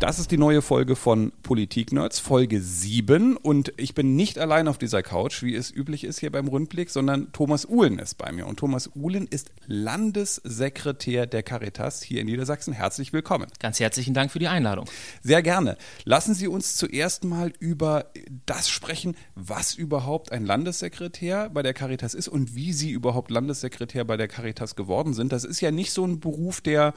Das 0.00 0.20
ist 0.20 0.30
die 0.30 0.38
neue 0.38 0.62
Folge 0.62 0.94
von 0.94 1.32
Politik 1.42 1.90
Nerds, 1.90 2.20
Folge 2.20 2.62
7. 2.62 3.36
Und 3.36 3.72
ich 3.76 3.94
bin 3.94 4.14
nicht 4.14 4.38
allein 4.38 4.68
auf 4.68 4.78
dieser 4.78 5.02
Couch, 5.02 5.42
wie 5.42 5.56
es 5.56 5.74
üblich 5.74 6.04
ist 6.04 6.20
hier 6.20 6.30
beim 6.30 6.46
Rundblick, 6.46 6.88
sondern 6.88 7.32
Thomas 7.32 7.66
Uhlen 7.68 7.98
ist 7.98 8.16
bei 8.16 8.30
mir. 8.30 8.46
Und 8.46 8.60
Thomas 8.60 8.90
Uhlen 8.94 9.26
ist 9.26 9.50
Landessekretär 9.66 11.26
der 11.26 11.42
Caritas 11.42 12.00
hier 12.00 12.20
in 12.20 12.26
Niedersachsen. 12.26 12.72
Herzlich 12.72 13.12
willkommen. 13.12 13.48
Ganz 13.58 13.80
herzlichen 13.80 14.14
Dank 14.14 14.30
für 14.30 14.38
die 14.38 14.46
Einladung. 14.46 14.86
Sehr 15.20 15.42
gerne. 15.42 15.76
Lassen 16.04 16.32
Sie 16.32 16.46
uns 16.46 16.76
zuerst 16.76 17.24
mal 17.24 17.52
über 17.58 18.06
das 18.46 18.68
sprechen, 18.68 19.16
was 19.34 19.74
überhaupt 19.74 20.30
ein 20.30 20.46
Landessekretär 20.46 21.50
bei 21.50 21.64
der 21.64 21.74
Caritas 21.74 22.14
ist 22.14 22.28
und 22.28 22.54
wie 22.54 22.72
Sie 22.72 22.92
überhaupt 22.92 23.32
Landessekretär 23.32 24.04
bei 24.04 24.16
der 24.16 24.28
Caritas 24.28 24.76
geworden 24.76 25.12
sind. 25.12 25.32
Das 25.32 25.42
ist 25.42 25.60
ja 25.60 25.72
nicht 25.72 25.90
so 25.90 26.04
ein 26.04 26.20
Beruf, 26.20 26.60
der 26.60 26.94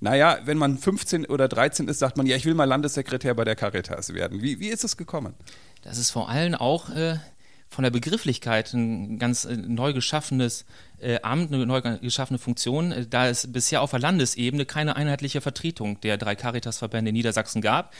naja, 0.00 0.38
wenn 0.44 0.58
man 0.58 0.78
15 0.78 1.26
oder 1.26 1.48
13 1.48 1.88
ist, 1.88 1.98
sagt 1.98 2.16
man, 2.16 2.26
ja, 2.26 2.36
ich 2.36 2.44
will 2.44 2.54
mal 2.54 2.64
Landessekretär 2.64 3.34
bei 3.34 3.44
der 3.44 3.56
Caritas 3.56 4.12
werden. 4.12 4.42
Wie, 4.42 4.60
wie 4.60 4.68
ist 4.68 4.84
es 4.84 4.96
gekommen? 4.96 5.34
Das 5.82 5.98
ist 5.98 6.10
vor 6.10 6.28
allem 6.28 6.54
auch 6.54 6.90
äh, 6.90 7.16
von 7.74 7.82
der 7.82 7.90
Begrifflichkeit 7.90 8.72
ein 8.72 9.18
ganz 9.18 9.44
äh, 9.44 9.56
neu 9.56 9.92
geschaffenes 9.92 10.64
äh, 11.00 11.20
Amt, 11.22 11.52
eine 11.52 11.66
neu 11.66 11.80
geschaffene 11.80 12.38
Funktion, 12.38 12.92
äh, 12.92 13.06
da 13.06 13.28
es 13.28 13.52
bisher 13.52 13.82
auf 13.82 13.90
der 13.90 14.00
Landesebene 14.00 14.64
keine 14.64 14.96
einheitliche 14.96 15.40
Vertretung 15.40 16.00
der 16.00 16.16
drei 16.16 16.36
Caritas-Verbände 16.36 17.10
in 17.10 17.14
Niedersachsen 17.14 17.62
gab. 17.62 17.92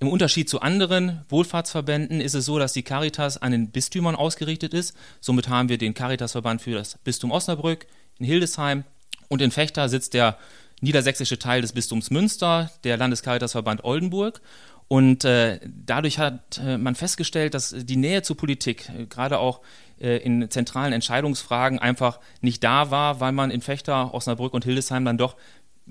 Im 0.00 0.08
Unterschied 0.08 0.48
zu 0.48 0.60
anderen 0.60 1.22
Wohlfahrtsverbänden 1.28 2.20
ist 2.20 2.34
es 2.34 2.44
so, 2.44 2.58
dass 2.58 2.72
die 2.72 2.82
Caritas 2.82 3.40
an 3.40 3.52
den 3.52 3.70
Bistümern 3.70 4.16
ausgerichtet 4.16 4.74
ist. 4.74 4.94
Somit 5.20 5.48
haben 5.48 5.68
wir 5.68 5.78
den 5.78 5.94
Caritas-Verband 5.94 6.60
für 6.60 6.72
das 6.72 6.98
Bistum 6.98 7.30
Osnabrück, 7.30 7.86
in 8.18 8.26
Hildesheim 8.26 8.84
und 9.28 9.40
in 9.40 9.50
Fechter 9.50 9.88
sitzt 9.88 10.14
der 10.14 10.36
niedersächsische 10.84 11.38
Teil 11.38 11.62
des 11.62 11.72
Bistums 11.72 12.10
Münster, 12.10 12.70
der 12.84 12.96
Landescaritasverband 12.96 13.82
Oldenburg. 13.82 14.40
Und 14.86 15.24
äh, 15.24 15.60
dadurch 15.64 16.18
hat 16.18 16.60
äh, 16.62 16.76
man 16.76 16.94
festgestellt, 16.94 17.54
dass 17.54 17.74
die 17.76 17.96
Nähe 17.96 18.22
zur 18.22 18.36
Politik, 18.36 18.90
äh, 18.90 19.06
gerade 19.06 19.38
auch 19.38 19.60
äh, 19.98 20.18
in 20.18 20.50
zentralen 20.50 20.92
Entscheidungsfragen, 20.92 21.78
einfach 21.78 22.20
nicht 22.42 22.62
da 22.62 22.90
war, 22.90 23.18
weil 23.18 23.32
man 23.32 23.50
in 23.50 23.62
Fechter, 23.62 24.12
Osnabrück 24.12 24.52
und 24.52 24.64
Hildesheim 24.64 25.04
dann 25.04 25.18
doch 25.18 25.36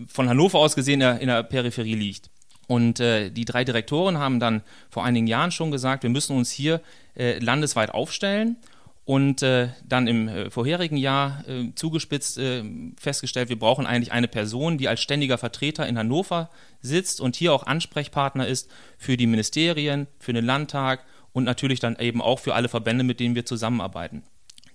von 0.08 0.30
Hannover 0.30 0.60
aus 0.60 0.76
gesehen 0.76 1.02
in 1.02 1.28
der, 1.28 1.44
Peripherie 1.44 1.96
liegt. 1.96 2.30
Und 2.68 3.00
äh, 3.00 3.30
die 3.30 3.46
drei 3.46 3.64
Direktoren 3.64 4.20
haben 4.20 4.40
dann 4.40 4.62
vor 4.90 5.04
einigen 5.04 5.28
Jahren 5.28 5.52
schon 5.52 5.72
gesagt, 5.72 6.04
wir 6.04 6.10
müssen 6.10 6.38
uns 6.38 6.52
hier 6.52 6.82
äh, 7.16 7.40
landesweit 7.40 7.92
aufstellen 7.92 8.58
und 9.06 9.42
äh, 9.42 9.70
dann 9.86 10.08
im 10.08 10.28
äh, 10.28 10.50
vorherigen 10.50 10.96
Jahr 10.96 11.44
äh, 11.48 11.74
zugespitzt 11.76 12.38
äh, 12.38 12.64
festgestellt, 12.98 13.50
wir 13.50 13.60
brauchen 13.60 13.86
eigentlich 13.86 14.14
eine 14.14 14.30
Person, 14.30 14.78
die 14.78 14.88
als 14.88 15.02
ständiger 15.02 15.38
Vertreter 15.38 15.86
in 15.88 15.98
Hannover 15.98 16.50
sitzt 16.82 17.20
und 17.20 17.36
hier 17.36 17.54
auch 17.54 17.66
Ansprechpartner 17.66 18.48
ist 18.48 18.72
für 18.98 19.18
die 19.18 19.28
Ministerien, 19.28 20.08
für 20.20 20.32
den 20.32 20.46
Landtag 20.46 21.04
und 21.34 21.44
natürlich 21.44 21.82
dann 21.82 21.98
eben 21.98 22.22
auch 22.22 22.40
für 22.40 22.56
alle 22.56 22.70
Verbände, 22.70 23.04
mit 23.04 23.20
denen 23.20 23.36
wir 23.36 23.46
zusammenarbeiten. 23.46 24.24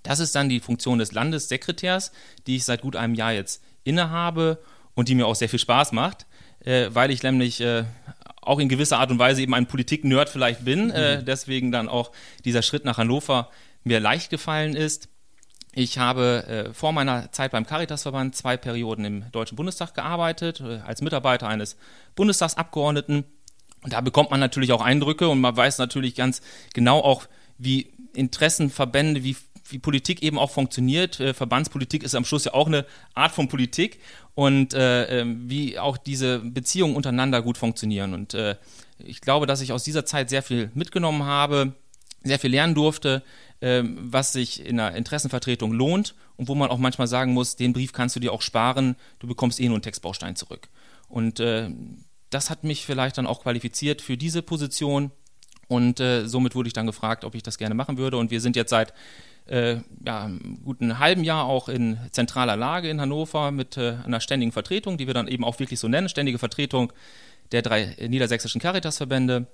Das 0.02 0.20
ist 0.20 0.34
dann 0.34 0.48
die 0.48 0.60
Funktion 0.60 0.98
des 0.98 1.12
Landessekretärs, 1.12 2.12
die 2.46 2.56
ich 2.56 2.64
seit 2.64 2.82
gut 2.82 2.96
einem 2.96 3.14
Jahr 3.14 3.32
jetzt 3.32 3.62
innehabe 3.84 4.58
und 4.94 5.08
die 5.08 5.14
mir 5.14 5.26
auch 5.26 5.36
sehr 5.36 5.48
viel 5.48 5.58
Spaß 5.58 5.92
macht, 5.92 6.26
äh, 6.64 6.90
weil 6.92 7.10
ich 7.10 7.22
nämlich 7.22 7.62
äh, 7.62 7.84
auch 8.42 8.58
in 8.58 8.68
gewisser 8.68 8.98
Art 8.98 9.10
und 9.10 9.18
Weise 9.18 9.40
eben 9.40 9.54
ein 9.54 9.66
Politik-Nerd 9.66 10.28
vielleicht 10.28 10.64
bin. 10.64 10.86
Mhm. 10.86 11.24
deswegen 11.26 11.70
dann 11.70 11.86
auch 11.86 12.12
dieser 12.46 12.62
Schritt 12.62 12.86
nach 12.86 12.96
Hannover 12.96 13.50
mir 13.88 14.00
leicht 14.00 14.30
gefallen 14.30 14.76
ist. 14.76 15.08
Ich 15.74 15.98
habe 15.98 16.46
äh, 16.46 16.74
vor 16.74 16.92
meiner 16.92 17.30
Zeit 17.32 17.52
beim 17.52 17.66
Caritasverband 17.66 18.34
zwei 18.34 18.56
Perioden 18.56 19.04
im 19.04 19.30
Deutschen 19.32 19.56
Bundestag 19.56 19.94
gearbeitet, 19.94 20.60
äh, 20.60 20.78
als 20.78 21.02
Mitarbeiter 21.02 21.48
eines 21.48 21.76
Bundestagsabgeordneten. 22.14 23.24
Und 23.82 23.92
da 23.92 24.00
bekommt 24.00 24.30
man 24.30 24.40
natürlich 24.40 24.72
auch 24.72 24.80
Eindrücke 24.80 25.28
und 25.28 25.40
man 25.40 25.56
weiß 25.56 25.78
natürlich 25.78 26.14
ganz 26.14 26.42
genau 26.74 27.00
auch, 27.00 27.26
wie 27.58 27.92
Interessenverbände, 28.14 29.22
wie, 29.24 29.36
wie 29.68 29.78
Politik 29.78 30.22
eben 30.22 30.38
auch 30.38 30.50
funktioniert. 30.50 31.20
Äh, 31.20 31.34
Verbandspolitik 31.34 32.02
ist 32.02 32.14
am 32.14 32.24
Schluss 32.24 32.46
ja 32.46 32.54
auch 32.54 32.66
eine 32.66 32.86
Art 33.14 33.32
von 33.32 33.48
Politik 33.48 34.00
und 34.34 34.74
äh, 34.74 35.20
ähm, 35.20 35.48
wie 35.48 35.78
auch 35.78 35.96
diese 35.96 36.40
Beziehungen 36.40 36.96
untereinander 36.96 37.42
gut 37.42 37.58
funktionieren. 37.58 38.14
Und 38.14 38.34
äh, 38.34 38.56
ich 38.98 39.20
glaube, 39.20 39.46
dass 39.46 39.60
ich 39.60 39.72
aus 39.72 39.84
dieser 39.84 40.04
Zeit 40.04 40.28
sehr 40.30 40.42
viel 40.42 40.70
mitgenommen 40.74 41.24
habe, 41.24 41.74
sehr 42.24 42.38
viel 42.38 42.50
lernen 42.50 42.74
durfte, 42.74 43.22
ähm, 43.60 43.98
was 44.00 44.32
sich 44.32 44.64
in 44.64 44.76
der 44.76 44.94
Interessenvertretung 44.94 45.72
lohnt 45.72 46.14
und 46.36 46.48
wo 46.48 46.54
man 46.54 46.70
auch 46.70 46.78
manchmal 46.78 47.08
sagen 47.08 47.32
muss, 47.32 47.56
den 47.56 47.72
Brief 47.72 47.92
kannst 47.92 48.16
du 48.16 48.20
dir 48.20 48.32
auch 48.32 48.42
sparen, 48.42 48.96
du 49.18 49.26
bekommst 49.26 49.60
eh 49.60 49.66
nur 49.66 49.76
einen 49.76 49.82
Textbaustein 49.82 50.36
zurück. 50.36 50.68
Und 51.08 51.40
äh, 51.40 51.70
das 52.30 52.50
hat 52.50 52.64
mich 52.64 52.84
vielleicht 52.84 53.18
dann 53.18 53.26
auch 53.26 53.42
qualifiziert 53.42 54.02
für 54.02 54.16
diese 54.16 54.42
Position 54.42 55.10
und 55.68 56.00
äh, 56.00 56.26
somit 56.26 56.54
wurde 56.54 56.66
ich 56.66 56.72
dann 56.72 56.86
gefragt, 56.86 57.24
ob 57.24 57.34
ich 57.34 57.42
das 57.42 57.58
gerne 57.58 57.74
machen 57.74 57.98
würde. 57.98 58.16
Und 58.16 58.30
wir 58.30 58.40
sind 58.40 58.56
jetzt 58.56 58.70
seit 58.70 58.94
äh, 59.46 59.76
ja, 60.04 60.24
einem 60.24 60.60
guten 60.64 60.98
halben 60.98 61.24
Jahr 61.24 61.44
auch 61.44 61.68
in 61.68 61.98
zentraler 62.10 62.56
Lage 62.56 62.88
in 62.88 63.00
Hannover 63.00 63.50
mit 63.50 63.76
äh, 63.76 63.96
einer 64.04 64.20
ständigen 64.20 64.52
Vertretung, 64.52 64.98
die 64.98 65.06
wir 65.06 65.14
dann 65.14 65.28
eben 65.28 65.44
auch 65.44 65.58
wirklich 65.58 65.78
so 65.78 65.88
nennen, 65.88 66.08
ständige 66.08 66.38
Vertretung 66.38 66.92
der 67.52 67.62
drei 67.62 67.96
niedersächsischen 68.08 68.60
Caritasverbände 68.60 69.46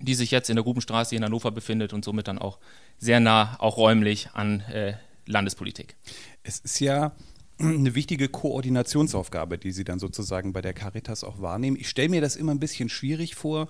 die 0.00 0.14
sich 0.14 0.30
jetzt 0.30 0.50
in 0.50 0.56
der 0.56 0.64
Grubenstraße 0.64 1.16
in 1.16 1.24
Hannover 1.24 1.50
befindet 1.50 1.92
und 1.92 2.04
somit 2.04 2.28
dann 2.28 2.38
auch 2.38 2.58
sehr 2.98 3.20
nah, 3.20 3.56
auch 3.58 3.76
räumlich 3.76 4.30
an 4.32 4.60
äh, 4.60 4.94
Landespolitik. 5.26 5.96
Es 6.42 6.58
ist 6.58 6.80
ja 6.80 7.12
eine 7.58 7.94
wichtige 7.94 8.28
Koordinationsaufgabe, 8.28 9.58
die 9.58 9.72
Sie 9.72 9.84
dann 9.84 9.98
sozusagen 9.98 10.52
bei 10.52 10.62
der 10.62 10.72
Caritas 10.72 11.24
auch 11.24 11.40
wahrnehmen. 11.40 11.76
Ich 11.78 11.88
stelle 11.88 12.08
mir 12.08 12.20
das 12.20 12.36
immer 12.36 12.52
ein 12.52 12.60
bisschen 12.60 12.88
schwierig 12.88 13.34
vor, 13.34 13.68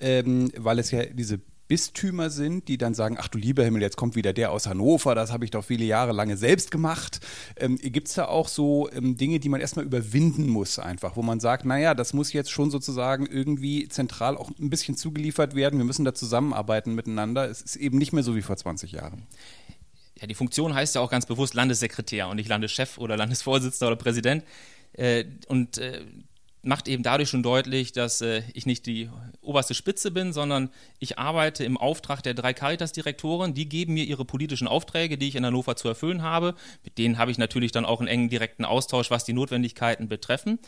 ähm, 0.00 0.50
weil 0.56 0.78
es 0.78 0.90
ja 0.90 1.04
diese 1.06 1.40
Bistümer 1.68 2.30
sind, 2.30 2.66
die 2.68 2.78
dann 2.78 2.94
sagen, 2.94 3.16
ach 3.20 3.28
du 3.28 3.38
lieber 3.38 3.62
Himmel, 3.62 3.82
jetzt 3.82 3.96
kommt 3.96 4.16
wieder 4.16 4.32
der 4.32 4.50
aus 4.50 4.66
Hannover, 4.66 5.14
das 5.14 5.30
habe 5.30 5.44
ich 5.44 5.50
doch 5.50 5.64
viele 5.64 5.84
Jahre 5.84 6.12
lange 6.12 6.36
selbst 6.36 6.70
gemacht. 6.70 7.20
Ähm, 7.56 7.76
Gibt 7.76 8.08
es 8.08 8.14
da 8.14 8.24
auch 8.24 8.48
so 8.48 8.90
ähm, 8.90 9.16
Dinge, 9.16 9.38
die 9.38 9.48
man 9.48 9.60
erstmal 9.60 9.84
überwinden 9.84 10.48
muss 10.48 10.78
einfach, 10.78 11.16
wo 11.16 11.22
man 11.22 11.40
sagt, 11.40 11.66
naja, 11.66 11.94
das 11.94 12.14
muss 12.14 12.32
jetzt 12.32 12.50
schon 12.50 12.70
sozusagen 12.70 13.26
irgendwie 13.26 13.86
zentral 13.88 14.36
auch 14.36 14.50
ein 14.58 14.70
bisschen 14.70 14.96
zugeliefert 14.96 15.54
werden, 15.54 15.78
wir 15.78 15.84
müssen 15.84 16.04
da 16.04 16.14
zusammenarbeiten 16.14 16.94
miteinander. 16.94 17.48
Es 17.48 17.60
ist 17.60 17.76
eben 17.76 17.98
nicht 17.98 18.12
mehr 18.12 18.22
so 18.22 18.34
wie 18.34 18.42
vor 18.42 18.56
20 18.56 18.92
Jahren. 18.92 19.26
Ja, 20.20 20.26
die 20.26 20.34
Funktion 20.34 20.74
heißt 20.74 20.94
ja 20.94 21.00
auch 21.00 21.10
ganz 21.10 21.26
bewusst 21.26 21.54
Landessekretär 21.54 22.28
und 22.28 22.36
nicht 22.36 22.48
Landeschef 22.48 22.98
oder 22.98 23.16
Landesvorsitzender 23.16 23.88
oder 23.88 23.96
Präsident. 23.96 24.42
Äh, 24.94 25.26
und 25.46 25.78
äh, 25.78 26.00
macht 26.62 26.88
eben 26.88 27.02
dadurch 27.02 27.28
schon 27.28 27.42
deutlich, 27.42 27.92
dass 27.92 28.20
äh, 28.20 28.42
ich 28.52 28.66
nicht 28.66 28.86
die 28.86 29.10
oberste 29.40 29.74
Spitze 29.74 30.10
bin, 30.10 30.32
sondern 30.32 30.70
ich 30.98 31.18
arbeite 31.18 31.64
im 31.64 31.76
Auftrag 31.76 32.22
der 32.22 32.34
drei 32.34 32.52
Caritas-Direktoren. 32.52 33.54
Die 33.54 33.68
geben 33.68 33.94
mir 33.94 34.04
ihre 34.04 34.24
politischen 34.24 34.68
Aufträge, 34.68 35.18
die 35.18 35.28
ich 35.28 35.36
in 35.36 35.46
Hannover 35.46 35.76
zu 35.76 35.88
erfüllen 35.88 36.22
habe. 36.22 36.54
Mit 36.84 36.98
denen 36.98 37.18
habe 37.18 37.30
ich 37.30 37.38
natürlich 37.38 37.72
dann 37.72 37.84
auch 37.84 38.00
einen 38.00 38.08
engen 38.08 38.28
direkten 38.28 38.64
Austausch, 38.64 39.10
was 39.10 39.24
die 39.24 39.32
Notwendigkeiten 39.32 40.08
betreffen. 40.08 40.58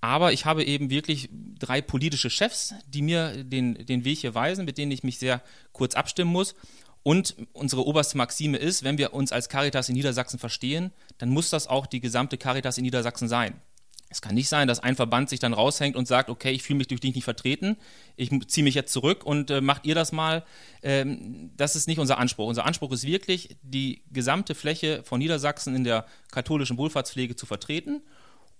Aber 0.00 0.32
ich 0.32 0.46
habe 0.46 0.64
eben 0.64 0.90
wirklich 0.90 1.28
drei 1.58 1.82
politische 1.82 2.30
Chefs, 2.30 2.74
die 2.86 3.02
mir 3.02 3.44
den, 3.44 3.86
den 3.86 4.04
Weg 4.04 4.18
hier 4.18 4.34
weisen, 4.34 4.64
mit 4.64 4.78
denen 4.78 4.92
ich 4.92 5.04
mich 5.04 5.18
sehr 5.18 5.42
kurz 5.72 5.94
abstimmen 5.94 6.32
muss. 6.32 6.54
Und 7.02 7.34
unsere 7.52 7.86
oberste 7.86 8.16
Maxime 8.16 8.58
ist, 8.58 8.82
wenn 8.82 8.98
wir 8.98 9.14
uns 9.14 9.32
als 9.32 9.48
Caritas 9.48 9.88
in 9.88 9.94
Niedersachsen 9.94 10.38
verstehen, 10.38 10.92
dann 11.18 11.30
muss 11.30 11.50
das 11.50 11.66
auch 11.66 11.86
die 11.86 12.00
gesamte 12.00 12.36
Caritas 12.36 12.78
in 12.78 12.84
Niedersachsen 12.84 13.28
sein. 13.28 13.60
Es 14.10 14.20
kann 14.20 14.34
nicht 14.34 14.48
sein, 14.48 14.66
dass 14.66 14.80
ein 14.80 14.96
Verband 14.96 15.30
sich 15.30 15.38
dann 15.38 15.54
raushängt 15.54 15.94
und 15.94 16.08
sagt, 16.08 16.30
okay, 16.30 16.50
ich 16.50 16.64
fühle 16.64 16.78
mich 16.78 16.88
durch 16.88 17.00
dich 17.00 17.14
nicht 17.14 17.24
vertreten, 17.24 17.76
ich 18.16 18.30
ziehe 18.48 18.64
mich 18.64 18.74
jetzt 18.74 18.92
zurück 18.92 19.24
und 19.24 19.50
äh, 19.50 19.60
macht 19.60 19.86
ihr 19.86 19.94
das 19.94 20.10
mal. 20.10 20.44
Ähm, 20.82 21.52
das 21.56 21.76
ist 21.76 21.86
nicht 21.86 21.98
unser 21.98 22.18
Anspruch. 22.18 22.48
Unser 22.48 22.66
Anspruch 22.66 22.90
ist 22.92 23.06
wirklich, 23.06 23.56
die 23.62 24.02
gesamte 24.10 24.56
Fläche 24.56 25.02
von 25.04 25.20
Niedersachsen 25.20 25.76
in 25.76 25.84
der 25.84 26.06
katholischen 26.32 26.76
Wohlfahrtspflege 26.76 27.36
zu 27.36 27.46
vertreten 27.46 28.02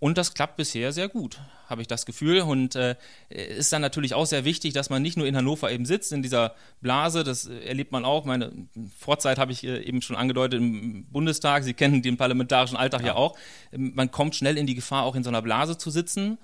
und 0.01 0.17
das 0.17 0.33
klappt 0.33 0.57
bisher 0.57 0.93
sehr 0.93 1.09
gut, 1.09 1.41
habe 1.69 1.83
ich 1.83 1.87
das 1.87 2.07
Gefühl. 2.07 2.41
Und 2.41 2.75
äh, 2.75 2.97
ist 3.29 3.71
dann 3.71 3.83
natürlich 3.83 4.15
auch 4.15 4.25
sehr 4.25 4.47
wichtig, 4.47 4.73
dass 4.73 4.89
man 4.89 5.03
nicht 5.03 5.19
nur 5.19 5.27
in 5.27 5.37
Hannover 5.37 5.71
eben 5.71 5.85
sitzt, 5.85 6.11
in 6.13 6.23
dieser 6.23 6.55
Blase, 6.81 7.23
das 7.23 7.45
erlebt 7.47 7.93
man 7.93 8.07
auch. 8.07 8.25
Meine 8.25 8.51
Vorzeit 8.99 9.39
habe 9.39 9.53
ich 9.53 9.63
äh, 9.63 9.83
eben 9.83 10.01
schon 10.01 10.17
angedeutet 10.17 10.59
im 10.59 11.05
Bundestag. 11.05 11.65
Sie 11.65 11.75
kennen 11.75 12.01
den 12.01 12.17
parlamentarischen 12.17 12.79
Alltag 12.79 13.03
ja, 13.03 13.09
ja 13.09 13.15
auch. 13.15 13.37
Ähm, 13.73 13.93
man 13.95 14.11
kommt 14.11 14.35
schnell 14.35 14.57
in 14.57 14.67
die 14.67 14.75
Gefahr, 14.75 15.05
auch 15.05 15.15
in 15.15 15.23
so 15.23 15.29
einer 15.29 15.43
Blase 15.43 15.77
zu 15.77 15.91
sitzen. 15.91 16.39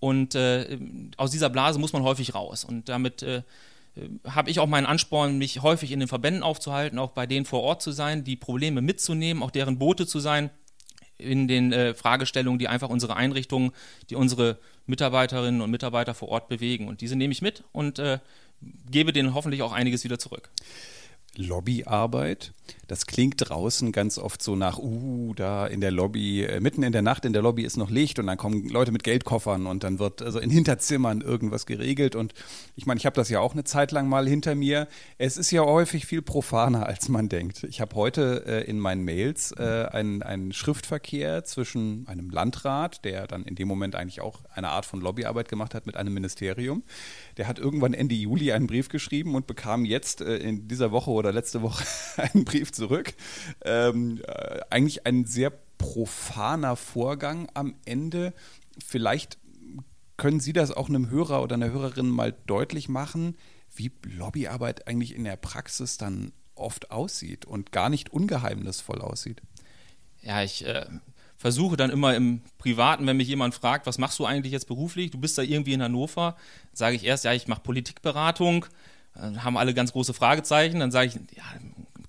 Und 0.00 0.34
äh, 0.34 0.78
aus 1.18 1.30
dieser 1.30 1.50
Blase 1.50 1.78
muss 1.78 1.92
man 1.92 2.04
häufig 2.04 2.34
raus. 2.34 2.64
Und 2.64 2.88
damit 2.88 3.22
äh, 3.22 3.42
habe 4.26 4.48
ich 4.48 4.58
auch 4.58 4.66
meinen 4.66 4.86
Ansporn, 4.86 5.36
mich 5.36 5.60
häufig 5.60 5.92
in 5.92 6.00
den 6.00 6.08
Verbänden 6.08 6.42
aufzuhalten, 6.42 6.98
auch 6.98 7.10
bei 7.10 7.26
denen 7.26 7.44
vor 7.44 7.60
Ort 7.62 7.82
zu 7.82 7.92
sein, 7.92 8.24
die 8.24 8.36
Probleme 8.36 8.80
mitzunehmen, 8.80 9.42
auch 9.42 9.50
deren 9.50 9.78
Boote 9.78 10.06
zu 10.06 10.18
sein 10.18 10.48
in 11.22 11.48
den 11.48 11.72
äh, 11.72 11.94
Fragestellungen, 11.94 12.58
die 12.58 12.68
einfach 12.68 12.88
unsere 12.88 13.16
Einrichtungen, 13.16 13.72
die 14.10 14.16
unsere 14.16 14.58
Mitarbeiterinnen 14.86 15.60
und 15.60 15.70
Mitarbeiter 15.70 16.14
vor 16.14 16.28
Ort 16.28 16.48
bewegen. 16.48 16.88
Und 16.88 17.00
diese 17.00 17.16
nehme 17.16 17.32
ich 17.32 17.42
mit 17.42 17.64
und 17.72 17.98
äh, 17.98 18.18
gebe 18.90 19.12
denen 19.12 19.34
hoffentlich 19.34 19.62
auch 19.62 19.72
einiges 19.72 20.04
wieder 20.04 20.18
zurück. 20.18 20.50
Lobbyarbeit. 21.36 22.52
Das 22.86 23.06
klingt 23.06 23.36
draußen 23.38 23.90
ganz 23.90 24.18
oft 24.18 24.42
so 24.42 24.54
nach, 24.54 24.78
uh, 24.78 25.32
da 25.34 25.66
in 25.66 25.80
der 25.80 25.90
Lobby, 25.90 26.44
äh, 26.44 26.60
mitten 26.60 26.82
in 26.82 26.92
der 26.92 27.02
Nacht 27.02 27.24
in 27.24 27.32
der 27.32 27.42
Lobby 27.42 27.62
ist 27.62 27.76
noch 27.76 27.90
Licht 27.90 28.18
und 28.18 28.26
dann 28.26 28.36
kommen 28.36 28.68
Leute 28.68 28.92
mit 28.92 29.02
Geldkoffern 29.02 29.66
und 29.66 29.82
dann 29.82 29.98
wird 29.98 30.22
also 30.22 30.38
in 30.38 30.50
Hinterzimmern 30.50 31.20
irgendwas 31.20 31.66
geregelt. 31.66 32.14
Und 32.14 32.34
ich 32.76 32.86
meine, 32.86 32.98
ich 32.98 33.06
habe 33.06 33.16
das 33.16 33.30
ja 33.30 33.40
auch 33.40 33.52
eine 33.52 33.64
Zeit 33.64 33.92
lang 33.92 34.08
mal 34.08 34.28
hinter 34.28 34.54
mir. 34.54 34.88
Es 35.18 35.36
ist 35.36 35.50
ja 35.50 35.62
häufig 35.62 36.06
viel 36.06 36.22
profaner, 36.22 36.86
als 36.86 37.08
man 37.08 37.28
denkt. 37.28 37.64
Ich 37.64 37.80
habe 37.80 37.96
heute 37.96 38.44
äh, 38.46 38.64
in 38.68 38.78
meinen 38.78 39.04
Mails 39.04 39.52
äh, 39.52 39.86
einen, 39.90 40.22
einen 40.22 40.52
Schriftverkehr 40.52 41.44
zwischen 41.44 42.06
einem 42.08 42.30
Landrat, 42.30 43.04
der 43.04 43.26
dann 43.26 43.44
in 43.44 43.54
dem 43.54 43.68
Moment 43.68 43.96
eigentlich 43.96 44.20
auch 44.20 44.40
eine 44.54 44.68
Art 44.68 44.86
von 44.86 45.00
Lobbyarbeit 45.00 45.48
gemacht 45.48 45.74
hat, 45.74 45.86
mit 45.86 45.96
einem 45.96 46.14
Ministerium. 46.14 46.82
Der 47.36 47.48
hat 47.48 47.58
irgendwann 47.58 47.94
Ende 47.94 48.14
Juli 48.14 48.52
einen 48.52 48.66
Brief 48.66 48.88
geschrieben 48.88 49.34
und 49.34 49.46
bekam 49.46 49.84
jetzt 49.84 50.20
äh, 50.20 50.36
in 50.36 50.68
dieser 50.68 50.92
Woche 50.92 51.10
oder 51.10 51.32
letzte 51.32 51.62
Woche 51.62 51.84
einen 52.16 52.44
Brief 52.44 52.72
zurück. 52.72 53.14
Ähm, 53.64 54.20
äh, 54.26 54.60
eigentlich 54.70 55.06
ein 55.06 55.24
sehr 55.24 55.52
profaner 55.78 56.76
Vorgang 56.76 57.48
am 57.54 57.74
Ende. 57.84 58.32
Vielleicht 58.84 59.38
können 60.16 60.40
Sie 60.40 60.52
das 60.52 60.70
auch 60.70 60.88
einem 60.88 61.10
Hörer 61.10 61.42
oder 61.42 61.54
einer 61.54 61.72
Hörerin 61.72 62.08
mal 62.08 62.34
deutlich 62.46 62.88
machen, 62.88 63.36
wie 63.74 63.90
Lobbyarbeit 64.04 64.86
eigentlich 64.86 65.14
in 65.14 65.24
der 65.24 65.36
Praxis 65.36 65.96
dann 65.96 66.32
oft 66.54 66.90
aussieht 66.90 67.44
und 67.44 67.72
gar 67.72 67.88
nicht 67.88 68.10
ungeheimnisvoll 68.10 69.00
aussieht. 69.00 69.42
Ja, 70.20 70.42
ich 70.42 70.64
äh, 70.64 70.86
versuche 71.42 71.76
dann 71.76 71.90
immer 71.90 72.14
im 72.14 72.40
Privaten, 72.58 73.04
wenn 73.04 73.16
mich 73.16 73.26
jemand 73.26 73.52
fragt, 73.52 73.84
was 73.86 73.98
machst 73.98 74.16
du 74.20 74.24
eigentlich 74.24 74.52
jetzt 74.52 74.68
beruflich? 74.68 75.10
Du 75.10 75.18
bist 75.18 75.36
da 75.36 75.42
irgendwie 75.42 75.72
in 75.72 75.82
Hannover, 75.82 76.36
sage 76.72 76.94
ich 76.94 77.04
erst, 77.04 77.24
ja, 77.24 77.32
ich 77.32 77.48
mache 77.48 77.62
Politikberatung. 77.62 78.66
Dann 79.16 79.42
haben 79.42 79.56
alle 79.56 79.74
ganz 79.74 79.90
große 79.90 80.14
Fragezeichen. 80.14 80.78
Dann 80.78 80.92
sage 80.92 81.08
ich, 81.08 81.14
ja, 81.36 81.42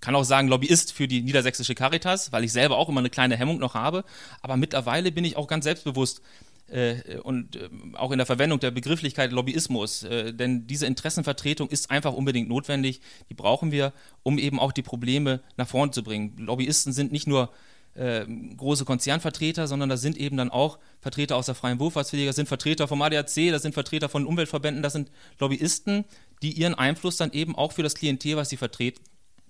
kann 0.02 0.14
auch 0.14 0.24
sagen 0.24 0.50
Lobbyist 0.50 0.94
für 0.94 1.08
die 1.08 1.24
niedersächsische 1.24 1.74
Caritas, 1.74 2.32
weil 2.32 2.44
ich 2.44 2.52
selber 2.52 2.78
auch 2.78 2.90
immer 2.90 3.00
eine 3.00 3.10
kleine 3.10 3.36
Hemmung 3.36 3.58
noch 3.58 3.74
habe. 3.74 4.04
Aber 4.44 4.56
mittlerweile 4.56 5.12
bin 5.12 5.26
ich 5.26 5.36
auch 5.36 5.48
ganz 5.48 5.64
selbstbewusst 5.64 6.22
äh, 6.68 7.18
und 7.24 7.56
äh, 7.56 7.70
auch 7.94 8.12
in 8.12 8.20
der 8.20 8.28
Verwendung 8.28 8.60
der 8.60 8.70
Begrifflichkeit 8.70 9.32
Lobbyismus. 9.32 10.04
Äh, 10.04 10.32
denn 10.32 10.68
diese 10.68 10.86
Interessenvertretung 10.86 11.70
ist 11.70 11.90
einfach 11.90 12.14
unbedingt 12.14 12.50
notwendig. 12.50 13.02
Die 13.32 13.34
brauchen 13.34 13.72
wir, 13.72 13.94
um 14.22 14.38
eben 14.38 14.60
auch 14.60 14.74
die 14.74 14.84
Probleme 14.84 15.42
nach 15.58 15.68
vorne 15.68 15.92
zu 15.92 16.04
bringen. 16.04 16.38
Lobbyisten 16.38 16.94
sind 16.94 17.12
nicht 17.12 17.26
nur 17.26 17.50
äh, 17.96 18.26
große 18.58 18.86
Konzernvertreter, 18.86 19.68
sondern 19.68 19.90
da 19.90 19.98
sind 19.98 20.18
eben 20.18 20.38
dann 20.38 20.50
auch 20.50 20.80
Vertreter 21.00 21.36
aus 21.36 21.46
der 21.46 21.56
freien 21.56 21.80
Wohlfahrtspflege, 21.80 22.28
das 22.28 22.36
sind 22.36 22.48
Vertreter 22.48 22.88
vom 22.88 23.02
ADAC, 23.02 23.52
das 23.52 23.62
sind 23.62 23.74
Vertreter 23.74 24.10
von 24.10 24.26
Umweltverbänden, 24.26 24.84
das 24.84 24.94
sind 24.94 25.12
Lobbyisten, 25.40 26.06
die 26.42 26.54
ihren 26.54 26.74
Einfluss 26.74 27.18
dann 27.18 27.32
eben 27.32 27.56
auch 27.56 27.72
für 27.72 27.84
das 27.84 27.96
Klientel, 27.96 28.36
was 28.36 28.50
sie 28.50 28.58
vertreten, 28.58 29.02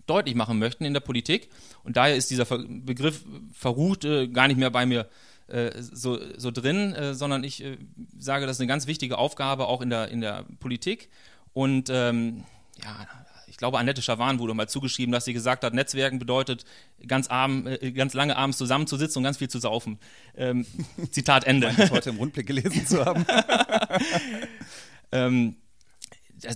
deutlich 0.06 0.36
machen 0.36 0.60
möchten 0.60 0.86
in 0.86 0.94
der 0.94 1.00
Politik. 1.00 1.50
Und 1.84 1.98
daher 1.98 2.16
ist 2.16 2.30
dieser 2.30 2.46
Begriff 2.46 3.24
verrucht 3.54 4.06
äh, 4.06 4.28
gar 4.28 4.48
nicht 4.48 4.58
mehr 4.58 4.70
bei 4.70 4.86
mir 4.86 5.08
äh, 5.48 5.72
so, 5.82 6.20
so 6.38 6.52
drin, 6.52 6.94
äh, 6.94 7.14
sondern 7.14 7.44
ich 7.44 7.64
äh, 7.64 7.78
sage, 8.18 8.46
das 8.46 8.58
ist 8.58 8.62
eine 8.62 8.68
ganz 8.68 8.88
wichtige 8.88 9.18
Aufgabe 9.18 9.68
auch 9.68 9.82
in 9.82 9.90
der, 9.90 10.10
in 10.10 10.22
der 10.22 10.46
Politik. 10.60 11.10
Und 11.54 11.90
ähm, 11.90 12.44
ja, 12.84 13.08
glaube, 13.64 13.80
Annette 13.80 14.02
Schawan 14.02 14.40
wurde 14.40 14.54
mal 14.54 14.68
zugeschrieben, 14.68 15.14
dass 15.14 15.24
sie 15.24 15.32
gesagt 15.32 15.64
hat, 15.64 15.74
Netzwerken 15.74 16.20
bedeutet, 16.20 16.66
ganz, 17.08 17.30
arm, 17.30 17.66
äh, 17.66 17.94
ganz 17.94 18.14
lange 18.14 18.36
abends 18.36 18.58
zusammenzusitzen 18.58 19.22
und 19.22 19.24
ganz 19.24 19.38
viel 19.38 19.48
zu 19.48 19.58
saufen. 19.58 20.00
Ähm, 20.36 20.66
Zitat 21.12 21.46
Ende. 21.46 21.70
Ich 21.70 21.78
das 21.78 21.92
heute 21.92 22.10
im 22.10 22.18
Rundblick 22.18 22.46
gelesen 22.46 22.86
zu 22.86 23.06
haben. 23.06 23.26
ähm, 25.14 25.56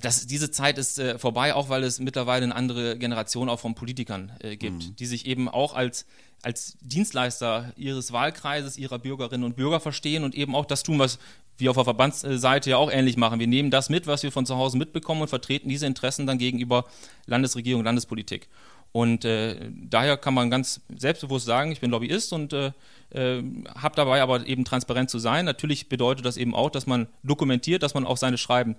das, 0.02 0.28
diese 0.28 0.52
Zeit 0.52 0.78
ist 0.78 1.00
äh, 1.00 1.18
vorbei, 1.18 1.54
auch 1.54 1.70
weil 1.70 1.84
es 1.84 2.00
mittlerweile 2.00 2.44
eine 2.44 2.56
andere 2.56 2.98
Generation 2.98 3.50
auch 3.50 3.60
von 3.60 3.76
Politikern 3.76 4.32
äh, 4.40 4.56
gibt, 4.56 4.88
mhm. 4.88 4.96
die 4.96 5.06
sich 5.06 5.26
eben 5.26 5.50
auch 5.50 5.74
als, 5.74 6.06
als 6.42 6.78
Dienstleister 6.82 7.74
ihres 7.76 8.12
Wahlkreises, 8.12 8.78
ihrer 8.78 9.00
Bürgerinnen 9.00 9.44
und 9.44 9.56
Bürger 9.56 9.80
verstehen 9.80 10.24
und 10.24 10.36
eben 10.36 10.56
auch 10.56 10.66
das 10.66 10.84
tun, 10.84 11.00
was 11.00 11.20
wir 11.58 11.72
auf 11.72 11.78
der 11.78 11.86
Verbandsseite 11.86 12.70
ja 12.70 12.78
auch 12.78 12.92
ähnlich 12.92 13.18
machen. 13.18 13.40
Wir 13.40 13.48
nehmen 13.48 13.72
das 13.72 13.90
mit, 13.90 14.08
was 14.08 14.24
wir 14.24 14.32
von 14.32 14.46
zu 14.46 14.58
Hause 14.58 14.78
mitbekommen 14.78 15.22
und 15.22 15.28
vertreten 15.28 15.70
diese 15.70 15.88
Interessen 15.88 16.28
dann 16.28 16.38
gegenüber 16.38 16.86
Landesregierung, 17.26 17.84
Landespolitik. 17.84 18.48
Und 18.92 19.26
äh, 19.26 19.70
daher 19.72 20.18
kann 20.18 20.34
man 20.34 20.50
ganz 20.50 20.82
selbstbewusst 20.96 21.46
sagen, 21.46 21.72
ich 21.72 21.82
bin 21.82 21.92
Lobbyist 21.92 22.34
und 22.34 22.54
äh, 22.54 22.72
äh, 23.12 23.44
habe 23.76 23.96
dabei 23.96 24.22
aber 24.22 24.46
eben 24.48 24.66
transparent 24.66 25.10
zu 25.10 25.20
sein. 25.20 25.46
Natürlich 25.46 25.90
bedeutet 25.90 26.26
das 26.26 26.38
eben 26.38 26.56
auch, 26.56 26.70
dass 26.70 26.88
man 26.88 27.08
dokumentiert, 27.24 27.84
dass 27.84 27.94
man 27.94 28.06
auch 28.06 28.18
seine 28.18 28.38
Schreiben 28.38 28.76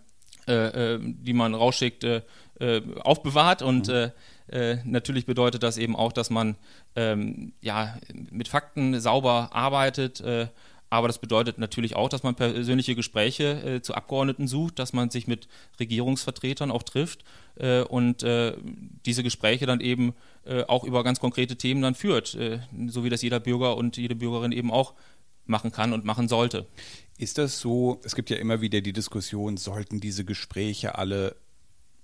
äh, 0.48 0.94
äh, 0.94 0.98
die 1.02 1.32
man 1.32 1.54
rausschickt, 1.54 2.04
äh, 2.04 2.22
aufbewahrt. 3.04 3.62
Und 3.62 3.86
mhm. 3.86 4.10
natürlich 4.84 5.26
bedeutet 5.26 5.62
das 5.62 5.78
eben 5.78 5.94
auch, 5.94 6.12
dass 6.12 6.28
man 6.28 6.56
ähm, 6.96 7.52
ja, 7.60 7.96
mit 8.32 8.48
Fakten 8.48 8.98
sauber 8.98 9.50
arbeitet. 9.52 10.20
Aber 10.90 11.06
das 11.06 11.18
bedeutet 11.18 11.58
natürlich 11.58 11.96
auch, 11.96 12.08
dass 12.08 12.22
man 12.22 12.34
persönliche 12.34 12.94
Gespräche 12.94 13.76
äh, 13.76 13.82
zu 13.82 13.94
Abgeordneten 13.94 14.48
sucht, 14.48 14.78
dass 14.78 14.92
man 14.92 15.10
sich 15.10 15.26
mit 15.26 15.48
Regierungsvertretern 15.78 16.70
auch 16.70 16.82
trifft 16.82 17.24
äh, 17.56 17.82
und 17.82 18.22
äh, 18.22 18.54
diese 19.04 19.22
Gespräche 19.22 19.66
dann 19.66 19.80
eben 19.80 20.14
auch 20.66 20.84
über 20.84 21.04
ganz 21.04 21.20
konkrete 21.20 21.56
Themen 21.56 21.82
dann 21.82 21.94
führt, 21.94 22.28
so 22.28 23.04
wie 23.04 23.10
das 23.10 23.20
jeder 23.20 23.38
Bürger 23.38 23.76
und 23.76 23.98
jede 23.98 24.14
Bürgerin 24.14 24.52
eben 24.52 24.70
auch 24.70 24.94
machen 25.44 25.72
kann 25.72 25.92
und 25.92 26.06
machen 26.06 26.26
sollte. 26.26 26.64
Ist 27.18 27.36
das 27.36 27.58
so, 27.58 28.00
es 28.04 28.14
gibt 28.14 28.30
ja 28.30 28.36
immer 28.36 28.60
wieder 28.60 28.80
die 28.80 28.92
Diskussion, 28.92 29.56
sollten 29.56 30.00
diese 30.00 30.24
Gespräche 30.24 30.96
alle 30.96 31.34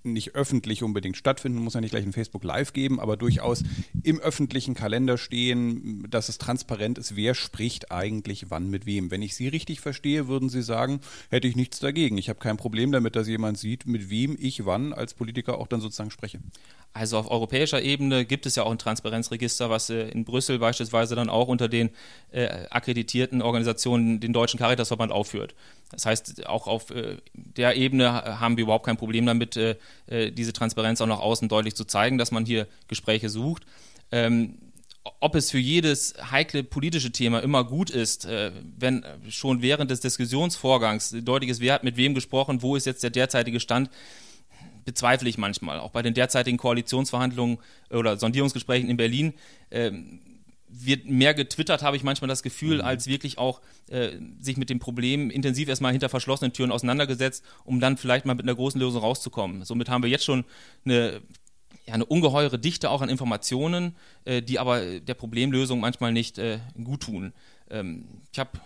nicht 0.03 0.35
öffentlich 0.35 0.83
unbedingt 0.83 1.17
stattfinden, 1.17 1.59
muss 1.59 1.73
ja 1.73 1.81
nicht 1.81 1.91
gleich 1.91 2.05
ein 2.05 2.13
Facebook 2.13 2.43
Live 2.43 2.73
geben, 2.73 2.99
aber 2.99 3.17
durchaus 3.17 3.63
im 4.03 4.19
öffentlichen 4.19 4.75
Kalender 4.75 5.17
stehen, 5.17 6.05
dass 6.09 6.29
es 6.29 6.37
transparent 6.37 6.97
ist, 6.97 7.15
wer 7.15 7.33
spricht 7.33 7.91
eigentlich 7.91 8.51
wann 8.51 8.69
mit 8.69 8.85
wem. 8.85 9.09
Wenn 9.09 9.21
ich 9.21 9.35
Sie 9.35 9.47
richtig 9.47 9.79
verstehe, 9.79 10.27
würden 10.27 10.49
Sie 10.49 10.61
sagen, 10.61 10.99
hätte 11.29 11.47
ich 11.47 11.55
nichts 11.55 11.79
dagegen. 11.79 12.17
Ich 12.17 12.29
habe 12.29 12.39
kein 12.39 12.57
Problem 12.57 12.91
damit, 12.91 13.15
dass 13.15 13.27
jemand 13.27 13.57
sieht, 13.57 13.87
mit 13.87 14.09
wem 14.09 14.37
ich 14.39 14.65
wann 14.65 14.93
als 14.93 15.13
Politiker 15.13 15.57
auch 15.57 15.67
dann 15.67 15.81
sozusagen 15.81 16.11
spreche. 16.11 16.39
Also 16.95 17.17
auf 17.17 17.29
europäischer 17.29 17.81
Ebene 17.81 18.23
gibt 18.23 18.45
es 18.45 18.55
ja 18.55 18.63
auch 18.63 18.71
ein 18.71 18.77
Transparenzregister, 18.77 19.69
was 19.69 19.89
äh, 19.89 20.07
in 20.07 20.23
Brüssel 20.23 20.59
beispielsweise 20.59 21.13
dann 21.13 21.29
auch 21.29 21.49
unter 21.49 21.67
den 21.67 21.89
äh, 22.31 22.47
akkreditierten 22.69 23.41
Organisationen 23.41 24.21
den 24.21 24.31
Deutschen 24.31 24.57
Caritasverband 24.57 25.11
aufführt. 25.11 25.55
Das 25.91 26.05
heißt, 26.05 26.47
auch 26.47 26.67
auf 26.67 26.91
äh, 26.91 27.17
der 27.33 27.75
Ebene 27.75 28.39
haben 28.39 28.55
wir 28.55 28.63
überhaupt 28.63 28.85
kein 28.85 28.95
Problem 28.95 29.25
damit, 29.25 29.57
äh, 29.57 29.75
äh, 30.07 30.31
diese 30.31 30.53
Transparenz 30.53 31.01
auch 31.01 31.07
nach 31.07 31.19
außen 31.19 31.49
deutlich 31.49 31.75
zu 31.75 31.83
zeigen, 31.83 32.17
dass 32.17 32.31
man 32.31 32.45
hier 32.45 32.65
Gespräche 32.87 33.27
sucht. 33.27 33.63
Ähm, 34.13 34.57
ob 35.19 35.35
es 35.35 35.51
für 35.51 35.59
jedes 35.59 36.13
heikle 36.31 36.63
politische 36.63 37.11
Thema 37.11 37.43
immer 37.43 37.65
gut 37.65 37.89
ist, 37.89 38.23
äh, 38.23 38.53
wenn 38.77 39.05
schon 39.27 39.61
während 39.61 39.91
des 39.91 39.99
Diskussionsvorgangs 39.99 41.13
deutlich 41.23 41.49
ist, 41.49 41.59
wer 41.59 41.73
hat 41.73 41.83
mit 41.83 41.97
wem 41.97 42.15
gesprochen, 42.15 42.61
wo 42.61 42.77
ist 42.77 42.85
jetzt 42.85 43.03
der 43.03 43.09
derzeitige 43.09 43.59
Stand, 43.59 43.89
bezweifle 44.85 45.27
ich 45.27 45.37
manchmal. 45.37 45.79
Auch 45.79 45.91
bei 45.91 46.01
den 46.01 46.13
derzeitigen 46.13 46.57
Koalitionsverhandlungen 46.57 47.57
oder 47.89 48.17
Sondierungsgesprächen 48.17 48.89
in 48.89 48.97
Berlin 48.97 49.33
ähm, 49.71 50.21
wird 50.67 51.05
mehr 51.05 51.33
getwittert, 51.33 51.83
habe 51.83 51.95
ich 51.97 52.03
manchmal 52.03 52.27
das 52.27 52.43
Gefühl, 52.43 52.77
mhm. 52.77 52.85
als 52.85 53.07
wirklich 53.07 53.37
auch 53.37 53.61
äh, 53.89 54.11
sich 54.39 54.57
mit 54.57 54.69
dem 54.69 54.79
Problem 54.79 55.29
intensiv 55.29 55.69
erstmal 55.69 55.91
hinter 55.91 56.09
verschlossenen 56.09 56.53
Türen 56.53 56.71
auseinandergesetzt, 56.71 57.43
um 57.63 57.79
dann 57.79 57.97
vielleicht 57.97 58.25
mal 58.25 58.35
mit 58.35 58.45
einer 58.45 58.55
großen 58.55 58.79
Lösung 58.79 59.01
rauszukommen. 59.01 59.63
Somit 59.63 59.89
haben 59.89 60.03
wir 60.03 60.09
jetzt 60.09 60.25
schon 60.25 60.45
eine 60.85 61.21
ja, 61.85 61.93
eine 61.93 62.05
ungeheure 62.05 62.57
Dichte 62.57 62.89
auch 62.89 63.01
an 63.01 63.09
Informationen, 63.09 63.95
äh, 64.25 64.41
die 64.41 64.57
aber 64.57 64.99
der 64.99 65.13
Problemlösung 65.13 65.79
manchmal 65.79 66.11
nicht 66.11 66.39
äh, 66.39 66.59
gut 66.83 67.03
tun. 67.03 67.31
Ähm, 67.69 68.05
ich 68.31 68.39
habe 68.39 68.59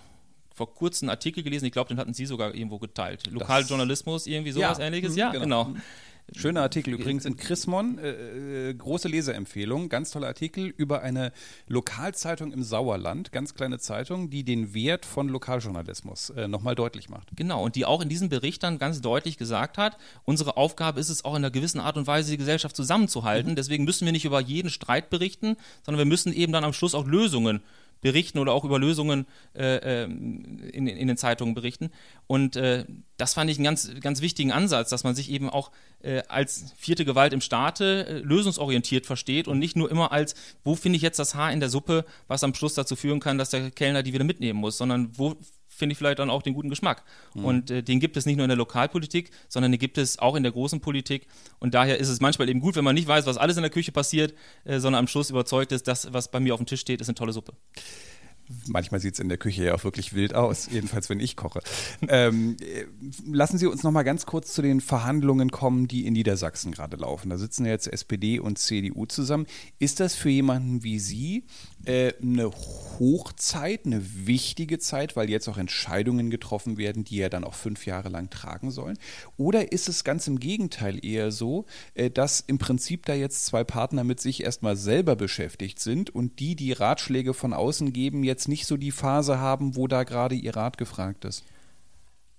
vor 0.59 0.75
kurzem 0.75 1.05
einen 1.05 1.11
Artikel 1.11 1.41
gelesen, 1.41 1.67
ich 1.67 1.71
glaube, 1.71 1.87
den 1.87 1.97
hatten 1.97 2.13
Sie 2.13 2.25
sogar 2.25 2.53
irgendwo 2.53 2.79
geteilt. 2.79 3.31
Lokaljournalismus, 3.31 4.27
irgendwie 4.27 4.51
sowas 4.51 4.77
ja, 4.77 4.83
ähnliches. 4.83 5.15
Ja, 5.15 5.31
genau. 5.31 5.65
genau. 5.65 5.79
Schöner 6.35 6.63
Artikel 6.63 6.93
übrigens 6.93 7.23
in 7.23 7.37
Chrismon, 7.37 7.97
äh, 7.97 8.69
äh, 8.69 8.73
große 8.73 9.07
Leseempfehlung, 9.07 9.87
ganz 9.87 10.11
toller 10.11 10.27
Artikel 10.27 10.67
über 10.67 11.01
eine 11.01 11.31
Lokalzeitung 11.69 12.51
im 12.51 12.61
Sauerland, 12.61 13.31
ganz 13.31 13.53
kleine 13.53 13.79
Zeitung, 13.79 14.29
die 14.29 14.43
den 14.43 14.73
Wert 14.73 15.05
von 15.05 15.29
Lokaljournalismus 15.29 16.31
äh, 16.31 16.49
nochmal 16.49 16.75
deutlich 16.75 17.07
macht. 17.07 17.29
Genau, 17.37 17.63
und 17.63 17.77
die 17.77 17.85
auch 17.85 18.01
in 18.01 18.09
diesem 18.09 18.27
Bericht 18.27 18.61
dann 18.61 18.79
ganz 18.79 18.99
deutlich 18.99 19.37
gesagt 19.37 19.77
hat, 19.77 19.97
unsere 20.25 20.57
Aufgabe 20.57 20.99
ist 20.99 21.09
es 21.09 21.23
auch 21.23 21.31
in 21.31 21.37
einer 21.37 21.51
gewissen 21.51 21.79
Art 21.79 21.95
und 21.95 22.05
Weise, 22.05 22.31
die 22.31 22.37
Gesellschaft 22.37 22.75
zusammenzuhalten. 22.75 23.51
Mhm. 23.51 23.55
Deswegen 23.55 23.85
müssen 23.85 24.05
wir 24.05 24.11
nicht 24.11 24.25
über 24.25 24.41
jeden 24.41 24.69
Streit 24.69 25.09
berichten, 25.09 25.55
sondern 25.83 25.99
wir 25.99 26.05
müssen 26.05 26.33
eben 26.33 26.51
dann 26.51 26.65
am 26.65 26.73
Schluss 26.73 26.95
auch 26.95 27.07
Lösungen 27.07 27.61
berichten 28.01 28.39
oder 28.39 28.53
auch 28.53 28.63
über 28.63 28.79
Lösungen 28.79 29.25
äh, 29.53 30.03
ähm, 30.03 30.59
in, 30.71 30.87
in, 30.87 31.07
den 31.07 31.17
Zeitungen 31.17 31.53
berichten. 31.53 31.89
Und 32.27 32.55
äh, 32.55 32.85
das 33.17 33.33
fand 33.33 33.49
ich 33.49 33.57
einen 33.57 33.65
ganz, 33.65 33.91
ganz 33.99 34.21
wichtigen 34.21 34.51
Ansatz, 34.51 34.89
dass 34.89 35.03
man 35.03 35.15
sich 35.15 35.29
eben 35.31 35.49
auch 35.49 35.71
äh, 36.01 36.21
als 36.27 36.73
vierte 36.77 37.05
Gewalt 37.05 37.33
im 37.33 37.41
Staate 37.41 38.07
äh, 38.07 38.19
lösungsorientiert 38.19 39.05
versteht 39.05 39.47
und 39.47 39.59
nicht 39.59 39.75
nur 39.75 39.91
immer 39.91 40.11
als, 40.11 40.35
wo 40.63 40.75
finde 40.75 40.97
ich 40.97 41.01
jetzt 41.01 41.19
das 41.19 41.35
Haar 41.35 41.51
in 41.51 41.59
der 41.59 41.69
Suppe, 41.69 42.05
was 42.27 42.43
am 42.43 42.53
Schluss 42.53 42.73
dazu 42.73 42.95
führen 42.95 43.19
kann, 43.19 43.37
dass 43.37 43.49
der 43.49 43.71
Kellner 43.71 44.03
die 44.03 44.13
wieder 44.13 44.23
mitnehmen 44.23 44.59
muss, 44.59 44.77
sondern 44.77 45.17
wo 45.17 45.35
finde 45.79 45.93
ich 45.93 45.97
vielleicht 45.97 46.19
dann 46.19 46.29
auch 46.29 46.43
den 46.43 46.53
guten 46.53 46.69
Geschmack. 46.69 47.03
Mhm. 47.33 47.45
Und 47.45 47.71
äh, 47.71 47.81
den 47.81 47.99
gibt 47.99 48.17
es 48.17 48.25
nicht 48.25 48.35
nur 48.35 48.45
in 48.45 48.49
der 48.49 48.57
Lokalpolitik, 48.57 49.31
sondern 49.47 49.71
den 49.71 49.79
gibt 49.79 49.97
es 49.97 50.19
auch 50.19 50.35
in 50.35 50.43
der 50.43 50.51
großen 50.51 50.81
Politik. 50.81 51.25
Und 51.59 51.73
daher 51.73 51.97
ist 51.97 52.09
es 52.09 52.19
manchmal 52.19 52.49
eben 52.49 52.59
gut, 52.59 52.75
wenn 52.75 52.83
man 52.83 52.95
nicht 52.95 53.07
weiß, 53.07 53.25
was 53.25 53.37
alles 53.37 53.57
in 53.57 53.63
der 53.63 53.71
Küche 53.71 53.91
passiert, 53.91 54.33
äh, 54.65 54.79
sondern 54.79 54.99
am 54.99 55.07
Schluss 55.07 55.29
überzeugt 55.29 55.71
ist, 55.71 55.87
das, 55.87 56.13
was 56.13 56.29
bei 56.29 56.39
mir 56.39 56.53
auf 56.53 56.59
dem 56.59 56.67
Tisch 56.67 56.81
steht, 56.81 57.01
ist 57.01 57.07
eine 57.07 57.15
tolle 57.15 57.33
Suppe. 57.33 57.53
Manchmal 58.67 58.99
sieht 58.99 59.13
es 59.13 59.19
in 59.19 59.29
der 59.29 59.37
Küche 59.37 59.65
ja 59.65 59.75
auch 59.75 59.83
wirklich 59.83 60.15
wild 60.15 60.33
aus, 60.33 60.69
jedenfalls 60.71 61.07
wenn 61.07 61.19
ich 61.19 61.35
koche. 61.35 61.61
Ähm, 62.07 62.57
lassen 63.27 63.59
Sie 63.59 63.67
uns 63.67 63.83
noch 63.83 63.91
mal 63.91 64.01
ganz 64.01 64.25
kurz 64.25 64.53
zu 64.53 64.63
den 64.63 64.81
Verhandlungen 64.81 65.51
kommen, 65.51 65.87
die 65.87 66.07
in 66.07 66.13
Niedersachsen 66.13 66.71
gerade 66.71 66.97
laufen. 66.97 67.29
Da 67.29 67.37
sitzen 67.37 67.67
jetzt 67.67 67.85
SPD 67.85 68.39
und 68.39 68.57
CDU 68.57 69.05
zusammen. 69.05 69.45
Ist 69.77 69.99
das 69.99 70.15
für 70.15 70.29
jemanden 70.29 70.83
wie 70.83 70.97
Sie 70.97 71.43
äh, 71.85 72.13
eine 72.21 72.51
Hochzeit, 72.51 73.85
eine 73.85 74.01
wichtige 74.27 74.79
Zeit, 74.79 75.15
weil 75.15 75.29
jetzt 75.29 75.47
auch 75.47 75.57
Entscheidungen 75.57 76.29
getroffen 76.29 76.77
werden, 76.77 77.03
die 77.03 77.17
ja 77.17 77.29
dann 77.29 77.43
auch 77.43 77.53
fünf 77.53 77.85
Jahre 77.85 78.09
lang 78.09 78.29
tragen 78.29 78.71
sollen? 78.71 78.97
Oder 79.37 79.71
ist 79.71 79.87
es 79.87 80.03
ganz 80.03 80.27
im 80.27 80.39
Gegenteil 80.39 81.03
eher 81.03 81.31
so, 81.31 81.65
äh, 81.93 82.09
dass 82.09 82.41
im 82.41 82.57
Prinzip 82.57 83.05
da 83.05 83.13
jetzt 83.13 83.45
zwei 83.45 83.63
Partner 83.63 84.03
mit 84.03 84.19
sich 84.19 84.43
erstmal 84.43 84.75
selber 84.75 85.15
beschäftigt 85.15 85.79
sind 85.79 86.13
und 86.13 86.39
die, 86.39 86.55
die 86.55 86.73
Ratschläge 86.73 87.33
von 87.33 87.53
außen 87.53 87.93
geben, 87.93 88.23
jetzt 88.23 88.47
nicht 88.47 88.65
so 88.65 88.77
die 88.77 88.91
Phase 88.91 89.39
haben, 89.39 89.75
wo 89.75 89.87
da 89.87 90.03
gerade 90.03 90.35
ihr 90.35 90.55
Rat 90.55 90.77
gefragt 90.77 91.25
ist? 91.25 91.43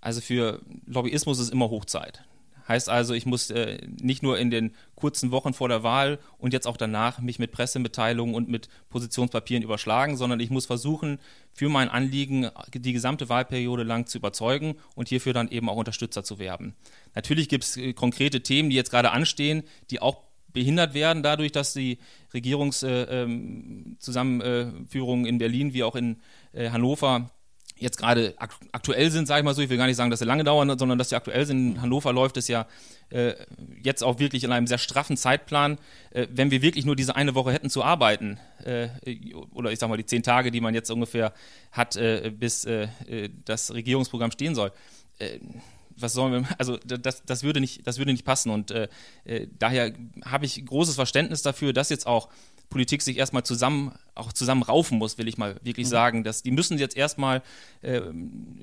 Also 0.01 0.21
für 0.21 0.61
Lobbyismus 0.87 1.39
ist 1.39 1.53
immer 1.53 1.71
Hochzeit. 1.71 2.25
Heißt 2.71 2.89
also, 2.89 3.13
ich 3.15 3.27
muss 3.27 3.51
äh, 3.51 3.79
nicht 4.01 4.23
nur 4.23 4.39
in 4.39 4.53
den 4.53 4.77
kurzen 4.95 5.33
Wochen 5.33 5.55
vor 5.55 5.69
der 5.69 5.83
Wahl 5.83 6.21
und 6.39 6.53
jetzt 6.53 6.69
auch 6.69 6.77
danach 6.77 7.19
mich 7.19 7.41
mit 7.41 7.51
Pressemitteilungen 7.51 8.33
und 8.33 8.49
mit 8.49 8.69
Positionspapieren 8.91 9.65
überschlagen, 9.65 10.17
sondern 10.17 10.39
ich 10.39 10.51
muss 10.51 10.67
versuchen, 10.67 11.19
für 11.53 11.69
mein 11.69 11.89
Anliegen 11.89 12.49
die 12.73 12.93
gesamte 12.93 13.29
Wahlperiode 13.29 13.83
lang 13.83 14.07
zu 14.07 14.19
überzeugen 14.19 14.77
und 14.95 15.09
hierfür 15.09 15.33
dann 15.33 15.49
eben 15.49 15.69
auch 15.69 15.75
Unterstützer 15.75 16.23
zu 16.23 16.39
werben. 16.39 16.77
Natürlich 17.17 17.49
gibt 17.49 17.65
es 17.65 17.77
äh, 17.77 17.93
konkrete 17.93 18.45
Themen, 18.45 18.71
die 18.71 18.77
jetzt 18.77 18.93
gerade 18.93 19.11
anstehen, 19.11 19.65
die 19.91 20.01
auch 20.01 20.19
behindert 20.53 20.95
werden 20.95 21.25
dadurch, 21.25 21.51
dass 21.51 21.73
die 21.73 21.99
Regierungszusammenführung 22.33 25.19
äh, 25.19 25.23
ähm, 25.23 25.27
in 25.27 25.39
Berlin 25.39 25.75
wie 25.75 25.83
auch 25.83 25.97
in 25.97 26.21
äh, 26.53 26.71
Hannover 26.71 27.33
jetzt 27.81 27.97
gerade 27.99 28.35
aktuell 28.73 29.11
sind, 29.11 29.27
sage 29.27 29.41
ich 29.41 29.45
mal 29.45 29.55
so, 29.55 29.63
ich 29.63 29.71
will 29.71 29.79
gar 29.79 29.87
nicht 29.87 29.97
sagen, 29.97 30.11
dass 30.11 30.21
sie 30.21 30.27
lange 30.27 30.45
dauern, 30.45 30.79
sondern 30.79 30.99
dass 30.99 31.09
sie 31.09 31.17
aktuell 31.17 31.45
sind. 31.47 31.77
In 31.77 31.83
Hannover 31.83 32.13
läuft 32.13 32.37
es 32.37 32.47
ja 32.47 32.67
äh, 33.11 33.35
jetzt 33.83 34.05
auch 34.05 34.19
wirklich 34.19 34.45
in 34.45 34.53
einem 34.53 34.67
sehr 34.67 34.79
straffen 34.79 35.17
Zeitplan. 35.17 35.79
Äh, 36.11 36.29
wenn 36.31 36.51
wir 36.51 36.63
wirklich 36.63 36.85
nur 36.85 36.95
diese 36.95 37.17
eine 37.17 37.35
Woche 37.35 37.53
hätten 37.53 37.71
zu 37.71 37.83
arbeiten, 37.83 38.39
äh, 38.65 38.89
oder 39.53 39.73
ich 39.73 39.79
sage 39.79 39.91
mal 39.91 39.97
die 39.97 40.07
zehn 40.07 40.23
Tage, 40.23 40.51
die 40.51 40.61
man 40.61 40.75
jetzt 40.75 40.91
ungefähr 40.91 41.33
hat, 41.73 41.97
äh, 41.97 42.31
bis 42.35 42.65
äh, 42.65 42.89
äh, 43.09 43.31
das 43.45 43.73
Regierungsprogramm 43.73 44.31
stehen 44.31 44.55
soll, 44.55 44.73
was 45.97 46.15
sollen 46.15 46.33
wir, 46.33 46.49
also 46.57 46.79
das, 46.79 47.25
das, 47.27 47.43
würde, 47.43 47.61
nicht, 47.61 47.87
das 47.87 47.99
würde 47.99 48.13
nicht 48.13 48.25
passen. 48.25 48.49
Und 48.49 48.73
daher 49.59 49.93
habe 50.25 50.47
ich 50.47 50.65
großes 50.65 50.95
Verständnis 50.95 51.43
dafür, 51.43 51.75
dass 51.75 51.91
jetzt 51.91 52.07
auch 52.07 52.31
Politik 52.71 53.03
sich 53.03 53.19
erstmal 53.19 53.43
zusammen, 53.43 53.93
auch 54.15 54.33
zusammen 54.33 54.63
raufen 54.63 54.99
muss, 54.99 55.19
will 55.19 55.29
ich 55.29 55.37
mal 55.37 55.57
wirklich 55.63 55.87
mhm. 55.89 55.91
sagen. 55.91 56.25
Dass 56.25 56.43
die 56.43 56.51
müssen 56.51 56.79
jetzt 56.79 56.97
erstmal 56.97 57.43
äh, 57.83 58.01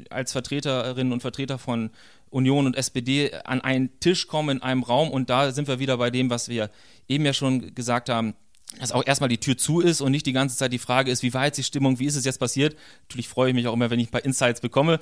als 0.10 0.32
Vertreterinnen 0.32 1.14
und 1.14 1.22
Vertreter 1.22 1.60
von 1.60 1.92
Union 2.30 2.66
und 2.66 2.76
SPD 2.76 3.34
an 3.44 3.62
einen 3.62 4.00
Tisch 4.00 4.28
kommen 4.28 4.58
in 4.58 4.64
einem 4.64 4.84
Raum 4.84 5.12
und 5.12 5.30
da 5.30 5.52
sind 5.52 5.68
wir 5.68 5.80
wieder 5.80 5.98
bei 5.98 6.10
dem, 6.10 6.30
was 6.30 6.50
wir 6.50 6.70
eben 7.08 7.26
ja 7.26 7.34
schon 7.34 7.76
gesagt 7.76 8.10
haben 8.10 8.34
dass 8.80 8.92
auch 8.92 9.06
erstmal 9.06 9.30
die 9.30 9.38
Tür 9.38 9.58
zu 9.58 9.80
ist 9.80 10.02
und 10.02 10.12
nicht 10.12 10.26
die 10.26 10.34
ganze 10.34 10.58
Zeit 10.58 10.74
die 10.74 10.78
Frage 10.78 11.10
ist, 11.10 11.24
wie 11.24 11.34
war 11.34 11.46
jetzt 11.46 11.58
die 11.58 11.64
Stimmung, 11.64 12.00
wie 12.00 12.06
ist 12.06 12.16
es 12.16 12.26
jetzt 12.26 12.38
passiert. 12.38 12.76
Natürlich 13.04 13.28
freue 13.28 13.50
ich 13.50 13.56
mich 13.56 13.68
auch 13.68 13.74
immer, 13.74 13.90
wenn 13.90 14.00
ich 14.00 14.10
ein 14.10 14.12
paar 14.12 14.26
Insights 14.26 14.62
bekomme, 14.62 15.00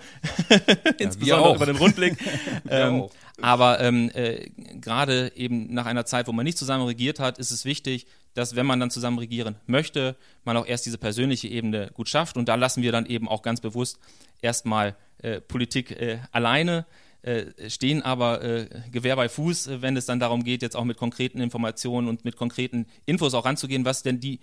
insbesondere 1.00 1.50
ja, 1.50 1.56
über 1.56 1.66
den 1.66 1.76
Rundblick. 1.76 2.16
ähm, 2.70 3.06
aber 3.42 3.80
ähm, 3.82 4.12
äh, 4.14 4.50
gerade 4.80 5.32
eben 5.36 5.74
nach 5.74 5.88
einer 5.88 6.06
Zeit, 6.06 6.28
wo 6.28 6.32
man 6.32 6.46
nicht 6.46 6.58
zusammen 6.58 6.86
regiert 6.86 7.20
hat, 7.20 7.38
ist 7.38 7.52
es 7.52 7.66
wichtig, 7.66 8.06
dass 8.36 8.56
wenn 8.56 8.66
man 8.66 8.80
dann 8.80 8.92
zusammen 8.92 9.18
regieren 9.18 9.56
möchte, 9.66 10.16
man 10.44 10.56
auch 10.58 10.68
erst 10.68 10.86
diese 10.86 11.00
persönliche 11.00 11.48
Ebene 11.48 11.90
gut 11.94 12.10
schafft. 12.10 12.38
Und 12.38 12.48
da 12.48 12.56
lassen 12.56 12.84
wir 12.84 12.92
dann 12.92 13.08
eben 13.08 13.28
auch 13.28 13.42
ganz 13.42 13.62
bewusst 13.62 13.98
erstmal 14.42 14.96
äh, 15.18 15.42
Politik 15.42 15.92
äh, 15.92 16.20
alleine 16.32 16.86
äh, 17.26 17.72
stehen 17.72 18.04
aber 18.04 18.44
äh, 18.44 18.68
Gewehr 18.92 19.16
bei 19.16 19.30
Fuß, 19.30 19.66
äh, 19.66 19.82
wenn 19.82 19.98
es 19.98 20.06
dann 20.06 20.20
darum 20.20 20.44
geht, 20.44 20.62
jetzt 20.62 20.76
auch 20.76 20.84
mit 20.84 20.98
konkreten 20.98 21.40
Informationen 21.40 22.08
und 22.08 22.24
mit 22.24 22.38
konkreten 22.38 22.86
Infos 23.08 23.34
auch 23.34 23.46
ranzugehen, 23.46 23.84
was 23.84 24.04
denn 24.04 24.20
die 24.20 24.40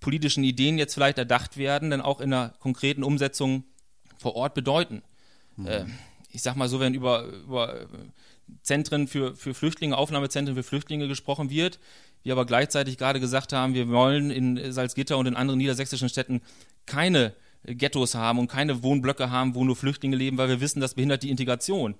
politischen 0.00 0.42
Ideen 0.42 0.78
jetzt 0.78 0.94
vielleicht 0.94 1.18
erdacht 1.18 1.58
werden, 1.58 1.90
dann 1.90 2.00
auch 2.00 2.22
in 2.22 2.32
einer 2.32 2.54
konkreten 2.58 3.02
Umsetzung 3.02 3.64
vor 4.16 4.34
Ort 4.34 4.54
bedeuten. 4.54 5.02
Mhm. 5.56 5.66
Äh, 5.66 5.84
ich 6.30 6.40
sag 6.40 6.56
mal 6.56 6.70
so, 6.70 6.80
wenn 6.80 6.94
über, 6.94 7.24
über 7.24 7.86
Zentren 8.62 9.08
für, 9.08 9.36
für 9.36 9.52
Flüchtlinge, 9.52 9.98
Aufnahmezentren 9.98 10.56
für 10.56 10.62
Flüchtlinge 10.62 11.08
gesprochen 11.08 11.50
wird, 11.50 11.78
wir 12.22 12.32
aber 12.32 12.46
gleichzeitig 12.46 12.98
gerade 12.98 13.20
gesagt 13.20 13.52
haben, 13.52 13.74
wir 13.74 13.88
wollen 13.88 14.30
in 14.30 14.72
Salzgitter 14.72 15.18
und 15.18 15.26
in 15.26 15.36
anderen 15.36 15.58
niedersächsischen 15.58 16.08
Städten 16.08 16.40
keine 16.86 17.34
Ghettos 17.64 18.14
haben 18.14 18.38
und 18.38 18.48
keine 18.48 18.82
Wohnblöcke 18.82 19.30
haben, 19.30 19.54
wo 19.54 19.64
nur 19.64 19.76
Flüchtlinge 19.76 20.16
leben, 20.16 20.38
weil 20.38 20.48
wir 20.48 20.60
wissen, 20.60 20.80
das 20.80 20.94
behindert 20.94 21.22
die 21.22 21.30
Integration 21.30 21.94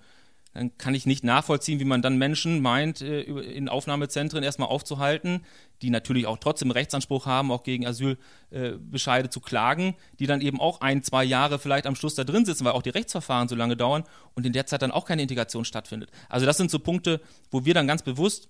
dann 0.54 0.76
kann 0.76 0.94
ich 0.94 1.06
nicht 1.06 1.24
nachvollziehen, 1.24 1.80
wie 1.80 1.84
man 1.84 2.02
dann 2.02 2.18
Menschen 2.18 2.60
meint, 2.60 3.00
äh, 3.00 3.22
in 3.22 3.68
Aufnahmezentren 3.68 4.42
erstmal 4.42 4.68
aufzuhalten, 4.68 5.44
die 5.80 5.90
natürlich 5.90 6.26
auch 6.26 6.38
trotzdem 6.38 6.70
Rechtsanspruch 6.70 7.26
haben, 7.26 7.50
auch 7.50 7.62
gegen 7.62 7.86
Asylbescheide 7.86 9.30
zu 9.30 9.40
klagen, 9.40 9.94
die 10.18 10.26
dann 10.26 10.40
eben 10.40 10.60
auch 10.60 10.80
ein, 10.80 11.02
zwei 11.02 11.24
Jahre 11.24 11.58
vielleicht 11.58 11.86
am 11.86 11.96
Schluss 11.96 12.14
da 12.14 12.24
drin 12.24 12.44
sitzen, 12.44 12.64
weil 12.64 12.72
auch 12.72 12.82
die 12.82 12.90
Rechtsverfahren 12.90 13.48
so 13.48 13.54
lange 13.54 13.76
dauern 13.76 14.04
und 14.34 14.44
in 14.44 14.52
der 14.52 14.66
Zeit 14.66 14.82
dann 14.82 14.90
auch 14.90 15.06
keine 15.06 15.22
Integration 15.22 15.64
stattfindet. 15.64 16.10
Also 16.28 16.44
das 16.44 16.58
sind 16.58 16.70
so 16.70 16.78
Punkte, 16.78 17.20
wo 17.50 17.64
wir 17.64 17.74
dann 17.74 17.86
ganz 17.86 18.02
bewusst 18.02 18.48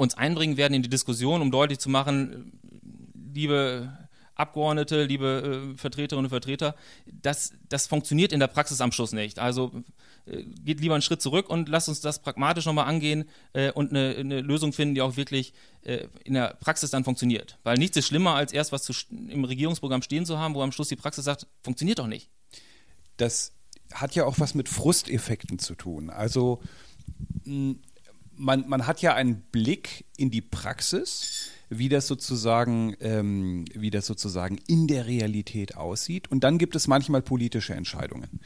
uns 0.00 0.14
einbringen 0.14 0.56
werden 0.56 0.72
in 0.72 0.82
die 0.82 0.88
Diskussion, 0.88 1.42
um 1.42 1.50
deutlich 1.50 1.78
zu 1.78 1.90
machen, 1.90 2.58
liebe 3.34 3.92
Abgeordnete, 4.34 5.04
liebe 5.04 5.72
äh, 5.74 5.76
Vertreterinnen 5.76 6.24
und 6.24 6.30
Vertreter, 6.30 6.74
das, 7.06 7.52
das 7.68 7.86
funktioniert 7.86 8.32
in 8.32 8.40
der 8.40 8.46
Praxis 8.46 8.80
am 8.80 8.92
Schluss 8.92 9.12
nicht. 9.12 9.38
Also 9.38 9.82
äh, 10.24 10.42
geht 10.64 10.80
lieber 10.80 10.94
einen 10.94 11.02
Schritt 11.02 11.20
zurück 11.20 11.50
und 11.50 11.68
lasst 11.68 11.90
uns 11.90 12.00
das 12.00 12.22
pragmatisch 12.22 12.64
nochmal 12.64 12.86
angehen 12.86 13.28
äh, 13.52 13.72
und 13.72 13.90
eine, 13.90 14.16
eine, 14.16 14.40
Lösung 14.40 14.72
finden, 14.72 14.94
die 14.94 15.02
auch 15.02 15.18
wirklich 15.18 15.52
äh, 15.82 16.06
in 16.24 16.32
der 16.32 16.56
Praxis 16.60 16.88
dann 16.88 17.04
funktioniert. 17.04 17.58
Weil 17.62 17.76
nichts 17.76 17.98
ist 17.98 18.06
schlimmer, 18.06 18.36
als 18.36 18.54
erst 18.54 18.72
was 18.72 18.84
zu, 18.84 18.94
im 19.10 19.44
Regierungsprogramm 19.44 20.00
stehen 20.00 20.24
zu 20.24 20.38
haben, 20.38 20.54
wo 20.54 20.62
am 20.62 20.72
Schluss 20.72 20.88
die 20.88 20.96
Praxis 20.96 21.26
sagt, 21.26 21.46
funktioniert 21.62 21.98
doch 21.98 22.06
nicht. 22.06 22.30
Das 23.18 23.52
hat 23.92 24.14
ja 24.14 24.24
auch 24.24 24.40
was 24.40 24.54
mit 24.54 24.70
Frusteffekten 24.70 25.58
zu 25.58 25.74
tun. 25.74 26.08
Also 26.08 26.62
man, 28.40 28.68
man 28.68 28.86
hat 28.86 29.02
ja 29.02 29.14
einen 29.14 29.42
Blick 29.52 30.04
in 30.16 30.30
die 30.30 30.40
Praxis 30.40 31.50
wie 31.72 31.88
das 31.88 32.08
sozusagen, 32.08 32.96
ähm, 33.00 33.64
wie 33.74 33.90
das 33.90 34.04
sozusagen 34.04 34.58
in 34.66 34.88
der 34.88 35.06
Realität 35.06 35.76
aussieht. 35.76 36.28
Und 36.28 36.42
dann 36.42 36.58
gibt 36.58 36.74
es 36.74 36.88
manchmal 36.88 37.22
politische 37.22 37.74
Entscheidungen. 37.74 38.40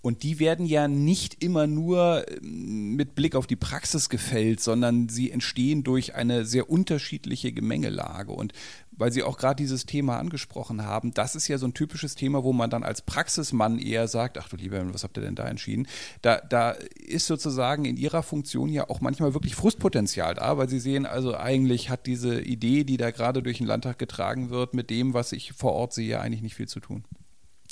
Und 0.00 0.22
die 0.22 0.38
werden 0.38 0.64
ja 0.64 0.86
nicht 0.86 1.42
immer 1.42 1.66
nur 1.66 2.24
ähm, 2.28 2.94
mit 2.94 3.14
Blick 3.14 3.34
auf 3.34 3.46
die 3.46 3.56
Praxis 3.56 4.08
gefällt, 4.08 4.60
sondern 4.60 5.08
sie 5.08 5.30
entstehen 5.30 5.82
durch 5.82 6.14
eine 6.14 6.44
sehr 6.44 6.70
unterschiedliche 6.70 7.52
Gemengelage. 7.52 8.32
Und 8.32 8.52
weil 8.98 9.12
Sie 9.12 9.22
auch 9.22 9.38
gerade 9.38 9.56
dieses 9.56 9.86
Thema 9.86 10.18
angesprochen 10.18 10.84
haben, 10.84 11.14
das 11.14 11.36
ist 11.36 11.48
ja 11.48 11.56
so 11.56 11.66
ein 11.66 11.74
typisches 11.74 12.16
Thema, 12.16 12.42
wo 12.42 12.52
man 12.52 12.68
dann 12.68 12.82
als 12.82 13.00
Praxismann 13.00 13.78
eher 13.78 14.08
sagt, 14.08 14.38
ach 14.38 14.48
du 14.48 14.56
lieber, 14.56 14.82
was 14.92 15.04
habt 15.04 15.16
ihr 15.16 15.22
denn 15.22 15.36
da 15.36 15.46
entschieden? 15.46 15.86
Da, 16.20 16.40
da 16.40 16.72
ist 16.72 17.26
sozusagen 17.26 17.84
in 17.84 17.96
Ihrer 17.96 18.22
Funktion 18.22 18.68
ja 18.68 18.90
auch 18.90 19.00
manchmal 19.00 19.34
wirklich 19.34 19.54
Frustpotenzial 19.54 20.34
da, 20.34 20.58
weil 20.58 20.68
Sie 20.68 20.80
sehen, 20.80 21.06
also 21.06 21.36
eigentlich 21.36 21.90
hat 21.90 22.06
diese 22.06 22.40
Idee, 22.40 22.84
die 22.84 22.96
da 22.96 23.10
gerade 23.10 23.42
durch 23.42 23.58
den 23.58 23.66
Landtag 23.66 23.98
getragen 23.98 24.50
wird, 24.50 24.74
mit 24.74 24.90
dem, 24.90 25.14
was 25.14 25.32
ich 25.32 25.52
vor 25.52 25.72
Ort 25.72 25.92
sehe, 25.92 26.20
eigentlich 26.20 26.42
nicht 26.42 26.56
viel 26.56 26.68
zu 26.68 26.80
tun. 26.80 27.04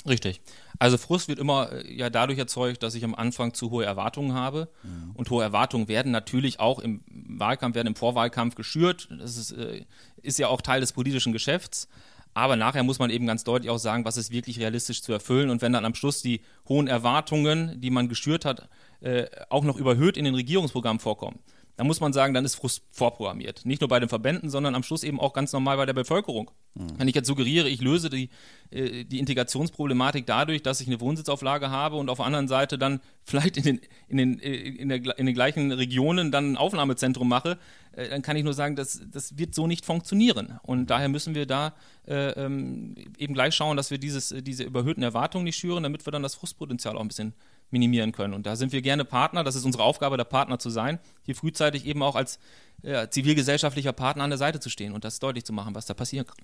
Richtig. 0.07 0.41
Also 0.79 0.97
Frust 0.97 1.27
wird 1.27 1.39
immer 1.39 1.71
äh, 1.71 1.93
ja 1.93 2.09
dadurch 2.09 2.39
erzeugt, 2.39 2.83
dass 2.83 2.95
ich 2.95 3.03
am 3.03 3.15
Anfang 3.15 3.53
zu 3.53 3.71
hohe 3.71 3.85
Erwartungen 3.85 4.33
habe. 4.33 4.69
Mhm. 4.83 5.11
Und 5.15 5.29
hohe 5.29 5.43
Erwartungen 5.43 5.87
werden 5.87 6.11
natürlich 6.11 6.59
auch 6.59 6.79
im 6.79 7.01
Wahlkampf, 7.09 7.75
werden 7.75 7.87
im 7.87 7.95
Vorwahlkampf 7.95 8.55
geschürt. 8.55 9.09
Das 9.11 9.37
ist, 9.37 9.51
äh, 9.51 9.85
ist 10.21 10.39
ja 10.39 10.47
auch 10.47 10.61
Teil 10.61 10.81
des 10.81 10.93
politischen 10.93 11.33
Geschäfts. 11.33 11.89
Aber 12.33 12.55
nachher 12.55 12.83
muss 12.83 12.99
man 12.99 13.09
eben 13.09 13.25
ganz 13.25 13.43
deutlich 13.43 13.71
auch 13.71 13.79
sagen, 13.79 14.05
was 14.05 14.15
ist 14.15 14.31
wirklich 14.31 14.59
realistisch 14.59 15.01
zu 15.01 15.11
erfüllen. 15.11 15.49
Und 15.49 15.63
wenn 15.63 15.73
dann 15.73 15.85
am 15.85 15.95
Schluss 15.95 16.21
die 16.21 16.41
hohen 16.69 16.87
Erwartungen, 16.87 17.81
die 17.81 17.89
man 17.89 18.09
geschürt 18.09 18.45
hat, 18.45 18.69
äh, 19.01 19.25
auch 19.49 19.63
noch 19.63 19.77
überhöht 19.77 20.17
in 20.17 20.25
den 20.25 20.35
Regierungsprogrammen 20.35 20.99
vorkommen, 20.99 21.39
da 21.77 21.83
muss 21.83 21.99
man 21.99 22.11
sagen, 22.11 22.33
dann 22.33 22.43
ist 22.43 22.55
Frust 22.55 22.81
vorprogrammiert. 22.91 23.63
Nicht 23.63 23.81
nur 23.81 23.87
bei 23.87 23.99
den 23.99 24.09
Verbänden, 24.09 24.49
sondern 24.49 24.73
am 24.73 24.81
Schluss 24.81 25.03
eben 25.03 25.19
auch 25.19 25.31
ganz 25.31 25.53
normal 25.53 25.77
bei 25.77 25.85
der 25.85 25.93
Bevölkerung. 25.93 26.49
Mhm. 26.73 26.87
Wenn 26.97 27.07
ich 27.07 27.13
jetzt 27.13 27.27
suggeriere, 27.27 27.69
ich 27.69 27.81
löse 27.81 28.09
die, 28.09 28.29
äh, 28.71 29.05
die 29.05 29.19
Integrationsproblematik 29.19 30.25
dadurch, 30.25 30.63
dass 30.63 30.81
ich 30.81 30.87
eine 30.87 30.99
Wohnsitzauflage 30.99 31.69
habe 31.69 31.97
und 31.97 32.09
auf 32.09 32.17
der 32.17 32.25
anderen 32.25 32.47
Seite 32.47 32.79
dann 32.79 32.99
vielleicht 33.23 33.57
in 33.57 33.63
den, 33.63 33.81
in 34.07 34.17
den, 34.17 34.39
äh, 34.39 34.55
in 34.55 34.89
der, 34.89 35.19
in 35.19 35.27
den 35.27 35.35
gleichen 35.35 35.71
Regionen 35.71 36.31
dann 36.31 36.53
ein 36.53 36.57
Aufnahmezentrum 36.57 37.29
mache, 37.29 37.59
äh, 37.91 38.09
dann 38.09 38.23
kann 38.23 38.35
ich 38.37 38.43
nur 38.43 38.53
sagen, 38.53 38.75
das, 38.75 38.99
das 39.11 39.37
wird 39.37 39.53
so 39.53 39.67
nicht 39.67 39.85
funktionieren. 39.85 40.59
Und 40.63 40.87
daher 40.87 41.09
müssen 41.09 41.35
wir 41.35 41.45
da 41.45 41.75
äh, 42.07 42.29
ähm, 42.31 42.95
eben 43.19 43.35
gleich 43.35 43.53
schauen, 43.53 43.77
dass 43.77 43.91
wir 43.91 43.99
dieses, 43.99 44.33
diese 44.41 44.63
überhöhten 44.63 45.03
Erwartungen 45.03 45.43
nicht 45.43 45.57
schüren, 45.57 45.83
damit 45.83 46.07
wir 46.07 46.11
dann 46.11 46.23
das 46.23 46.33
Frustpotenzial 46.33 46.97
auch 46.97 47.01
ein 47.01 47.07
bisschen 47.07 47.33
minimieren 47.71 48.11
können. 48.11 48.33
Und 48.33 48.45
da 48.45 48.55
sind 48.55 48.71
wir 48.71 48.81
gerne 48.81 49.05
Partner. 49.05 49.43
Das 49.43 49.55
ist 49.55 49.65
unsere 49.65 49.83
Aufgabe, 49.83 50.17
der 50.17 50.23
Partner 50.23 50.59
zu 50.59 50.69
sein, 50.69 50.99
hier 51.23 51.35
frühzeitig 51.35 51.85
eben 51.85 52.01
auch 52.01 52.15
als 52.15 52.39
ja, 52.83 53.09
zivilgesellschaftlicher 53.09 53.93
Partner 53.93 54.23
an 54.23 54.29
der 54.29 54.37
Seite 54.37 54.59
zu 54.59 54.69
stehen 54.69 54.93
und 54.93 55.03
das 55.03 55.19
deutlich 55.19 55.45
zu 55.45 55.53
machen, 55.53 55.73
was 55.75 55.85
da 55.85 55.93
passieren 55.93 56.27
kann. 56.27 56.37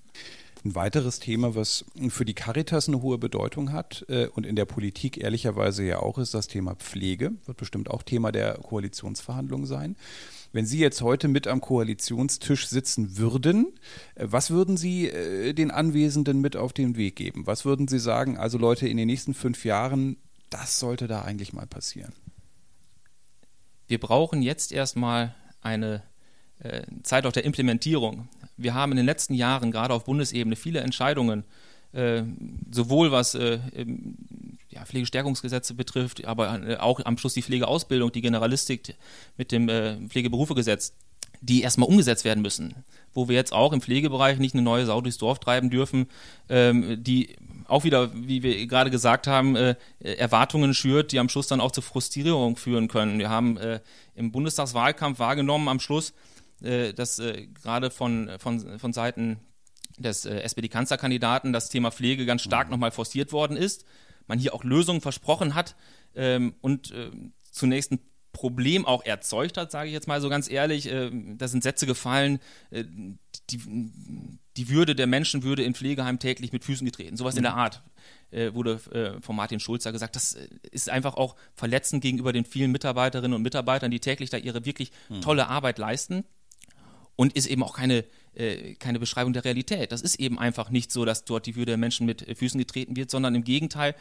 Ein 0.64 0.74
weiteres 0.74 1.20
Thema, 1.20 1.54
was 1.54 1.84
für 2.08 2.24
die 2.24 2.34
Caritas 2.34 2.88
eine 2.88 3.02
hohe 3.02 3.18
Bedeutung 3.18 3.72
hat 3.72 4.04
äh, 4.08 4.26
und 4.28 4.46
in 4.46 4.56
der 4.56 4.64
Politik 4.64 5.18
ehrlicherweise 5.18 5.84
ja 5.84 6.00
auch 6.00 6.18
ist, 6.18 6.34
das 6.34 6.48
Thema 6.48 6.74
Pflege. 6.74 7.32
Wird 7.44 7.58
bestimmt 7.58 7.90
auch 7.90 8.02
Thema 8.02 8.32
der 8.32 8.54
Koalitionsverhandlungen 8.54 9.66
sein. 9.66 9.96
Wenn 10.52 10.66
Sie 10.66 10.78
jetzt 10.78 11.02
heute 11.02 11.28
mit 11.28 11.48
am 11.48 11.60
Koalitionstisch 11.60 12.68
sitzen 12.68 13.18
würden, 13.18 13.72
äh, 14.14 14.26
was 14.28 14.50
würden 14.50 14.76
Sie 14.76 15.08
äh, 15.08 15.52
den 15.52 15.70
Anwesenden 15.70 16.40
mit 16.40 16.56
auf 16.56 16.72
den 16.72 16.96
Weg 16.96 17.16
geben? 17.16 17.46
Was 17.46 17.64
würden 17.64 17.86
Sie 17.86 17.98
sagen, 17.98 18.38
also 18.38 18.56
Leute, 18.56 18.88
in 18.88 18.96
den 18.96 19.06
nächsten 19.06 19.34
fünf 19.34 19.64
Jahren 19.64 20.16
das 20.54 20.78
sollte 20.78 21.08
da 21.08 21.22
eigentlich 21.22 21.52
mal 21.52 21.66
passieren. 21.66 22.12
Wir 23.88 23.98
brauchen 23.98 24.40
jetzt 24.40 24.70
erstmal 24.70 25.34
eine 25.62 26.04
äh, 26.60 26.82
Zeit 27.02 27.26
auch 27.26 27.32
der 27.32 27.44
Implementierung. 27.44 28.28
Wir 28.56 28.72
haben 28.72 28.92
in 28.92 28.96
den 28.96 29.06
letzten 29.06 29.34
Jahren 29.34 29.72
gerade 29.72 29.92
auf 29.92 30.04
Bundesebene 30.04 30.54
viele 30.54 30.78
Entscheidungen, 30.78 31.42
äh, 31.92 32.22
sowohl 32.70 33.10
was 33.10 33.34
äh, 33.34 33.58
ja, 34.70 34.84
Pflegestärkungsgesetze 34.84 35.74
betrifft, 35.74 36.24
aber 36.24 36.62
äh, 36.62 36.76
auch 36.76 37.04
am 37.04 37.18
Schluss 37.18 37.34
die 37.34 37.42
Pflegeausbildung, 37.42 38.12
die 38.12 38.22
Generalistik 38.22 38.94
mit 39.36 39.50
dem 39.50 39.68
äh, 39.68 39.96
Pflegeberufegesetz, 40.06 40.94
die 41.44 41.62
erstmal 41.62 41.88
umgesetzt 41.88 42.24
werden 42.24 42.42
müssen. 42.42 42.84
Wo 43.12 43.28
wir 43.28 43.36
jetzt 43.36 43.52
auch 43.52 43.72
im 43.72 43.80
Pflegebereich 43.80 44.38
nicht 44.38 44.54
eine 44.54 44.62
neue 44.62 44.86
Sau 44.86 45.00
durchs 45.00 45.18
Dorf 45.18 45.38
treiben 45.38 45.70
dürfen, 45.70 46.06
ähm, 46.48 47.02
die 47.02 47.36
auch 47.66 47.84
wieder, 47.84 48.10
wie 48.14 48.42
wir 48.42 48.66
gerade 48.66 48.90
gesagt 48.90 49.26
haben, 49.26 49.56
äh, 49.56 49.76
Erwartungen 50.00 50.74
schürt, 50.74 51.12
die 51.12 51.18
am 51.18 51.28
Schluss 51.28 51.46
dann 51.46 51.60
auch 51.60 51.72
zur 51.72 51.82
Frustrierung 51.82 52.56
führen 52.56 52.88
können. 52.88 53.18
Wir 53.18 53.30
haben 53.30 53.56
äh, 53.58 53.80
im 54.14 54.32
Bundestagswahlkampf 54.32 55.18
wahrgenommen 55.18 55.68
am 55.68 55.80
Schluss, 55.80 56.14
äh, 56.62 56.92
dass 56.92 57.18
äh, 57.18 57.46
gerade 57.62 57.90
von, 57.90 58.30
von, 58.38 58.78
von 58.78 58.92
Seiten 58.92 59.38
des 59.98 60.24
äh, 60.24 60.40
SPD-Kanzlerkandidaten 60.40 61.52
das 61.52 61.68
Thema 61.68 61.90
Pflege 61.90 62.26
ganz 62.26 62.42
stark 62.42 62.68
mhm. 62.68 62.72
nochmal 62.72 62.90
forciert 62.90 63.32
worden 63.32 63.56
ist. 63.56 63.84
Man 64.26 64.38
hier 64.38 64.54
auch 64.54 64.64
Lösungen 64.64 65.02
versprochen 65.02 65.54
hat 65.54 65.76
ähm, 66.14 66.54
und 66.62 66.90
äh, 66.92 67.10
zunächst 67.50 67.92
ein 67.92 68.00
Problem 68.34 68.84
auch 68.84 69.02
erzeugt 69.04 69.56
hat, 69.56 69.70
sage 69.70 69.88
ich 69.88 69.94
jetzt 69.94 70.06
mal 70.06 70.20
so 70.20 70.28
ganz 70.28 70.50
ehrlich. 70.50 70.90
Äh, 70.90 71.10
da 71.38 71.48
sind 71.48 71.62
Sätze 71.62 71.86
gefallen, 71.86 72.40
äh, 72.70 72.84
die, 73.48 73.90
die 74.56 74.68
Würde 74.68 74.94
der 74.94 75.06
Menschen 75.06 75.42
würde 75.42 75.62
in 75.62 75.74
Pflegeheimen 75.74 76.18
täglich 76.18 76.52
mit 76.52 76.64
Füßen 76.64 76.84
getreten. 76.84 77.16
Sowas 77.16 77.34
mhm. 77.34 77.38
in 77.38 77.42
der 77.44 77.54
Art 77.54 77.82
äh, 78.30 78.52
wurde 78.52 78.80
äh, 78.92 79.22
von 79.22 79.34
Martin 79.34 79.60
Schulzer 79.60 79.92
gesagt. 79.92 80.16
Das 80.16 80.34
äh, 80.34 80.48
ist 80.70 80.90
einfach 80.90 81.14
auch 81.14 81.36
verletzend 81.54 82.02
gegenüber 82.02 82.34
den 82.34 82.44
vielen 82.44 82.72
Mitarbeiterinnen 82.72 83.34
und 83.34 83.42
Mitarbeitern, 83.42 83.90
die 83.90 84.00
täglich 84.00 84.28
da 84.28 84.36
ihre 84.36 84.66
wirklich 84.66 84.92
mhm. 85.08 85.22
tolle 85.22 85.48
Arbeit 85.48 85.78
leisten. 85.78 86.24
Und 87.16 87.34
ist 87.34 87.46
eben 87.46 87.62
auch 87.62 87.76
keine, 87.76 88.04
äh, 88.34 88.74
keine 88.74 88.98
Beschreibung 88.98 89.32
der 89.32 89.44
Realität. 89.44 89.92
Das 89.92 90.02
ist 90.02 90.16
eben 90.16 90.36
einfach 90.36 90.70
nicht 90.70 90.90
so, 90.90 91.04
dass 91.04 91.24
dort 91.24 91.46
die 91.46 91.54
Würde 91.54 91.70
der 91.70 91.76
Menschen 91.76 92.06
mit 92.06 92.26
Füßen 92.36 92.58
getreten 92.58 92.96
wird, 92.96 93.08
sondern 93.08 93.36
im 93.36 93.44
Gegenteil, 93.44 93.94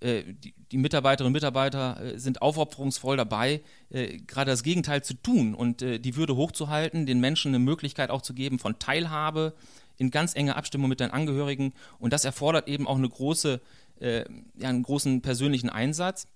die, 0.00 0.54
die, 0.72 0.78
Mitarbeiterinnen 0.78 1.28
und 1.28 1.32
Mitarbeiter 1.32 2.00
äh, 2.00 2.18
sind 2.18 2.42
aufopferungsvoll 2.42 3.16
dabei, 3.16 3.60
äh, 3.90 4.18
gerade 4.18 4.50
das 4.50 4.62
Gegenteil 4.62 5.02
zu 5.02 5.14
tun 5.14 5.54
und 5.54 5.80
die 5.80 6.16
Würde 6.16 6.36
hochzuhalten, 6.36 7.06
den 7.06 7.20
Menschen 7.20 7.48
eine 7.48 7.58
Möglichkeit 7.58 8.10
auch 8.10 8.22
zu 8.22 8.34
geben 8.34 8.58
von 8.58 8.78
Teilhabe 8.78 9.54
in 9.96 10.10
ganz 10.10 10.34
enger 10.34 10.56
Abstimmung 10.56 10.88
mit 10.88 11.00
den 11.00 11.10
Angehörigen. 11.10 11.72
Und 11.98 12.12
das 12.12 12.24
erfordert 12.24 12.68
eben 12.68 12.86
auch 12.86 12.96
eine 12.96 13.08
große, 13.08 13.60
ja, 14.00 14.68
einen 14.68 14.84
großen 14.84 15.22
persönlichen 15.22 15.70
Einsatz 15.70 16.28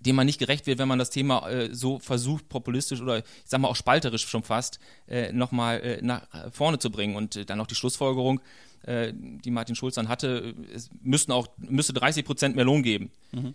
dem 0.00 0.16
man 0.16 0.26
nicht 0.26 0.38
gerecht 0.38 0.66
wird, 0.66 0.78
wenn 0.78 0.88
man 0.88 0.98
das 0.98 1.10
Thema 1.10 1.48
äh, 1.48 1.74
so 1.74 1.98
versucht, 1.98 2.48
populistisch 2.48 3.00
oder 3.00 3.18
ich 3.18 3.24
sag 3.44 3.60
mal 3.60 3.68
auch 3.68 3.76
spalterisch 3.76 4.26
schon 4.26 4.42
fast, 4.42 4.80
äh, 5.06 5.32
nochmal 5.32 5.80
äh, 5.80 5.98
nach 6.02 6.22
vorne 6.52 6.78
zu 6.78 6.90
bringen. 6.90 7.16
Und 7.16 7.36
äh, 7.36 7.44
dann 7.44 7.58
noch 7.58 7.66
die 7.66 7.74
Schlussfolgerung, 7.74 8.40
äh, 8.82 9.12
die 9.14 9.50
Martin 9.50 9.74
Schulz 9.74 9.94
dann 9.94 10.08
hatte, 10.08 10.54
es 10.74 10.90
müssten 11.02 11.32
auch, 11.32 11.48
müsste 11.58 11.92
30 11.92 12.24
Prozent 12.24 12.56
mehr 12.56 12.64
Lohn 12.64 12.82
geben. 12.82 13.10
Mhm. 13.32 13.54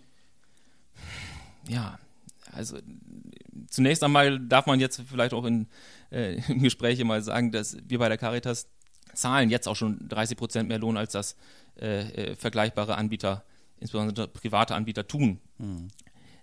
Ja, 1.68 1.98
also 2.52 2.78
zunächst 3.68 4.02
einmal 4.04 4.38
darf 4.38 4.66
man 4.66 4.80
jetzt 4.80 5.02
vielleicht 5.08 5.34
auch 5.34 5.44
in, 5.44 5.66
äh, 6.10 6.40
im 6.48 6.62
Gespräch 6.62 7.02
mal 7.04 7.22
sagen, 7.22 7.52
dass 7.52 7.76
wir 7.86 7.98
bei 7.98 8.08
der 8.08 8.18
Caritas 8.18 8.68
zahlen 9.14 9.50
jetzt 9.50 9.66
auch 9.66 9.76
schon 9.76 10.08
30 10.08 10.36
Prozent 10.36 10.68
mehr 10.68 10.78
Lohn, 10.78 10.96
als 10.96 11.12
das 11.12 11.36
äh, 11.80 12.30
äh, 12.30 12.36
vergleichbare 12.36 12.96
Anbieter, 12.96 13.44
insbesondere 13.80 14.28
private 14.28 14.74
Anbieter, 14.74 15.06
tun. 15.06 15.40
Mhm. 15.58 15.88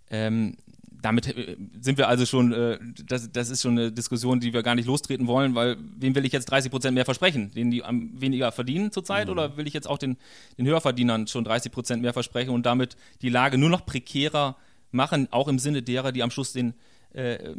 Ähm, 0.10 0.58
damit 1.04 1.28
äh, 1.28 1.58
sind 1.80 1.98
wir 1.98 2.08
also 2.08 2.26
schon, 2.26 2.54
äh, 2.54 2.80
das, 3.06 3.32
das 3.32 3.50
ist 3.50 3.62
schon 3.62 3.78
eine 3.78 3.92
Diskussion, 3.92 4.40
die 4.40 4.54
wir 4.54 4.64
gar 4.64 4.74
nicht 4.74 4.88
lostreten 4.88 5.28
wollen, 5.28 5.54
weil 5.54 5.78
wem 5.98 6.16
will 6.16 6.26
ich 6.26 6.32
jetzt 6.32 6.46
30 6.46 6.72
Prozent 6.72 6.96
mehr 6.96 7.06
versprechen? 7.06 7.52
Denen, 7.52 7.72
die 7.72 7.84
am 7.84 8.20
weniger 8.20 8.52
verdienen 8.52 8.92
zurzeit 8.92 9.28
mhm. 9.28 9.34
oder 9.34 9.58
will 9.58 9.68
ich 9.68 9.74
jetzt 9.74 9.88
auch 9.88 9.98
den, 9.98 10.18
den 10.58 10.66
Höherverdienern 10.66 11.28
schon 11.28 11.44
30 11.44 11.72
Prozent 11.72 12.02
mehr 12.02 12.14
versprechen 12.14 12.52
und 12.52 12.66
damit 12.66 12.96
die 13.22 13.30
Lage 13.30 13.58
nur 13.58 13.70
noch 13.70 13.86
prekärer 13.86 14.56
machen, 14.92 15.28
auch 15.32 15.50
im 15.50 15.60
Sinne 15.60 15.84
derer, 15.84 16.14
die 16.14 16.24
am 16.24 16.32
Schluss 16.32 16.54
den 16.54 16.74
äh, 17.12 17.54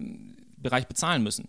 Bereich 0.57 0.87
bezahlen 0.87 1.23
müssen? 1.23 1.49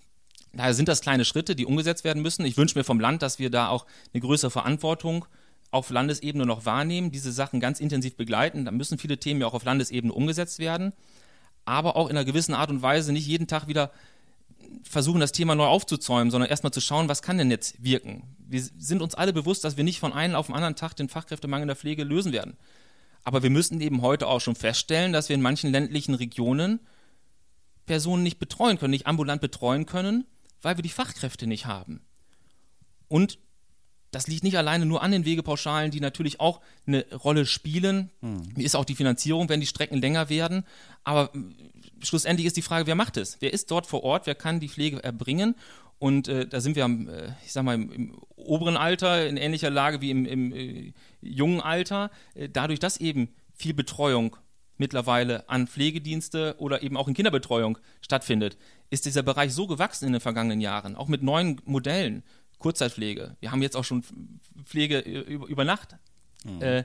Daher 0.51 0.73
sind 0.73 0.89
das 0.89 1.01
kleine 1.01 1.23
Schritte, 1.23 1.55
die 1.55 1.65
umgesetzt 1.65 2.03
werden 2.03 2.21
müssen. 2.21 2.45
Ich 2.45 2.57
wünsche 2.57 2.77
mir 2.77 2.83
vom 2.83 2.99
Land, 2.99 3.21
dass 3.21 3.39
wir 3.39 3.49
da 3.49 3.69
auch 3.69 3.85
eine 4.13 4.21
größere 4.21 4.51
Verantwortung 4.51 5.25
auf 5.71 5.89
Landesebene 5.89 6.45
noch 6.45 6.65
wahrnehmen, 6.65 7.11
diese 7.11 7.31
Sachen 7.31 7.59
ganz 7.59 7.79
intensiv 7.79 8.15
begleiten. 8.15 8.65
Da 8.65 8.71
müssen 8.71 8.97
viele 8.97 9.17
Themen 9.17 9.41
ja 9.41 9.47
auch 9.47 9.53
auf 9.53 9.63
Landesebene 9.63 10.13
umgesetzt 10.13 10.59
werden 10.59 10.93
aber 11.65 11.95
auch 11.95 12.09
in 12.09 12.15
einer 12.15 12.25
gewissen 12.25 12.53
Art 12.53 12.69
und 12.69 12.81
Weise 12.81 13.11
nicht 13.11 13.27
jeden 13.27 13.47
Tag 13.47 13.67
wieder 13.67 13.91
versuchen, 14.83 15.19
das 15.19 15.31
Thema 15.31 15.55
neu 15.55 15.65
aufzuzäumen, 15.65 16.31
sondern 16.31 16.49
erstmal 16.49 16.71
zu 16.71 16.81
schauen, 16.81 17.09
was 17.09 17.21
kann 17.21 17.37
denn 17.37 17.51
jetzt 17.51 17.83
wirken. 17.83 18.23
Wir 18.37 18.61
sind 18.61 19.01
uns 19.01 19.15
alle 19.15 19.33
bewusst, 19.33 19.63
dass 19.63 19.77
wir 19.77 19.83
nicht 19.83 19.99
von 19.99 20.13
einem 20.13 20.35
auf 20.35 20.47
den 20.47 20.55
anderen 20.55 20.75
Tag 20.75 20.95
den 20.95 21.09
Fachkräftemangel 21.09 21.63
in 21.63 21.67
der 21.67 21.75
Pflege 21.75 22.03
lösen 22.03 22.31
werden. 22.31 22.55
Aber 23.23 23.41
wir 23.41 23.49
müssen 23.49 23.81
eben 23.81 24.01
heute 24.01 24.27
auch 24.27 24.41
schon 24.41 24.55
feststellen, 24.55 25.11
dass 25.11 25.29
wir 25.29 25.33
in 25.33 25.41
manchen 25.41 25.71
ländlichen 25.71 26.13
Regionen 26.13 26.79
Personen 27.85 28.23
nicht 28.23 28.39
betreuen 28.39 28.77
können, 28.77 28.91
nicht 28.91 29.07
ambulant 29.07 29.41
betreuen 29.41 29.85
können, 29.85 30.25
weil 30.61 30.77
wir 30.77 30.83
die 30.83 30.89
Fachkräfte 30.89 31.47
nicht 31.47 31.65
haben. 31.65 32.01
Und 33.07 33.39
das 34.11 34.27
liegt 34.27 34.43
nicht 34.43 34.57
alleine 34.57 34.85
nur 34.85 35.03
an 35.03 35.11
den 35.11 35.25
Wegepauschalen, 35.25 35.91
die 35.91 35.99
natürlich 35.99 36.39
auch 36.39 36.61
eine 36.87 37.05
Rolle 37.11 37.45
spielen. 37.45 38.11
Hm. 38.21 38.43
Ist 38.55 38.75
auch 38.75 38.85
die 38.85 38.95
Finanzierung, 38.95 39.49
wenn 39.49 39.59
die 39.59 39.67
Strecken 39.67 39.97
länger 39.97 40.29
werden. 40.29 40.65
Aber 41.03 41.33
äh, 41.35 42.05
schlussendlich 42.05 42.47
ist 42.47 42.57
die 42.57 42.61
Frage, 42.61 42.87
wer 42.87 42.95
macht 42.95 43.17
es? 43.17 43.37
Wer 43.41 43.53
ist 43.53 43.71
dort 43.71 43.87
vor 43.87 44.03
Ort? 44.03 44.25
Wer 44.25 44.35
kann 44.35 44.59
die 44.59 44.69
Pflege 44.69 45.03
erbringen? 45.03 45.55
Und 45.99 46.27
äh, 46.27 46.47
da 46.47 46.61
sind 46.61 46.75
wir 46.75 46.85
am, 46.85 47.07
äh, 47.07 47.29
ich 47.45 47.51
sag 47.51 47.63
mal, 47.63 47.75
im, 47.75 47.91
im, 47.91 48.17
oberen 48.35 48.77
Alter 48.77 49.27
in 49.27 49.37
ähnlicher 49.37 49.69
Lage 49.69 50.01
wie 50.01 50.11
im, 50.11 50.25
im 50.25 50.53
äh, 50.53 50.93
jungen 51.21 51.61
Alter. 51.61 52.11
Äh, 52.35 52.49
dadurch, 52.49 52.79
dass 52.79 52.97
eben 52.97 53.29
viel 53.53 53.73
Betreuung 53.73 54.35
mittlerweile 54.77 55.47
an 55.49 55.67
Pflegedienste 55.67 56.55
oder 56.57 56.83
eben 56.83 56.97
auch 56.97 57.07
in 57.07 57.13
Kinderbetreuung 57.13 57.77
stattfindet, 58.01 58.57
ist 58.89 59.05
dieser 59.05 59.23
Bereich 59.23 59.53
so 59.53 59.67
gewachsen 59.67 60.05
in 60.05 60.13
den 60.13 60.21
vergangenen 60.21 60.61
Jahren, 60.61 60.95
auch 60.95 61.07
mit 61.07 61.23
neuen 61.23 61.61
Modellen. 61.65 62.23
Kurzzeitpflege. 62.59 63.35
Wir 63.39 63.51
haben 63.51 63.61
jetzt 63.61 63.75
auch 63.75 63.83
schon 63.83 64.03
Pflege 64.63 64.99
über, 64.99 65.47
über 65.47 65.63
Nacht, 65.63 65.95
mhm. 66.43 66.61
äh, 66.61 66.83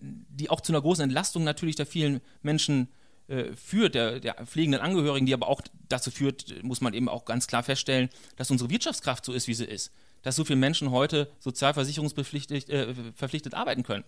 die 0.00 0.50
auch 0.50 0.60
zu 0.60 0.72
einer 0.72 0.80
großen 0.80 1.04
Entlastung 1.04 1.44
natürlich 1.44 1.76
der 1.76 1.86
vielen 1.86 2.20
Menschen 2.42 2.88
äh, 3.28 3.54
führt, 3.54 3.94
der, 3.94 4.20
der 4.20 4.34
pflegenden 4.46 4.80
Angehörigen, 4.80 5.26
die 5.26 5.34
aber 5.34 5.48
auch 5.48 5.62
dazu 5.88 6.10
führt, 6.10 6.62
muss 6.62 6.80
man 6.80 6.94
eben 6.94 7.08
auch 7.08 7.24
ganz 7.24 7.46
klar 7.46 7.62
feststellen, 7.62 8.08
dass 8.36 8.50
unsere 8.50 8.70
Wirtschaftskraft 8.70 9.24
so 9.24 9.32
ist, 9.32 9.48
wie 9.48 9.54
sie 9.54 9.64
ist. 9.64 9.92
Dass 10.22 10.36
so 10.36 10.44
viele 10.44 10.58
Menschen 10.58 10.90
heute 10.90 11.30
sozialversicherungsverpflichtet 11.40 12.68
äh, 12.68 12.94
verpflichtet 13.14 13.54
arbeiten 13.54 13.82
können. 13.82 14.04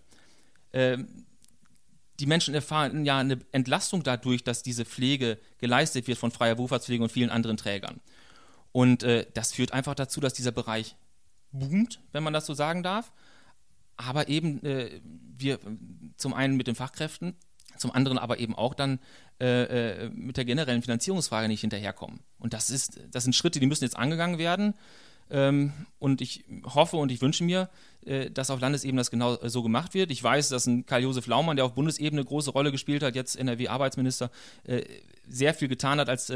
Ähm, 0.73 1.27
die 2.21 2.27
Menschen 2.27 2.55
erfahren 2.55 3.05
ja 3.05 3.19
eine 3.19 3.41
Entlastung 3.53 4.03
dadurch, 4.03 4.45
dass 4.45 4.63
diese 4.63 4.85
Pflege 4.85 5.39
geleistet 5.59 6.07
wird 6.07 6.19
von 6.19 6.31
freier 6.31 6.59
Wohlfahrtspflege 6.59 7.03
und 7.03 7.11
vielen 7.11 7.31
anderen 7.31 7.57
Trägern. 7.57 8.01
Und 8.75 9.05
äh, 9.05 9.25
das 9.35 9.53
führt 9.53 9.73
einfach 9.73 9.95
dazu, 9.95 10.21
dass 10.21 10.35
dieser 10.35 10.51
Bereich 10.51 10.97
boomt, 11.53 12.01
wenn 12.11 12.25
man 12.25 12.33
das 12.33 12.45
so 12.45 12.55
sagen 12.55 12.83
darf. 12.83 13.13
Aber 13.97 14.27
eben 14.27 14.61
äh, 14.65 15.01
wir 15.05 15.61
zum 16.17 16.35
einen 16.35 16.57
mit 16.57 16.67
den 16.67 16.75
Fachkräften, 16.75 17.37
zum 17.79 17.93
anderen 17.93 18.19
aber 18.19 18.41
eben 18.41 18.57
auch 18.57 18.75
dann 18.75 18.99
äh, 19.41 20.07
äh 20.07 20.09
mit 20.09 20.37
der 20.37 20.45
generellen 20.45 20.83
Finanzierungsfrage 20.83 21.47
nicht 21.47 21.61
hinterherkommen. 21.61 22.19
Und 22.41 22.53
das, 22.53 22.69
ist, 22.69 22.99
das 23.13 23.23
sind 23.23 23.37
Schritte, 23.37 23.61
die 23.61 23.67
müssen 23.67 23.85
jetzt 23.85 23.97
angegangen 23.97 24.39
werden. 24.39 24.75
Ähm, 25.31 25.73
und 26.01 26.21
ich 26.21 26.45
hoffe 26.65 26.97
und 26.97 27.13
ich 27.13 27.23
wünsche 27.23 27.45
mir, 27.45 27.71
äh, 28.05 28.29
dass 28.29 28.51
auf 28.51 28.61
Landesebene 28.61 29.01
das 29.01 29.13
genau 29.13 29.37
äh, 29.37 29.51
so 29.51 29.63
gemacht 29.63 29.95
wird. 29.95 30.11
Ich 30.11 30.21
weiß, 30.21 30.49
dass 30.49 30.67
ein 30.67 30.85
Karl-Josef 30.85 31.29
Laumann, 31.29 31.55
der 31.55 31.65
auf 31.65 31.75
Bundesebene 31.75 32.25
große 32.25 32.51
Rolle 32.51 32.73
gespielt 32.73 33.05
hat, 33.05 33.15
jetzt 33.15 33.37
NRW-Arbeitsminister, 33.37 34.33
äh, 34.65 34.83
sehr 35.29 35.55
viel 35.55 35.69
getan 35.69 35.99
hat 35.99 36.09
als 36.09 36.33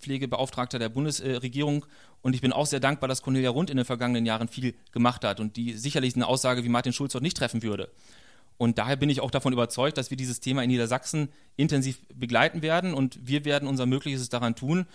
Pflegebeauftragter 0.00 0.78
der 0.78 0.88
Bundesregierung. 0.88 1.86
Und 2.22 2.34
ich 2.34 2.40
bin 2.40 2.52
auch 2.52 2.66
sehr 2.66 2.80
dankbar, 2.80 3.08
dass 3.08 3.22
Cornelia 3.22 3.50
Rund 3.50 3.70
in 3.70 3.76
den 3.76 3.86
vergangenen 3.86 4.26
Jahren 4.26 4.48
viel 4.48 4.74
gemacht 4.92 5.24
hat 5.24 5.38
und 5.38 5.56
die 5.56 5.74
sicherlich 5.74 6.16
eine 6.16 6.26
Aussage 6.26 6.64
wie 6.64 6.68
Martin 6.68 6.92
Schulz 6.92 7.12
dort 7.12 7.22
nicht 7.22 7.36
treffen 7.36 7.62
würde. 7.62 7.90
Und 8.58 8.78
daher 8.78 8.96
bin 8.96 9.10
ich 9.10 9.20
auch 9.20 9.30
davon 9.30 9.52
überzeugt, 9.52 9.98
dass 9.98 10.10
wir 10.10 10.16
dieses 10.16 10.40
Thema 10.40 10.62
in 10.62 10.70
Niedersachsen 10.70 11.28
intensiv 11.56 11.98
begleiten 12.14 12.62
werden 12.62 12.94
und 12.94 13.18
wir 13.22 13.44
werden 13.44 13.68
unser 13.68 13.86
Mögliches 13.86 14.28
daran 14.28 14.54
tun. 14.56 14.86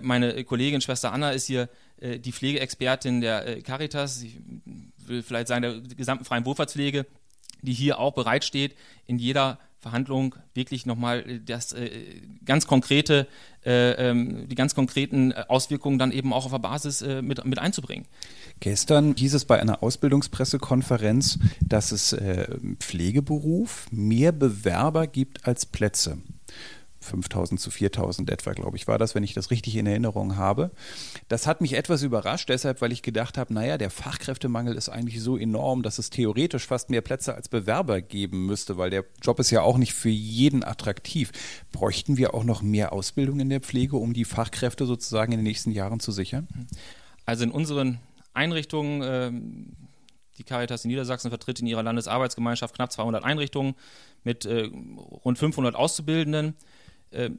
Meine 0.00 0.44
Kollegin 0.44 0.80
Schwester 0.80 1.12
Anna 1.12 1.32
ist 1.32 1.46
hier 1.46 1.68
äh, 2.00 2.18
die 2.18 2.32
Pflegeexpertin 2.32 3.20
der 3.20 3.46
äh, 3.46 3.62
Caritas, 3.62 4.22
ich 4.22 4.38
will 5.06 5.22
vielleicht 5.22 5.48
sagen 5.48 5.62
der 5.62 5.96
gesamten 5.96 6.24
freien 6.24 6.44
Wohlfahrtspflege, 6.44 7.06
die 7.62 7.72
hier 7.72 7.98
auch 7.98 8.14
bereitsteht, 8.14 8.76
in 9.06 9.18
jeder 9.18 9.58
Verhandlung 9.84 10.34
wirklich 10.54 10.86
nochmal 10.86 11.20
äh, 11.28 11.40
das 11.44 11.72
äh, 11.74 11.90
ganz 12.44 12.66
konkrete, 12.66 13.28
äh, 13.64 13.92
ähm, 13.92 14.48
die 14.48 14.54
ganz 14.54 14.74
konkreten 14.74 15.32
Auswirkungen 15.32 15.98
dann 15.98 16.10
eben 16.10 16.32
auch 16.32 16.46
auf 16.46 16.52
der 16.52 16.58
Basis 16.58 17.02
äh, 17.02 17.20
mit, 17.20 17.44
mit 17.44 17.58
einzubringen. 17.58 18.06
Gestern 18.60 19.14
hieß 19.14 19.34
es 19.34 19.44
bei 19.44 19.60
einer 19.60 19.82
Ausbildungspressekonferenz, 19.82 21.38
dass 21.60 21.92
es 21.92 22.12
äh, 22.14 22.48
Pflegeberuf 22.78 23.86
mehr 23.90 24.32
Bewerber 24.32 25.06
gibt 25.06 25.46
als 25.46 25.66
Plätze. 25.66 26.18
5000 27.04 27.60
zu 27.60 27.70
4000 27.70 28.30
etwa, 28.30 28.52
glaube 28.52 28.76
ich, 28.76 28.88
war 28.88 28.98
das, 28.98 29.14
wenn 29.14 29.22
ich 29.22 29.34
das 29.34 29.50
richtig 29.50 29.76
in 29.76 29.86
Erinnerung 29.86 30.36
habe. 30.36 30.70
Das 31.28 31.46
hat 31.46 31.60
mich 31.60 31.74
etwas 31.74 32.02
überrascht, 32.02 32.48
deshalb, 32.48 32.80
weil 32.80 32.92
ich 32.92 33.02
gedacht 33.02 33.38
habe, 33.38 33.54
naja, 33.54 33.78
der 33.78 33.90
Fachkräftemangel 33.90 34.74
ist 34.74 34.88
eigentlich 34.88 35.20
so 35.20 35.36
enorm, 35.36 35.82
dass 35.82 35.98
es 35.98 36.10
theoretisch 36.10 36.66
fast 36.66 36.90
mehr 36.90 37.02
Plätze 37.02 37.34
als 37.34 37.48
Bewerber 37.48 38.00
geben 38.00 38.46
müsste, 38.46 38.76
weil 38.76 38.90
der 38.90 39.04
Job 39.22 39.38
ist 39.38 39.50
ja 39.50 39.62
auch 39.62 39.78
nicht 39.78 39.94
für 39.94 40.08
jeden 40.08 40.64
attraktiv. 40.64 41.30
Bräuchten 41.72 42.16
wir 42.16 42.34
auch 42.34 42.44
noch 42.44 42.62
mehr 42.62 42.92
Ausbildung 42.92 43.40
in 43.40 43.50
der 43.50 43.60
Pflege, 43.60 43.96
um 43.96 44.12
die 44.12 44.24
Fachkräfte 44.24 44.86
sozusagen 44.86 45.32
in 45.32 45.38
den 45.38 45.44
nächsten 45.44 45.70
Jahren 45.70 46.00
zu 46.00 46.12
sichern? 46.12 46.48
Also 47.26 47.44
in 47.44 47.50
unseren 47.50 48.00
Einrichtungen, 48.32 49.02
ähm 49.04 49.76
die 50.38 50.44
Caritas 50.44 50.84
in 50.84 50.88
Niedersachsen 50.88 51.30
vertritt 51.30 51.60
in 51.60 51.66
ihrer 51.66 51.82
Landesarbeitsgemeinschaft 51.82 52.74
knapp 52.74 52.92
200 52.92 53.24
Einrichtungen 53.24 53.74
mit 54.24 54.44
äh, 54.44 54.70
rund 55.24 55.38
500 55.38 55.74
Auszubildenden. 55.74 56.54
Äh, 57.14 57.30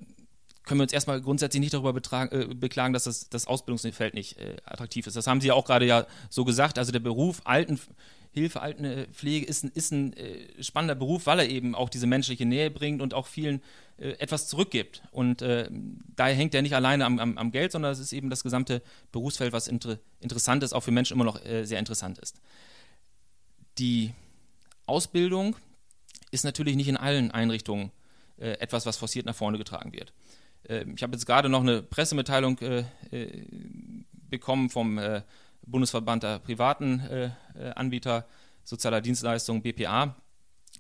können 0.66 0.80
wir 0.80 0.84
uns 0.84 0.94
erstmal 0.94 1.22
grundsätzlich 1.22 1.60
nicht 1.60 1.74
darüber 1.74 1.90
äh, 1.90 2.46
beklagen, 2.56 2.94
dass 2.94 3.04
das, 3.04 3.30
das 3.30 3.48
Ausbildungsfeld 3.48 4.14
nicht 4.14 4.38
äh, 4.40 4.58
attraktiv 4.66 5.08
ist. 5.08 5.16
Das 5.16 5.28
haben 5.28 5.40
Sie 5.40 5.48
ja 5.48 5.54
auch 5.54 5.66
gerade 5.66 5.86
ja 5.86 6.08
so 6.30 6.44
gesagt. 6.44 6.80
Also 6.80 6.92
der 6.92 7.00
Beruf 7.00 7.42
Altenhilfe, 7.46 8.62
Altenpflege 8.62 9.46
ist 9.46 9.64
ein, 9.64 9.72
ist 9.74 9.92
ein 9.92 10.14
äh, 10.14 10.64
spannender 10.64 10.96
Beruf, 10.96 11.28
weil 11.28 11.40
er 11.40 11.50
eben 11.50 11.76
auch 11.76 11.90
diese 11.90 12.08
menschliche 12.08 12.46
Nähe 12.46 12.72
bringt 12.72 13.02
und 13.02 13.14
auch 13.14 13.28
vielen 13.28 13.62
äh, 13.98 14.12
etwas 14.14 14.48
zurückgibt. 14.48 15.04
Und 15.12 15.44
äh, 15.44 15.70
daher 16.16 16.36
hängt 16.36 16.56
er 16.56 16.64
nicht 16.64 16.76
alleine 16.76 17.06
am, 17.06 17.20
am, 17.20 17.38
am, 17.38 17.52
Geld, 17.52 17.72
sondern 17.72 17.92
es 17.92 18.00
ist 18.00 18.12
eben 18.12 18.32
das 18.32 18.44
gesamte 18.44 18.82
Berufsfeld, 19.12 19.54
was 19.54 19.68
inter, 19.68 20.00
interessant 20.20 20.64
ist, 20.64 20.74
auch 20.74 20.82
für 20.82 20.92
Menschen 20.92 21.14
immer 21.14 21.26
noch 21.26 21.40
sehr 21.64 21.80
interessant 21.80 22.18
ist. 22.18 22.42
Die 23.78 24.14
Ausbildung 24.88 25.56
ist 26.32 26.44
natürlich 26.44 26.76
nicht 26.76 26.88
in 26.88 26.98
allen 26.98 27.32
Einrichtungen 27.32 27.90
äh, 27.90 28.05
etwas, 28.38 28.86
was 28.86 28.98
forciert 28.98 29.26
nach 29.26 29.36
vorne 29.36 29.58
getragen 29.58 29.94
wird. 29.94 30.14
Ähm, 30.68 30.94
ich 30.96 31.04
habe 31.04 31.14
jetzt 31.14 31.26
gerade 31.26 31.50
noch 31.50 31.62
eine 31.62 31.82
Pressemitteilung 31.82 32.60
äh, 32.60 32.84
äh, 33.12 33.46
bekommen 34.30 34.70
vom 34.70 35.00
Bundesverband 35.66 36.24
der 36.24 36.40
privaten 36.40 37.32
Anbieter 37.76 38.26
sozialer 38.64 39.00
Dienstleistungen 39.00 39.62
BPA, 39.62 40.16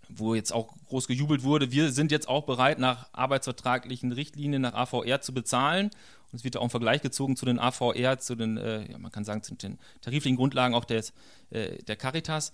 wo 0.10 0.36
jetzt 0.36 0.52
auch 0.52 0.76
groß 0.88 1.08
gejubelt 1.08 1.44
wurde, 1.44 1.72
wir 1.72 1.92
sind 1.92 2.12
jetzt 2.12 2.28
auch 2.28 2.46
bereit, 2.46 2.80
nach 2.80 3.08
arbeitsvertraglichen 3.14 4.12
Richtlinien, 4.12 4.64
nach 4.64 4.74
AVR 4.74 5.22
zu 5.22 5.34
bezahlen. 5.34 5.92
Und 6.32 6.40
es 6.40 6.44
wird 6.44 6.58
auch 6.58 6.64
ein 6.64 6.70
Vergleich 6.70 7.02
gezogen 7.02 7.38
zu 7.38 7.46
den 7.46 7.60
AVR, 7.60 8.18
zu 8.18 8.36
den, 8.36 8.58
ja, 8.58 8.98
man 8.98 9.12
kann 9.12 9.24
sagen, 9.24 9.42
zu 9.44 9.56
den 9.56 9.78
tariflichen 10.02 10.38
Grundlagen 10.38 10.74
auch 10.74 10.86
des, 10.86 11.14
der 11.52 11.96
Caritas 11.96 12.52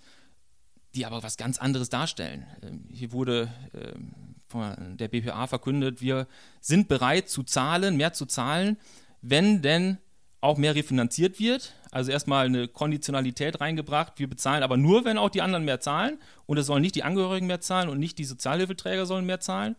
die 0.94 1.06
aber 1.06 1.22
was 1.22 1.36
ganz 1.36 1.58
anderes 1.58 1.88
darstellen. 1.88 2.46
Ähm, 2.62 2.84
hier 2.90 3.12
wurde 3.12 3.52
ähm, 3.74 4.31
von 4.52 4.96
der 4.96 5.08
BPA 5.08 5.46
verkündet, 5.46 6.00
wir 6.00 6.26
sind 6.60 6.88
bereit 6.88 7.28
zu 7.28 7.42
zahlen, 7.42 7.96
mehr 7.96 8.12
zu 8.12 8.26
zahlen, 8.26 8.76
wenn 9.20 9.62
denn 9.62 9.98
auch 10.40 10.56
mehr 10.56 10.74
refinanziert 10.74 11.38
wird. 11.38 11.74
Also 11.90 12.10
erstmal 12.10 12.46
eine 12.46 12.68
Konditionalität 12.68 13.60
reingebracht. 13.60 14.14
Wir 14.16 14.28
bezahlen 14.28 14.62
aber 14.62 14.76
nur, 14.76 15.04
wenn 15.04 15.18
auch 15.18 15.30
die 15.30 15.42
anderen 15.42 15.64
mehr 15.64 15.80
zahlen. 15.80 16.18
Und 16.46 16.58
es 16.58 16.66
sollen 16.66 16.82
nicht 16.82 16.94
die 16.94 17.04
Angehörigen 17.04 17.46
mehr 17.46 17.60
zahlen 17.60 17.88
und 17.88 17.98
nicht 17.98 18.18
die 18.18 18.24
Sozialhilfeträger 18.24 19.06
sollen 19.06 19.26
mehr 19.26 19.40
zahlen. 19.40 19.76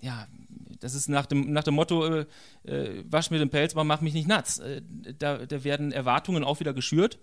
Ja, 0.00 0.26
das 0.80 0.94
ist 0.94 1.08
nach 1.08 1.26
dem, 1.26 1.52
nach 1.52 1.64
dem 1.64 1.74
Motto, 1.74 2.06
äh, 2.06 2.26
äh, 2.64 3.04
wasch 3.08 3.30
mir 3.30 3.38
den 3.38 3.50
Pelz, 3.50 3.72
aber 3.72 3.84
mach 3.84 4.00
mich 4.00 4.14
nicht 4.14 4.28
nass. 4.28 4.58
Äh, 4.58 4.82
da, 5.18 5.38
da 5.38 5.64
werden 5.64 5.92
Erwartungen 5.92 6.44
auch 6.44 6.60
wieder 6.60 6.74
geschürt 6.74 7.18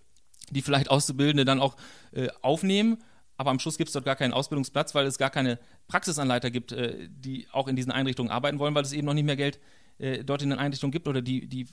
die 0.50 0.62
vielleicht 0.62 0.90
Auszubildende 0.90 1.46
dann 1.46 1.60
auch 1.60 1.76
äh, 2.12 2.28
aufnehmen. 2.42 2.98
Aber 3.44 3.52
am 3.52 3.60
Schluss 3.60 3.78
gibt 3.78 3.90
es 3.90 3.94
dort 3.94 4.06
gar 4.06 4.16
keinen 4.16 4.32
Ausbildungsplatz, 4.32 4.96
weil 4.96 5.06
es 5.06 5.18
gar 5.18 5.30
keine 5.30 5.60
Praxisanleiter 5.90 6.50
gibt, 6.50 6.72
äh, 6.72 7.10
die 7.10 7.46
auch 7.52 7.68
in 7.68 7.76
diesen 7.76 7.92
Einrichtungen 7.92 8.32
arbeiten 8.32 8.58
wollen, 8.58 8.74
weil 8.74 8.84
es 8.84 8.94
eben 8.94 9.06
noch 9.06 9.14
nicht 9.14 9.26
mehr 9.26 9.36
Geld 9.36 9.60
äh, 10.04 10.24
dort 10.24 10.42
in 10.42 10.50
den 10.50 10.60
Einrichtungen 10.60 10.92
gibt 10.92 11.08
oder 11.08 11.22
die, 11.22 11.48
die 11.48 11.66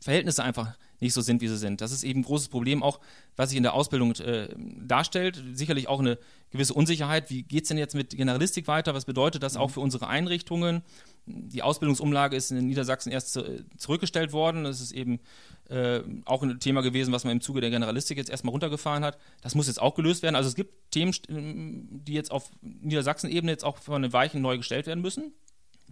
Verhältnisse 0.00 0.42
einfach 0.42 0.74
nicht 1.00 1.12
so 1.12 1.20
sind, 1.20 1.42
wie 1.42 1.48
sie 1.48 1.58
sind. 1.58 1.82
Das 1.82 1.92
ist 1.92 2.02
eben 2.02 2.20
ein 2.20 2.24
großes 2.24 2.48
Problem, 2.48 2.82
auch 2.82 3.00
was 3.36 3.50
sich 3.50 3.58
in 3.58 3.62
der 3.62 3.74
Ausbildung 3.74 4.14
äh, 4.14 4.48
darstellt. 4.80 5.42
Sicherlich 5.52 5.88
auch 5.88 6.00
eine 6.00 6.18
gewisse 6.50 6.72
Unsicherheit. 6.72 7.28
Wie 7.28 7.42
geht 7.42 7.64
es 7.64 7.68
denn 7.68 7.76
jetzt 7.76 7.94
mit 7.94 8.16
Generalistik 8.16 8.66
weiter? 8.66 8.94
Was 8.94 9.04
bedeutet 9.04 9.42
das 9.42 9.56
auch 9.56 9.70
für 9.70 9.80
unsere 9.80 10.08
Einrichtungen? 10.08 10.82
Die 11.26 11.62
Ausbildungsumlage 11.62 12.34
ist 12.34 12.50
in 12.50 12.66
Niedersachsen 12.66 13.12
erst 13.12 13.32
zu, 13.32 13.64
zurückgestellt 13.76 14.32
worden. 14.32 14.64
Das 14.64 14.80
ist 14.80 14.92
eben 14.92 15.20
äh, 15.68 16.00
auch 16.24 16.42
ein 16.42 16.60
Thema 16.60 16.80
gewesen, 16.80 17.12
was 17.12 17.24
man 17.24 17.32
im 17.32 17.40
Zuge 17.42 17.60
der 17.60 17.70
Generalistik 17.70 18.16
jetzt 18.16 18.30
erstmal 18.30 18.52
runtergefahren 18.52 19.04
hat. 19.04 19.18
Das 19.42 19.54
muss 19.54 19.66
jetzt 19.66 19.82
auch 19.82 19.94
gelöst 19.94 20.22
werden. 20.22 20.36
Also 20.36 20.48
es 20.48 20.54
gibt 20.54 20.72
Themen, 20.92 21.12
die 22.06 22.14
jetzt 22.14 22.30
auf 22.30 22.50
Niedersachsen-Ebene 22.62 23.52
jetzt 23.52 23.64
auch 23.64 23.76
von 23.76 24.00
den 24.00 24.14
Weichen 24.14 24.40
neu 24.40 24.56
gestellt 24.56 24.86
werden 24.86 25.02
müssen 25.02 25.34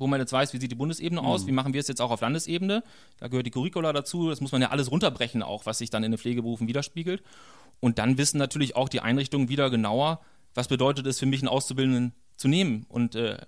wo 0.03 0.07
man 0.07 0.21
jetzt 0.21 0.33
weiß, 0.33 0.53
wie 0.53 0.59
sieht 0.59 0.71
die 0.71 0.77
Bundesebene 0.77 1.23
aus, 1.23 1.45
mhm. 1.45 1.47
wie 1.49 1.53
machen 1.53 1.73
wir 1.73 1.81
es 1.81 1.89
jetzt 1.89 2.01
auch 2.01 2.11
auf 2.11 2.21
Landesebene. 2.21 2.83
Da 3.19 3.29
gehört 3.29 3.47
die 3.47 3.51
Curricula 3.51 3.93
dazu, 3.93 4.29
das 4.29 4.41
muss 4.41 4.53
man 4.53 4.61
ja 4.61 4.71
alles 4.71 4.91
runterbrechen, 4.91 5.43
auch 5.43 5.65
was 5.65 5.79
sich 5.79 5.91
dann 5.91 6.05
in 6.05 6.13
den 6.13 6.19
Pflegeberufen 6.19 6.69
widerspiegelt. 6.69 7.23
Und 7.81 7.99
dann 7.99 8.19
wissen 8.19 8.39
natürlich 8.39 8.77
auch 8.77 8.89
die 8.89 9.01
Einrichtungen 9.01 9.49
wieder 9.49 9.71
genauer, 9.71 10.21
was 10.55 10.69
bedeutet 10.69 11.07
es 11.07 11.19
für 11.19 11.27
mich, 11.27 11.41
einen 11.41 11.49
Auszubildenden 11.49 12.13
zu 12.37 12.49
nehmen 12.49 12.85
und 12.89 13.15
äh, 13.15 13.39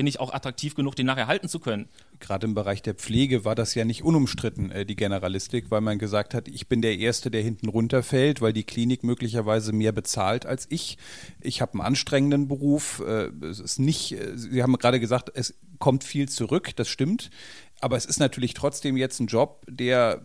bin 0.00 0.06
ich 0.06 0.20
auch 0.20 0.32
attraktiv 0.32 0.74
genug, 0.74 0.96
den 0.96 1.06
nachher 1.06 1.26
halten 1.26 1.48
zu 1.48 1.58
können. 1.58 1.88
Gerade 2.20 2.46
im 2.46 2.54
Bereich 2.54 2.80
der 2.80 2.94
Pflege 2.94 3.44
war 3.44 3.54
das 3.54 3.74
ja 3.74 3.84
nicht 3.84 4.02
unumstritten, 4.02 4.70
äh, 4.70 4.86
die 4.86 4.96
Generalistik, 4.96 5.70
weil 5.70 5.80
man 5.80 5.98
gesagt 5.98 6.32
hat, 6.32 6.48
ich 6.48 6.68
bin 6.68 6.80
der 6.82 6.98
Erste, 6.98 7.30
der 7.30 7.42
hinten 7.42 7.68
runterfällt, 7.68 8.40
weil 8.40 8.52
die 8.52 8.64
Klinik 8.64 9.04
möglicherweise 9.04 9.72
mehr 9.72 9.92
bezahlt 9.92 10.46
als 10.46 10.66
ich. 10.70 10.96
Ich 11.40 11.60
habe 11.60 11.74
einen 11.74 11.82
anstrengenden 11.82 12.48
Beruf. 12.48 13.02
Äh, 13.06 13.30
es 13.44 13.60
ist 13.60 13.78
nicht, 13.78 14.12
äh, 14.12 14.36
Sie 14.36 14.62
haben 14.62 14.76
gerade 14.78 15.00
gesagt, 15.00 15.30
es 15.34 15.54
kommt 15.80 16.04
viel 16.04 16.28
zurück, 16.28 16.70
das 16.76 16.88
stimmt. 16.88 17.30
Aber 17.80 17.96
es 17.96 18.04
ist 18.04 18.20
natürlich 18.20 18.54
trotzdem 18.54 18.96
jetzt 18.96 19.18
ein 19.20 19.26
Job, 19.26 19.64
der 19.68 20.22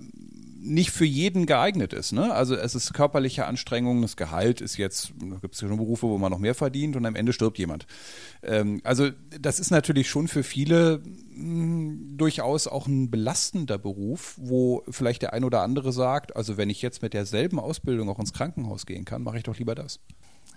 nicht 0.66 0.92
für 0.92 1.06
jeden 1.06 1.46
geeignet 1.46 1.94
ist. 1.94 2.12
Ne? 2.12 2.34
Also 2.34 2.56
es 2.56 2.76
ist 2.76 2.94
körperliche 2.94 3.46
Anstrengung, 3.46 4.02
das 4.02 4.18
Gehalt 4.18 4.62
ist 4.62 4.78
jetzt, 4.78 5.14
da 5.20 5.38
gibt 5.38 5.56
es 5.56 5.62
ja 5.62 5.68
schon 5.68 5.78
Berufe, 5.78 6.08
wo 6.08 6.18
man 6.18 6.32
noch 6.32 6.40
mehr 6.40 6.56
verdient 6.56 6.96
und 6.96 7.06
am 7.06 7.16
Ende 7.16 7.34
stirbt 7.34 7.60
jemand. 7.60 7.86
Ähm, 8.42 8.82
also 8.84 9.10
das 9.40 9.60
ist 9.60 9.70
natürlich 9.70 10.10
schon 10.10 10.28
für 10.28 10.44
viele 10.44 11.02
mh, 11.36 11.36
hm, 11.36 12.18
durchaus 12.18 12.68
auch 12.68 12.88
ein 12.88 13.12
belastender 13.12 13.78
Beruf, 13.78 14.36
wo 14.38 14.84
vielleicht 14.90 15.22
der 15.22 15.34
ein 15.34 15.44
oder 15.44 15.62
andere 15.62 15.94
sagt, 15.94 16.36
also 16.36 16.58
wenn 16.58 16.70
ich 16.70 16.82
jetzt 16.82 17.02
mit 17.02 17.14
derselben 17.14 17.60
Ausbildung 17.60 18.10
auch 18.10 18.20
ins 18.20 18.34
Krankenhaus 18.34 18.86
gehen 18.86 19.06
kann, 19.06 19.24
mache 19.24 19.38
ich 19.38 19.44
doch 19.44 19.58
lieber 19.58 19.76
das. 19.76 20.00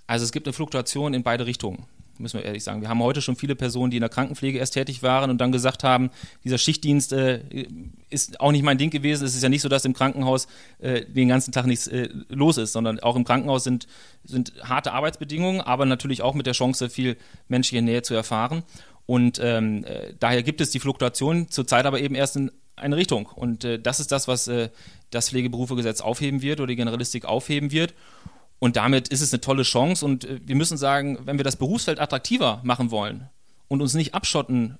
Also 0.06 0.24
es 0.24 0.32
gibt 0.32 0.46
eine 0.46 0.54
Fluktuation 0.54 1.12
in 1.12 1.22
beide 1.22 1.44
Richtungen 1.44 1.84
müssen 2.18 2.38
wir 2.38 2.44
ehrlich 2.44 2.64
sagen. 2.64 2.80
Wir 2.80 2.88
haben 2.88 3.02
heute 3.02 3.22
schon 3.22 3.36
viele 3.36 3.54
Personen, 3.54 3.90
die 3.90 3.96
in 3.96 4.02
der 4.02 4.10
Krankenpflege 4.10 4.58
erst 4.58 4.74
tätig 4.74 5.02
waren 5.02 5.30
und 5.30 5.38
dann 5.38 5.52
gesagt 5.52 5.84
haben, 5.84 6.10
dieser 6.44 6.58
Schichtdienst 6.58 7.12
äh, 7.12 7.40
ist 8.10 8.40
auch 8.40 8.52
nicht 8.52 8.62
mein 8.62 8.78
Ding 8.78 8.90
gewesen. 8.90 9.24
Es 9.24 9.34
ist 9.34 9.42
ja 9.42 9.48
nicht 9.48 9.62
so, 9.62 9.68
dass 9.68 9.84
im 9.84 9.94
Krankenhaus 9.94 10.48
äh, 10.78 11.04
den 11.04 11.28
ganzen 11.28 11.52
Tag 11.52 11.66
nichts 11.66 11.86
äh, 11.86 12.08
los 12.28 12.56
ist, 12.56 12.72
sondern 12.72 13.00
auch 13.00 13.16
im 13.16 13.24
Krankenhaus 13.24 13.64
sind, 13.64 13.86
sind 14.24 14.52
harte 14.62 14.92
Arbeitsbedingungen, 14.92 15.60
aber 15.60 15.86
natürlich 15.86 16.22
auch 16.22 16.34
mit 16.34 16.46
der 16.46 16.54
Chance, 16.54 16.90
viel 16.90 17.16
menschliche 17.48 17.82
Nähe 17.82 18.02
zu 18.02 18.14
erfahren. 18.14 18.62
Und 19.06 19.40
ähm, 19.42 19.84
äh, 19.84 20.12
daher 20.18 20.42
gibt 20.42 20.60
es 20.60 20.70
die 20.70 20.80
Fluktuation 20.80 21.48
zurzeit 21.48 21.86
aber 21.86 22.00
eben 22.00 22.14
erst 22.14 22.36
in 22.36 22.50
eine 22.76 22.96
Richtung. 22.96 23.26
Und 23.26 23.64
äh, 23.64 23.78
das 23.78 24.00
ist 24.00 24.12
das, 24.12 24.28
was 24.28 24.48
äh, 24.48 24.68
das 25.10 25.30
Pflegeberufegesetz 25.30 26.00
aufheben 26.00 26.42
wird 26.42 26.60
oder 26.60 26.68
die 26.68 26.76
Generalistik 26.76 27.24
aufheben 27.24 27.70
wird. 27.70 27.94
Und 28.58 28.76
damit 28.76 29.08
ist 29.08 29.20
es 29.20 29.32
eine 29.32 29.40
tolle 29.40 29.62
Chance. 29.62 30.04
Und 30.04 30.24
äh, 30.24 30.40
wir 30.44 30.56
müssen 30.56 30.76
sagen, 30.76 31.18
wenn 31.24 31.38
wir 31.38 31.44
das 31.44 31.56
Berufsfeld 31.56 32.00
attraktiver 32.00 32.60
machen 32.64 32.90
wollen 32.90 33.28
und 33.68 33.82
uns 33.82 33.94
nicht 33.94 34.14
abschotten 34.14 34.78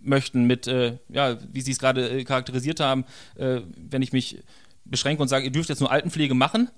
möchten 0.00 0.44
mit, 0.44 0.66
äh, 0.66 0.98
ja, 1.08 1.38
wie 1.52 1.60
Sie 1.60 1.72
es 1.72 1.78
gerade 1.78 2.08
äh, 2.08 2.24
charakterisiert 2.24 2.80
haben, 2.80 3.04
äh, 3.36 3.60
wenn 3.76 4.02
ich 4.02 4.12
mich 4.12 4.38
beschränke 4.84 5.22
und 5.22 5.28
sage, 5.28 5.44
ihr 5.44 5.52
dürft 5.52 5.68
jetzt 5.68 5.80
nur 5.80 5.92
Altenpflege 5.92 6.34
machen, 6.34 6.70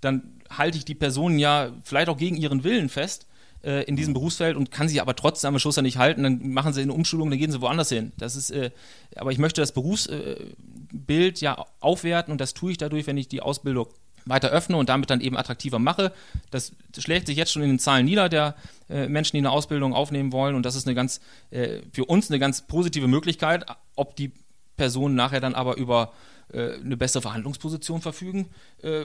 dann 0.00 0.40
halte 0.50 0.76
ich 0.76 0.84
die 0.84 0.94
Personen 0.94 1.38
ja 1.38 1.72
vielleicht 1.84 2.08
auch 2.08 2.16
gegen 2.16 2.36
ihren 2.36 2.64
Willen 2.64 2.88
fest 2.88 3.26
äh, 3.62 3.84
in 3.84 3.96
diesem 3.96 4.10
mhm. 4.10 4.14
Berufsfeld 4.14 4.56
und 4.56 4.70
kann 4.70 4.88
sie 4.88 5.00
aber 5.00 5.16
trotzdem 5.16 5.54
am 5.54 5.58
Schluss 5.58 5.76
ja 5.76 5.82
nicht 5.82 5.98
halten, 5.98 6.22
dann 6.22 6.50
machen 6.50 6.72
sie 6.72 6.82
eine 6.82 6.92
Umschulung, 6.92 7.30
dann 7.30 7.38
gehen 7.38 7.52
sie 7.52 7.60
woanders 7.60 7.88
hin. 7.88 8.12
Das 8.18 8.36
ist, 8.36 8.50
äh, 8.50 8.70
aber 9.16 9.32
ich 9.32 9.38
möchte 9.38 9.60
das 9.60 9.72
Berufsbild 9.72 11.40
ja 11.40 11.64
aufwerten 11.80 12.32
und 12.32 12.40
das 12.40 12.54
tue 12.54 12.72
ich 12.72 12.78
dadurch, 12.78 13.06
wenn 13.06 13.16
ich 13.16 13.28
die 13.28 13.40
Ausbildung 13.40 13.86
weiter 14.26 14.50
öffne 14.50 14.76
und 14.76 14.88
damit 14.88 15.10
dann 15.10 15.20
eben 15.20 15.36
attraktiver 15.36 15.78
mache. 15.78 16.12
Das 16.50 16.72
schlägt 16.98 17.26
sich 17.26 17.36
jetzt 17.36 17.52
schon 17.52 17.62
in 17.62 17.68
den 17.68 17.78
Zahlen 17.78 18.06
nieder 18.06 18.28
der 18.28 18.54
äh, 18.88 19.08
Menschen, 19.08 19.36
die 19.36 19.40
eine 19.40 19.50
Ausbildung 19.50 19.94
aufnehmen 19.94 20.32
wollen 20.32 20.54
und 20.54 20.64
das 20.64 20.76
ist 20.76 20.86
eine 20.86 20.94
ganz 20.94 21.20
äh, 21.50 21.80
für 21.92 22.04
uns 22.04 22.30
eine 22.30 22.38
ganz 22.38 22.62
positive 22.62 23.08
Möglichkeit. 23.08 23.66
Ob 23.96 24.16
die 24.16 24.32
Personen 24.76 25.14
nachher 25.14 25.40
dann 25.40 25.54
aber 25.54 25.76
über 25.76 26.12
äh, 26.52 26.74
eine 26.74 26.96
bessere 26.96 27.22
Verhandlungsposition 27.22 28.00
verfügen, 28.00 28.50
äh, 28.82 29.04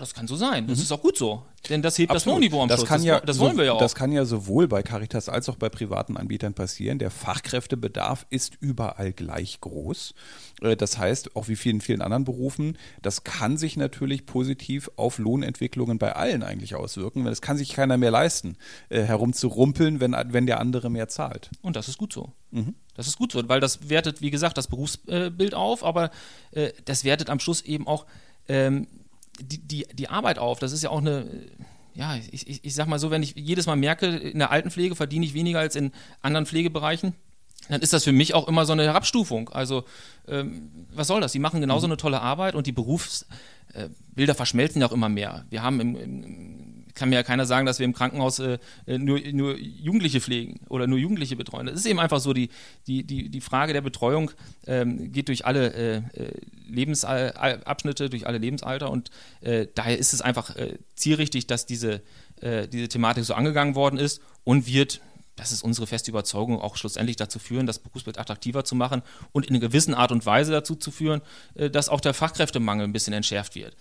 das 0.00 0.14
kann 0.14 0.26
so 0.26 0.36
sein. 0.36 0.66
Das 0.66 0.78
mhm. 0.78 0.82
ist 0.82 0.92
auch 0.92 1.02
gut 1.02 1.16
so. 1.16 1.44
Denn 1.68 1.82
das 1.82 1.98
hebt 1.98 2.10
Absolut. 2.10 2.26
das 2.26 2.34
Lohnniveau 2.34 2.62
am 2.62 2.68
das 2.68 2.80
Schluss. 2.80 2.88
Kann 2.88 3.02
ja, 3.02 3.16
das, 3.16 3.26
das 3.26 3.38
wollen 3.38 3.56
wir 3.56 3.64
ja 3.64 3.72
auch. 3.72 3.78
Das 3.78 3.94
kann 3.94 4.12
ja 4.12 4.24
sowohl 4.24 4.68
bei 4.68 4.82
Caritas 4.82 5.28
als 5.28 5.48
auch 5.48 5.56
bei 5.56 5.68
privaten 5.68 6.16
Anbietern 6.16 6.54
passieren. 6.54 6.98
Der 6.98 7.10
Fachkräftebedarf 7.10 8.26
ist 8.30 8.54
überall 8.60 9.12
gleich 9.12 9.60
groß. 9.60 10.14
Äh, 10.62 10.76
das 10.76 10.98
heißt, 10.98 11.36
auch 11.36 11.48
wie 11.48 11.56
vielen, 11.56 11.80
vielen 11.80 12.02
anderen 12.02 12.24
Berufen, 12.24 12.78
das 13.02 13.24
kann 13.24 13.56
sich 13.56 13.76
natürlich 13.76 14.26
positiv 14.26 14.90
auf 14.96 15.18
Lohnentwicklungen 15.18 15.98
bei 15.98 16.14
allen 16.14 16.42
eigentlich 16.42 16.74
auswirken, 16.74 17.24
weil 17.24 17.32
es 17.32 17.42
kann 17.42 17.56
sich 17.56 17.72
keiner 17.72 17.96
mehr 17.96 18.10
leisten, 18.10 18.56
äh, 18.88 19.02
herumzurumpeln, 19.02 20.00
wenn, 20.00 20.16
wenn 20.28 20.46
der 20.46 20.60
andere 20.60 20.90
mehr 20.90 21.08
zahlt. 21.08 21.50
Und 21.62 21.76
das 21.76 21.88
ist 21.88 21.98
gut 21.98 22.12
so. 22.12 22.32
Mhm. 22.50 22.74
Das 22.94 23.06
ist 23.06 23.18
gut 23.18 23.32
so, 23.32 23.48
weil 23.48 23.60
das 23.60 23.88
wertet, 23.88 24.22
wie 24.22 24.30
gesagt, 24.30 24.56
das 24.56 24.68
Berufsbild 24.68 25.54
auf, 25.54 25.84
aber 25.84 26.10
äh, 26.52 26.72
das 26.84 27.04
wertet 27.04 27.28
am 27.28 27.40
Schluss 27.40 27.60
eben 27.62 27.86
auch 27.86 28.06
ähm, 28.48 28.86
die, 29.36 29.58
die, 29.58 29.86
die 29.92 30.08
Arbeit 30.08 30.38
auf. 30.38 30.58
Das 30.58 30.72
ist 30.72 30.82
ja 30.82 30.90
auch 30.90 31.00
eine, 31.00 31.26
ja, 31.94 32.16
ich, 32.16 32.48
ich, 32.48 32.64
ich 32.64 32.74
sag 32.74 32.86
mal 32.88 32.98
so, 32.98 33.10
wenn 33.10 33.22
ich 33.22 33.34
jedes 33.36 33.66
Mal 33.66 33.76
merke, 33.76 34.06
in 34.06 34.38
der 34.38 34.50
Altenpflege 34.50 34.94
verdiene 34.94 35.24
ich 35.24 35.34
weniger 35.34 35.60
als 35.60 35.76
in 35.76 35.92
anderen 36.22 36.46
Pflegebereichen, 36.46 37.14
dann 37.68 37.80
ist 37.80 37.92
das 37.92 38.04
für 38.04 38.12
mich 38.12 38.34
auch 38.34 38.48
immer 38.48 38.64
so 38.66 38.72
eine 38.72 38.84
Herabstufung. 38.84 39.48
Also, 39.48 39.84
ähm, 40.28 40.70
was 40.92 41.08
soll 41.08 41.20
das? 41.20 41.32
Die 41.32 41.38
machen 41.38 41.60
genauso 41.60 41.86
mhm. 41.86 41.92
eine 41.92 41.96
tolle 41.96 42.20
Arbeit 42.20 42.54
und 42.54 42.66
die 42.66 42.72
Berufsbilder 42.72 44.34
verschmelzen 44.34 44.80
ja 44.80 44.88
auch 44.88 44.92
immer 44.92 45.08
mehr. 45.08 45.46
Wir 45.50 45.62
haben 45.62 45.80
im, 45.80 45.96
im 45.96 46.65
kann 46.96 47.10
mir 47.10 47.16
ja 47.16 47.22
keiner 47.22 47.46
sagen, 47.46 47.66
dass 47.66 47.78
wir 47.78 47.84
im 47.84 47.92
Krankenhaus 47.92 48.40
äh, 48.40 48.58
äh, 48.86 48.98
nur, 48.98 49.20
nur 49.32 49.56
Jugendliche 49.56 50.20
pflegen 50.20 50.60
oder 50.68 50.86
nur 50.86 50.98
Jugendliche 50.98 51.36
betreuen. 51.36 51.66
Das 51.66 51.76
ist 51.76 51.86
eben 51.86 52.00
einfach 52.00 52.18
so, 52.18 52.32
die, 52.32 52.48
die, 52.88 53.04
die, 53.04 53.28
die 53.28 53.40
Frage 53.40 53.72
der 53.72 53.82
Betreuung 53.82 54.32
ähm, 54.66 55.12
geht 55.12 55.28
durch 55.28 55.44
alle 55.46 55.72
äh, 55.72 55.96
äh 56.14 56.32
Lebensabschnitte, 56.68 58.10
durch 58.10 58.26
alle 58.26 58.38
Lebensalter 58.38 58.90
und 58.90 59.10
äh, 59.40 59.68
daher 59.76 59.96
ist 59.96 60.12
es 60.12 60.20
einfach 60.20 60.56
äh, 60.56 60.78
zielrichtig, 60.96 61.46
dass 61.46 61.66
diese, 61.66 62.02
diese 62.42 62.88
Thematik 62.88 63.24
so 63.24 63.32
angegangen 63.32 63.74
worden 63.74 63.98
ist 63.98 64.20
und 64.44 64.66
wird 64.66 65.00
das 65.36 65.52
ist 65.52 65.62
unsere 65.62 65.86
feste 65.86 66.10
Überzeugung, 66.10 66.60
auch 66.60 66.76
schlussendlich 66.76 67.16
dazu 67.16 67.38
führen, 67.38 67.66
das 67.66 67.78
Berufsbild 67.78 68.18
attraktiver 68.18 68.64
zu 68.64 68.74
machen 68.74 69.02
und 69.32 69.46
in 69.46 69.54
einer 69.54 69.60
gewissen 69.60 69.94
Art 69.94 70.12
und 70.12 70.26
Weise 70.26 70.52
dazu 70.52 70.74
zu 70.74 70.90
führen, 70.90 71.22
dass 71.54 71.88
auch 71.88 72.00
der 72.00 72.12
Fachkräftemangel 72.12 72.86
ein 72.86 72.92
bisschen 72.92 73.14
entschärft 73.14 73.54
wird. 73.54 73.74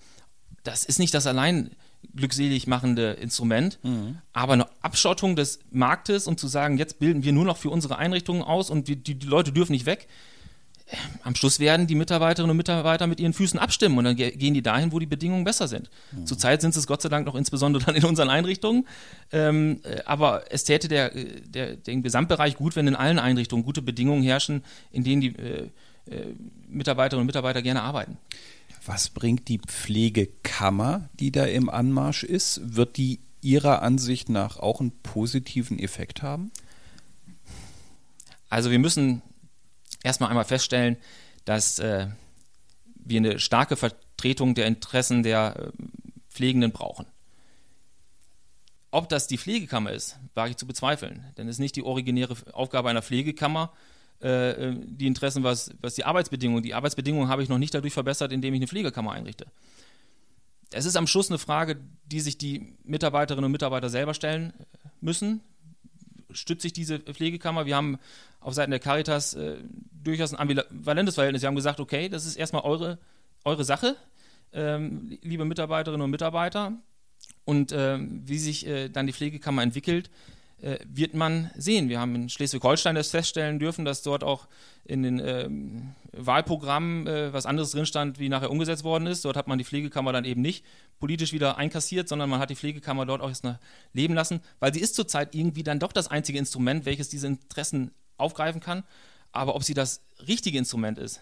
Das 0.63 0.84
ist 0.84 0.99
nicht 0.99 1.13
das 1.13 1.28
allein 1.28 1.71
glückselig 2.15 2.68
machende 2.68 3.12
Instrument, 3.13 3.80
mhm. 3.84 4.18
aber 4.34 4.54
eine 4.54 4.68
Abschottung 4.82 5.36
des 5.36 5.60
Marktes 5.72 6.28
und 6.28 6.39
zu 6.39 6.48
sagen, 6.48 6.78
jetzt 6.78 7.00
bilden 7.00 7.24
wir 7.24 7.34
nur 7.34 7.46
noch 7.46 7.58
für 7.58 7.70
unsere 7.70 7.98
Einrichtungen 7.98 8.41
aus 8.41 8.70
und 8.70 8.88
die, 8.88 8.96
die, 8.96 9.26
Leute 9.26 9.52
dürfen 9.52 9.72
nicht 9.72 9.86
weg. 9.86 10.08
Am 11.24 11.34
Schluss 11.34 11.60
werden 11.60 11.88
die 11.88 11.96
Mitarbeiterinnen 11.96 12.52
und 12.52 12.58
Mitarbeiter 12.58 13.08
mit 13.08 13.20
ihren 13.20 13.34
Füßen 13.34 13.58
abstimmen 13.58 13.98
und 13.98 14.04
dann 14.04 14.15
gehen 14.15 14.54
die 14.54 14.62
dahin, 14.62 14.91
wo 14.91 15.00
die 15.00 15.08
Bedingungen 15.08 15.44
besser 15.44 15.68
sind. 15.68 15.89
Mhm. 16.12 16.28
Zurzeit 16.28 16.62
sind 16.62 16.76
es 16.76 16.86
Gott 16.86 17.02
sei 17.02 17.10
Dank 17.10 17.26
noch 17.26 17.34
insbesondere 17.34 17.84
dann 17.84 17.96
in 17.96 18.06
unseren 18.06 18.30
Einrichtungen. 18.30 18.88
Ähm, 19.32 19.80
äh, 19.84 20.02
aber 20.06 20.44
es 20.52 20.63
täte 20.63 20.88
der, 20.88 21.12
der, 21.12 21.76
den 21.76 22.04
Gesamtbereich 22.04 22.56
gut, 22.56 22.76
wenn 22.76 22.88
in 22.88 22.96
allen 22.96 23.18
Einrichtungen 23.18 23.65
gute 23.65 23.82
Bedingungen 23.82 24.22
herrschen, 24.22 24.63
in 24.91 25.04
denen 25.04 25.22
die 25.22 25.36
äh, 25.36 25.70
äh, 26.12 26.36
Mitarbeiterinnen 26.70 27.22
und 27.22 27.28
Mitarbeiter 27.28 27.63
gerne 27.63 27.82
arbeiten. 27.82 28.18
Was 28.86 29.10
bringt 29.10 29.48
die 29.48 29.58
Pflegekammer, 29.60 31.10
die 31.19 31.32
da 31.32 31.45
im 31.45 31.69
Anmarsch 31.69 32.24
ist? 32.24 32.76
Wird 32.76 32.98
die 32.98 33.19
Ihrer 33.41 33.82
Ansicht 33.82 34.30
nach 34.30 34.58
auch 34.58 34.80
einen 34.80 34.91
positiven 35.02 35.80
Effekt 35.80 36.21
haben? 36.21 36.52
Also 38.50 38.69
wir 38.69 38.80
müssen 38.80 39.21
erstmal 40.04 40.30
einmal 40.30 40.45
feststellen, 40.45 40.98
dass 41.45 41.80
äh, 41.80 42.08
wir 42.95 43.17
eine 43.17 43.39
starke 43.39 43.76
Vertretung 43.76 44.56
der 44.56 44.67
Interessen 44.67 45.24
der 45.24 45.56
äh, 45.58 45.71
Pflegenden 46.30 46.71
brauchen. 46.71 47.06
Ob 48.91 49.10
das 49.10 49.28
die 49.28 49.38
Pflegekammer 49.38 49.91
ist, 49.91 50.17
wage 50.36 50.52
ich 50.52 50.58
zu 50.58 50.67
bezweifeln. 50.67 51.26
Denn 51.38 51.48
es 51.48 51.56
ist 51.56 51.60
nicht 51.60 51.76
die 51.76 51.84
originäre 51.84 52.36
Aufgabe 52.54 52.89
einer 52.89 53.02
Pflegekammer, 53.02 53.74
äh, 54.26 54.70
äh, 54.70 54.76
die 54.88 55.06
Interessen, 55.06 55.44
was, 55.44 55.70
was 55.82 55.94
die 55.94 56.04
Arbeitsbedingungen. 56.04 56.64
Die 56.64 56.74
Arbeitsbedingungen 56.74 57.30
habe 57.30 57.44
ich 57.44 57.50
noch 57.50 57.60
nicht 57.60 57.76
dadurch 57.76 57.94
verbessert, 57.94 58.32
indem 58.32 58.56
ich 58.56 58.58
eine 58.58 58.68
Pflegekammer 58.68 59.12
einrichte. 59.12 59.46
Es 60.72 60.86
ist 60.86 60.96
am 60.96 61.06
Schluss 61.06 61.30
eine 61.30 61.38
Frage, 61.38 61.78
die 62.08 62.20
sich 62.22 62.36
die 62.40 62.74
Mitarbeiterinnen 62.86 63.46
und 63.46 63.52
Mitarbeiter 63.52 63.88
selber 63.88 64.16
stellen 64.16 64.52
müssen. 65.00 65.42
Stütze 66.32 66.66
ich 66.66 66.74
diese 66.74 66.98
Pflegekammer? 66.98 67.68
Wir 67.68 67.76
haben 67.76 68.00
auf 68.40 68.56
Seiten 68.56 68.72
der 68.72 68.80
Caritas 68.80 69.36
äh, 69.36 69.58
durchaus 70.04 70.34
ein 70.34 70.40
ambivalentes 70.40 71.14
Verhältnis. 71.14 71.44
Wir 71.44 71.48
haben 71.48 71.56
gesagt, 71.56 71.80
okay, 71.80 72.10
das 72.10 72.26
ist 72.26 72.36
erstmal 72.36 72.64
eure, 72.64 72.98
eure 73.44 73.64
Sache, 73.64 73.96
ähm, 74.54 75.20
liebe 75.22 75.46
Mitarbeiterinnen 75.46 76.04
und 76.04 76.10
Mitarbeiter. 76.10 76.74
Und 77.44 77.72
ähm, 77.74 78.24
wie 78.26 78.40
sich 78.40 78.66
äh, 78.66 78.90
dann 78.90 79.06
die 79.06 79.14
Pflegekammer 79.14 79.62
entwickelt, 79.62 80.10
äh, 80.65 80.80
wird 80.88 81.13
man 81.13 81.51
sehen. 81.56 81.89
Wir 81.89 81.99
haben 81.99 82.15
in 82.15 82.28
Schleswig-Holstein 82.28 82.95
das 82.95 83.12
feststellen 83.12 83.60
dürfen, 83.60 83.86
dass 83.86 84.01
dort 84.01 84.23
auch 84.23 84.47
in 84.84 85.04
den 85.04 85.19
ähm, 85.23 85.93
Wahlprogrammen 86.12 87.06
äh, 87.06 87.32
was 87.32 87.45
anderes 87.45 87.71
drin 87.71 87.86
stand, 87.86 88.17
wie 88.17 88.30
nachher 88.30 88.49
umgesetzt 88.49 88.84
worden 88.84 89.06
ist. 89.06 89.23
Dort 89.25 89.38
hat 89.38 89.47
man 89.47 89.60
die 89.60 89.63
Pflegekammer 89.63 90.12
dann 90.12 90.25
eben 90.25 90.41
nicht 90.41 90.65
politisch 90.99 91.34
wieder 91.34 91.58
einkassiert, 91.58 92.10
sondern 92.10 92.32
man 92.32 92.39
hat 92.39 92.49
die 92.49 92.56
Pflegekammer 92.56 93.06
dort 93.06 93.21
auch 93.21 93.30
erst 93.30 93.43
noch 93.43 93.60
leben 93.93 94.15
lassen, 94.15 94.41
weil 94.60 94.73
sie 94.73 94.80
ist 94.80 94.95
zurzeit 94.95 95.36
irgendwie 95.36 95.62
dann 95.62 95.80
doch 95.80 95.91
das 95.91 96.08
einzige 96.08 96.39
Instrument, 96.39 96.86
welches 96.86 97.10
diese 97.10 97.28
Interessen 97.28 97.91
aufgreifen 98.17 98.60
kann. 98.60 98.84
Aber 99.32 99.56
ob 99.56 99.63
sie 99.63 99.75
das 99.75 100.01
richtige 100.28 100.58
Instrument 100.58 100.97
ist, 100.97 101.21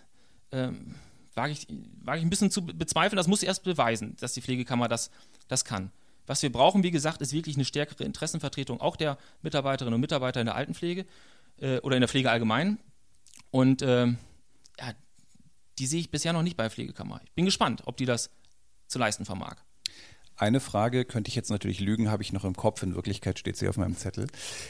ähm, 0.53 0.95
wage 1.33 1.51
ich, 1.51 1.67
wage 2.01 2.19
ich 2.19 2.23
ein 2.23 2.29
bisschen 2.29 2.49
zu 2.49 2.65
bezweifeln. 2.65 3.17
Das 3.17 3.27
muss 3.27 3.41
sie 3.41 3.47
erst 3.47 3.63
beweisen, 3.63 4.15
dass 4.21 4.33
die 4.33 4.41
Pflegekammer 4.41 4.87
das, 4.87 5.11
das 5.49 5.65
kann. 5.65 5.91
Was 6.25 6.41
wir 6.41 6.51
brauchen, 6.51 6.83
wie 6.83 6.91
gesagt, 6.91 7.21
ist 7.21 7.33
wirklich 7.33 7.55
eine 7.55 7.65
stärkere 7.65 8.03
Interessenvertretung 8.03 8.79
auch 8.81 8.95
der 8.95 9.17
Mitarbeiterinnen 9.41 9.95
und 9.95 10.01
Mitarbeiter 10.01 10.39
in 10.39 10.45
der 10.45 10.55
Altenpflege 10.55 11.05
äh, 11.59 11.79
oder 11.79 11.95
in 11.95 12.01
der 12.01 12.07
Pflege 12.07 12.31
allgemein. 12.31 12.79
Und 13.51 13.81
ähm, 13.81 14.17
ja, 14.79 14.93
die 15.79 15.85
sehe 15.85 15.99
ich 15.99 16.11
bisher 16.11 16.33
noch 16.33 16.43
nicht 16.43 16.57
bei 16.57 16.63
der 16.63 16.71
Pflegekammer. 16.71 17.21
Ich 17.23 17.31
bin 17.33 17.45
gespannt, 17.45 17.83
ob 17.85 17.97
die 17.97 18.05
das 18.05 18.29
zu 18.87 18.99
leisten 18.99 19.25
vermag. 19.25 19.57
Eine 20.35 20.59
Frage 20.59 21.05
könnte 21.05 21.29
ich 21.29 21.35
jetzt 21.35 21.51
natürlich 21.51 21.79
lügen, 21.79 22.09
habe 22.09 22.23
ich 22.23 22.33
noch 22.33 22.43
im 22.43 22.55
Kopf. 22.55 22.81
In 22.83 22.95
Wirklichkeit 22.95 23.37
steht 23.37 23.57
sie 23.57 23.67
auf 23.67 23.77
meinem 23.77 23.95
Zettel. 23.95 24.27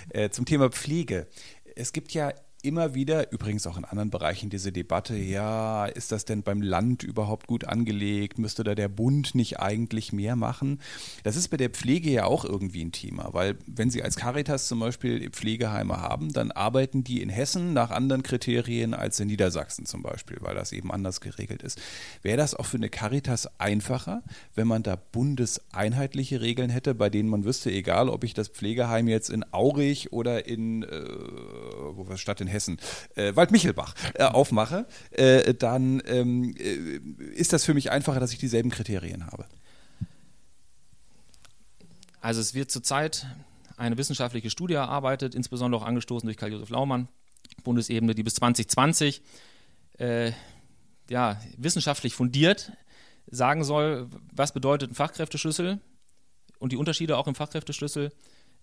Äh, 0.10 0.30
zum 0.30 0.46
Thema 0.46 0.70
Pflege. 0.70 1.28
Es 1.76 1.94
gibt 1.94 2.14
ja 2.14 2.34
immer 2.64 2.96
wieder, 2.96 3.32
übrigens 3.32 3.68
auch 3.68 3.78
in 3.78 3.84
anderen 3.84 4.10
Bereichen, 4.10 4.50
diese 4.50 4.72
Debatte, 4.72 5.16
ja, 5.16 5.86
ist 5.86 6.14
das 6.14 6.24
denn 6.24 6.44
beim 6.44 6.62
Land 6.62 7.04
überhaupt 7.04 7.46
gut 7.46 7.66
angelegt? 7.66 8.40
Müsste 8.40 8.64
da 8.64 8.74
der 8.74 8.88
Bund 8.88 9.36
nicht 9.36 9.60
eigentlich 9.60 10.14
mehr 10.14 10.36
machen? 10.38 10.80
Das 11.24 11.36
ist 11.36 11.50
bei 11.50 11.58
der 11.58 11.70
Pflege 11.70 12.10
ja 12.10 12.24
auch 12.24 12.46
irgendwie 12.46 12.84
ein 12.84 12.94
Thema, 12.94 13.34
weil 13.34 13.58
wenn 13.68 13.90
Sie 13.90 14.02
als 14.02 14.16
Caritas 14.16 14.68
zum 14.68 14.80
Beispiel 14.80 15.30
Pflegeheime 15.30 16.00
haben, 16.00 16.32
dann 16.32 16.52
arbeiten 16.52 17.04
die 17.04 17.22
in 17.22 17.30
Hessen 17.30 17.74
nach 17.74 17.92
anderen 17.92 18.24
Kriterien 18.24 18.94
als 18.94 19.20
in 19.20 19.28
Niedersachsen 19.28 19.86
zum 19.86 20.02
Beispiel, 20.02 20.38
weil 20.40 20.56
das 20.56 20.72
eben 20.72 20.92
anders 20.92 21.20
geregelt 21.20 21.64
ist. 21.64 21.82
Wäre 22.22 22.38
das 22.38 22.56
auch 22.56 22.66
für 22.66 22.78
eine 22.78 22.90
Caritas 22.90 23.60
einfacher, 23.60 24.24
wenn 24.56 24.68
man 24.68 24.84
da 24.84 24.96
bundeseinheitliche 24.96 26.40
Regeln 26.40 26.70
hätte, 26.70 26.96
bei 26.96 27.10
denen 27.10 27.28
man 27.28 27.44
wüsste, 27.44 27.72
egal 27.72 28.08
ob 28.08 28.24
ich 28.24 28.34
das 28.34 28.48
Pflegeheim 28.48 29.10
jetzt 29.10 29.30
in 29.30 29.44
Aurich 29.52 30.14
oder 30.14 30.48
in, 30.48 30.84
äh, 30.84 31.04
wo 31.92 32.08
wir 32.08 32.16
Stadt 32.16 32.40
in 32.40 32.53
Hessen, 32.54 32.78
äh, 33.16 33.36
Waldmichelbach 33.36 33.96
äh, 34.14 34.24
aufmache, 34.24 34.88
äh, 35.12 35.54
dann 35.54 36.02
ähm, 36.06 36.56
äh, 36.58 37.00
ist 37.34 37.54
das 37.54 37.66
für 37.66 37.74
mich 37.74 37.92
einfacher, 37.92 38.20
dass 38.20 38.32
ich 38.32 38.40
dieselben 38.40 38.70
Kriterien 38.70 39.26
habe. 39.28 39.46
Also 42.22 42.40
es 42.40 42.54
wird 42.54 42.72
zurzeit 42.72 43.28
eine 43.76 43.98
wissenschaftliche 43.98 44.50
Studie 44.50 44.76
erarbeitet, 44.76 45.36
insbesondere 45.36 45.82
auch 45.82 45.86
angestoßen 45.86 46.28
durch 46.28 46.38
Karl-Josef 46.38 46.70
Laumann, 46.70 47.10
Bundesebene, 47.64 48.16
die 48.16 48.24
bis 48.24 48.36
2020 48.36 49.22
äh, 49.98 50.32
ja, 51.10 51.42
wissenschaftlich 51.58 52.14
fundiert 52.14 52.72
sagen 53.28 53.64
soll, 53.64 54.10
was 54.32 54.54
bedeutet 54.54 54.92
ein 54.92 54.96
Fachkräfteschlüssel 54.96 55.80
und 56.60 56.72
die 56.72 56.78
Unterschiede 56.78 57.18
auch 57.18 57.28
im 57.28 57.36
Fachkräfteschlüssel 57.36 58.12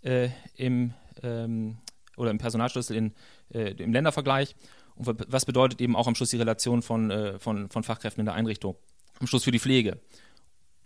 äh, 0.03 0.31
im 0.55 0.95
ähm, 1.23 1.79
oder 2.21 2.31
im 2.31 2.39
Personalschlüssel 2.39 2.97
in, 2.97 3.13
äh, 3.53 3.73
im 3.73 3.93
Ländervergleich. 3.93 4.55
Und 4.95 5.25
was 5.29 5.47
bedeutet 5.47 5.81
eben 5.81 5.97
auch 5.97 6.07
am 6.07 6.15
Schluss 6.15 6.31
die 6.31 6.37
Relation 6.37 6.83
von, 6.83 7.11
äh, 7.11 7.39
von, 7.39 7.71
von 7.71 7.83
Fachkräften 7.83 8.21
in 8.21 8.27
der 8.27 8.35
Einrichtung? 8.35 8.77
Am 9.19 9.27
Schluss 9.27 9.45
für 9.45 9.51
die 9.51 9.59
Pflege. 9.59 9.99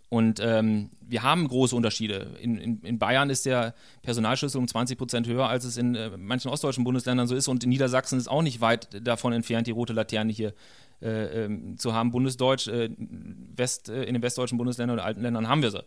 Und 0.09 0.39
ähm, 0.39 0.91
wir 1.01 1.23
haben 1.23 1.47
große 1.47 1.75
Unterschiede. 1.75 2.37
In, 2.39 2.57
in, 2.57 2.79
in, 2.81 2.99
Bayern 2.99 3.29
ist 3.29 3.45
der 3.45 3.73
Personalschlüssel 4.03 4.59
um 4.59 4.67
20 4.67 4.97
Prozent 4.97 5.27
höher, 5.27 5.49
als 5.49 5.65
es 5.65 5.77
in 5.77 5.95
äh, 5.95 6.15
manchen 6.15 6.49
ostdeutschen 6.51 6.83
Bundesländern 6.83 7.27
so 7.27 7.35
ist. 7.35 7.47
Und 7.47 7.63
in 7.63 7.69
Niedersachsen 7.69 8.17
ist 8.17 8.29
auch 8.29 8.41
nicht 8.41 8.61
weit 8.61 9.05
davon 9.05 9.33
entfernt, 9.33 9.67
die 9.67 9.71
rote 9.71 9.93
Laterne 9.93 10.31
hier 10.31 10.53
äh, 11.01 11.45
ähm, 11.45 11.77
zu 11.77 11.93
haben. 11.93 12.11
Bundesdeutsch, 12.11 12.67
äh, 12.67 12.89
West, 12.97 13.89
äh, 13.89 14.03
in 14.03 14.13
den 14.13 14.21
westdeutschen 14.21 14.57
Bundesländern 14.57 14.97
oder 14.97 15.05
alten 15.05 15.21
Ländern 15.21 15.49
haben 15.49 15.61
wir 15.61 15.71
sie. 15.71 15.83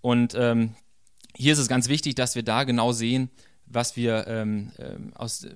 Und 0.00 0.34
ähm, 0.36 0.74
hier 1.36 1.52
ist 1.52 1.58
es 1.58 1.68
ganz 1.68 1.88
wichtig, 1.88 2.16
dass 2.16 2.34
wir 2.34 2.42
da 2.42 2.64
genau 2.64 2.92
sehen, 2.92 3.30
was 3.66 3.96
wir 3.96 4.26
ähm, 4.26 4.72
ähm 4.78 5.12
aus 5.14 5.44
äh, 5.44 5.54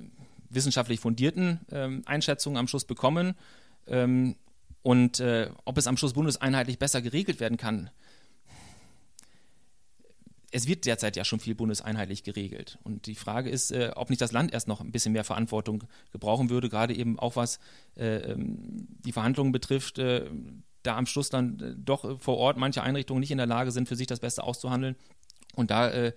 wissenschaftlich 0.51 1.01
fundierten 1.01 1.61
ähm, 1.71 2.03
Einschätzungen 2.07 2.59
am 2.59 2.69
Schluss 2.69 2.85
bekommen 2.85 3.35
ähm, 3.87 4.37
und 4.83 5.21
äh, 5.21 5.51
ob 5.65 5.79
es 5.79 5.87
am 5.87 5.97
Schluss 5.97 6.15
bundeseinheitlich 6.15 6.79
besser 6.79 7.03
geregelt 7.03 7.41
werden 7.41 7.59
kann. 7.59 7.91
Es 10.51 10.67
wird 10.67 10.87
derzeit 10.87 11.17
ja 11.17 11.25
schon 11.25 11.41
viel 11.41 11.55
bundeseinheitlich 11.55 12.23
geregelt. 12.23 12.79
Und 12.83 13.05
die 13.05 13.15
Frage 13.15 13.51
ist, 13.51 13.71
äh, 13.71 13.91
ob 13.95 14.09
nicht 14.09 14.23
das 14.23 14.33
Land 14.33 14.53
erst 14.53 14.67
noch 14.67 14.81
ein 14.81 14.93
bisschen 14.93 15.13
mehr 15.13 15.25
Verantwortung 15.25 15.85
gebrauchen 16.11 16.49
würde, 16.49 16.71
gerade 16.71 16.95
eben 16.95 17.19
auch 17.19 17.37
was 17.37 17.59
äh, 17.97 18.33
ähm, 18.33 18.89
die 19.05 19.13
Verhandlungen 19.13 19.53
betrifft, 19.53 19.99
äh, 19.99 20.31
da 20.83 20.97
am 20.97 21.05
Schluss 21.05 21.29
dann 21.29 21.61
äh, 21.61 21.75
doch 21.77 22.19
vor 22.19 22.39
Ort 22.39 22.57
manche 22.57 22.83
Einrichtungen 22.83 23.21
nicht 23.21 23.31
in 23.31 23.37
der 23.37 23.47
Lage 23.47 23.73
sind, 23.73 23.89
für 23.89 23.97
sich 23.97 24.07
das 24.07 24.21
Beste 24.21 24.43
auszuhandeln 24.43 24.97
und 25.59 25.71
da 25.71 25.91
äh, 25.91 26.13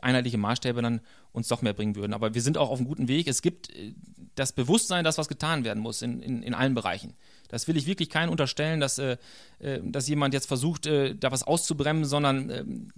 einheitliche 0.00 0.38
Maßstäbe 0.38 0.80
dann 0.80 1.00
uns 1.32 1.48
doch 1.48 1.62
mehr 1.62 1.74
bringen 1.74 1.96
würden. 1.96 2.14
Aber 2.14 2.34
wir 2.34 2.42
sind 2.42 2.56
auch 2.56 2.70
auf 2.70 2.78
einem 2.78 2.88
guten 2.88 3.08
Weg. 3.08 3.26
Es 3.28 3.42
gibt 3.42 3.74
äh, 3.74 3.92
das 4.34 4.52
Bewusstsein, 4.52 5.04
dass 5.04 5.18
was 5.18 5.28
getan 5.28 5.64
werden 5.64 5.82
muss 5.82 6.02
in, 6.02 6.22
in, 6.22 6.42
in 6.42 6.54
allen 6.54 6.74
Bereichen. 6.74 7.14
Das 7.48 7.68
will 7.68 7.76
ich 7.76 7.86
wirklich 7.86 8.10
keinen 8.10 8.28
unterstellen, 8.28 8.80
dass, 8.80 8.98
äh, 8.98 9.16
äh 9.58 9.80
dass 9.82 10.08
jemand 10.08 10.34
jetzt 10.34 10.46
versucht, 10.46 10.86
äh, 10.86 11.14
da 11.14 11.30
was 11.30 11.42
auszubremsen, 11.42 12.08
sondern 12.08 12.50
ähm, 12.50 12.88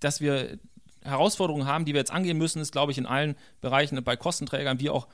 dass 0.00 0.20
wir 0.20 0.58
Herausforderungen 1.02 1.66
haben, 1.66 1.84
die 1.84 1.94
wir 1.94 2.00
jetzt 2.00 2.12
angehen 2.12 2.36
müssen, 2.36 2.60
ist, 2.60 2.72
glaube 2.72 2.92
ich, 2.92 2.98
in 2.98 3.06
allen 3.06 3.34
Bereichen, 3.60 4.02
bei 4.04 4.16
Kostenträgern 4.16 4.80
wie 4.80 4.90
auch 4.90 5.08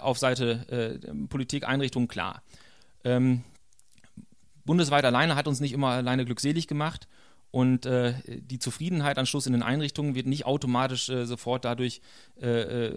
auf 0.00 0.18
Seite 0.18 1.00
Politik, 1.30 1.66
Einrichtungen 1.66 2.06
klar. 2.06 2.42
Ähm, 3.02 3.44
bundesweit 4.64 5.04
alleine 5.04 5.36
hat 5.36 5.48
uns 5.48 5.60
nicht 5.60 5.72
immer 5.72 5.88
alleine 5.88 6.24
glückselig 6.24 6.66
gemacht 6.66 7.08
und 7.50 7.84
äh, 7.84 8.14
die 8.26 8.58
Zufriedenheit 8.60 9.18
am 9.18 9.26
Schluss 9.26 9.46
in 9.46 9.52
den 9.52 9.62
Einrichtungen 9.62 10.14
wird 10.14 10.26
nicht 10.26 10.46
automatisch 10.46 11.08
äh, 11.08 11.26
sofort 11.26 11.64
dadurch 11.64 12.00
äh, 12.40 12.86
äh 12.86 12.94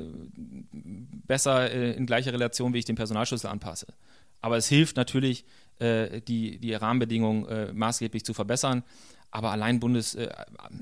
besser 1.26 1.72
äh, 1.72 1.94
in 1.94 2.06
gleicher 2.06 2.34
Relation, 2.34 2.74
wie 2.74 2.80
ich 2.80 2.86
den 2.86 2.96
Personalschlüssel 2.96 3.50
anpasse. 3.50 3.88
Aber 4.42 4.58
es 4.58 4.68
hilft 4.68 4.96
natürlich, 4.98 5.46
äh, 5.80 6.22
die, 6.22 6.60
die 6.60 6.74
Rahmenbedingungen 6.74 7.76
maßgeblich 7.76 8.26
zu 8.26 8.34
verbessern. 8.34 8.84
Aber 9.32 9.50
allein 9.52 9.80
Bundes, 9.80 10.16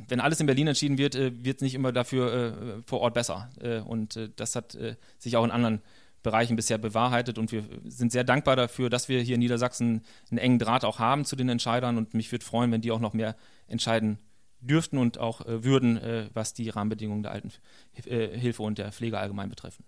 wenn 0.10 0.20
alles 0.20 0.42
in 0.42 0.46
Berlin 0.46 0.68
entschieden 0.68 0.98
wird, 0.98 1.16
wird 1.16 1.56
es 1.56 1.62
nicht 1.62 1.74
immer 1.74 1.94
dafür 1.94 2.84
vor 2.86 3.00
Ort 3.00 3.14
besser. 3.14 3.50
und 3.86 4.20
das 4.36 4.58
hat 4.58 4.78
sich 5.20 5.38
auch 5.38 5.46
in 5.46 5.52
anderen 5.52 5.82
Bereichen 6.24 6.56
bisher 6.56 6.78
bewahrheitet 6.78 7.38
und 7.38 7.52
wir 7.52 7.64
sind 7.86 8.12
sehr 8.12 8.24
dankbar 8.24 8.56
dafür, 8.56 8.90
dass 8.90 9.10
wir 9.10 9.22
hier 9.22 9.36
in 9.36 9.40
Niedersachsen 9.40 10.04
einen 10.30 10.38
engen 10.38 10.60
Draht 10.60 10.86
auch 10.86 11.00
haben 11.00 11.26
zu 11.26 11.36
den 11.36 11.50
Entscheidern 11.50 11.98
und 11.98 12.14
mich 12.14 12.32
würde 12.32 12.46
freuen, 12.46 12.72
wenn 12.72 12.82
die 12.82 12.92
auch 12.92 13.00
noch 13.00 13.14
mehr 13.14 13.36
entscheiden 13.72 14.20
dürften 14.62 14.98
und 14.98 15.18
auch 15.18 15.42
äh, 15.46 15.64
würden, 15.64 15.98
äh, 15.98 16.30
was 16.34 16.54
die 16.54 16.70
Rahmenbedingungen 16.70 17.24
der 17.24 17.32
Altenhilfe 17.32 18.64
äh, 18.64 18.66
und 18.66 18.78
der 18.78 18.92
Pflege 18.92 19.20
allgemein 19.20 19.50
betreffen. 19.50 19.84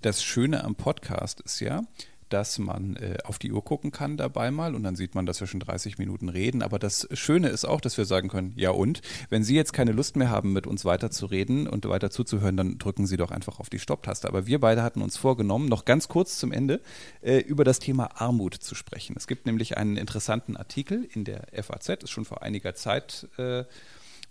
Das 0.00 0.22
Schöne 0.22 0.64
am 0.64 0.74
Podcast 0.74 1.40
ist 1.40 1.60
ja, 1.60 1.82
dass 2.28 2.58
man 2.58 2.96
äh, 2.96 3.18
auf 3.24 3.38
die 3.38 3.52
Uhr 3.52 3.64
gucken 3.64 3.90
kann 3.90 4.16
dabei 4.16 4.50
mal 4.50 4.74
und 4.74 4.82
dann 4.82 4.96
sieht 4.96 5.14
man, 5.14 5.26
dass 5.26 5.40
wir 5.40 5.46
schon 5.46 5.60
30 5.60 5.98
Minuten 5.98 6.28
reden. 6.28 6.62
Aber 6.62 6.78
das 6.78 7.08
Schöne 7.12 7.48
ist 7.48 7.64
auch, 7.64 7.80
dass 7.80 7.96
wir 7.98 8.04
sagen 8.04 8.28
können, 8.28 8.52
ja 8.56 8.70
und, 8.70 9.02
wenn 9.28 9.44
Sie 9.44 9.54
jetzt 9.54 9.72
keine 9.72 9.92
Lust 9.92 10.16
mehr 10.16 10.30
haben, 10.30 10.52
mit 10.52 10.66
uns 10.66 10.84
weiter 10.84 11.10
zu 11.10 11.26
reden 11.26 11.66
und 11.66 11.88
weiter 11.88 12.10
zuzuhören, 12.10 12.56
dann 12.56 12.78
drücken 12.78 13.06
Sie 13.06 13.16
doch 13.16 13.30
einfach 13.30 13.60
auf 13.60 13.70
die 13.70 13.78
Stopptaste. 13.78 14.28
Aber 14.28 14.46
wir 14.46 14.60
beide 14.60 14.82
hatten 14.82 15.02
uns 15.02 15.16
vorgenommen, 15.16 15.68
noch 15.68 15.84
ganz 15.84 16.08
kurz 16.08 16.38
zum 16.38 16.52
Ende, 16.52 16.80
äh, 17.22 17.38
über 17.38 17.64
das 17.64 17.78
Thema 17.78 18.20
Armut 18.20 18.54
zu 18.54 18.74
sprechen. 18.74 19.14
Es 19.16 19.26
gibt 19.26 19.46
nämlich 19.46 19.76
einen 19.76 19.96
interessanten 19.96 20.56
Artikel 20.56 21.08
in 21.12 21.24
der 21.24 21.46
FAZ, 21.62 22.02
ist 22.02 22.10
schon 22.10 22.24
vor 22.24 22.42
einiger 22.42 22.74
Zeit 22.74 23.28
äh, 23.38 23.64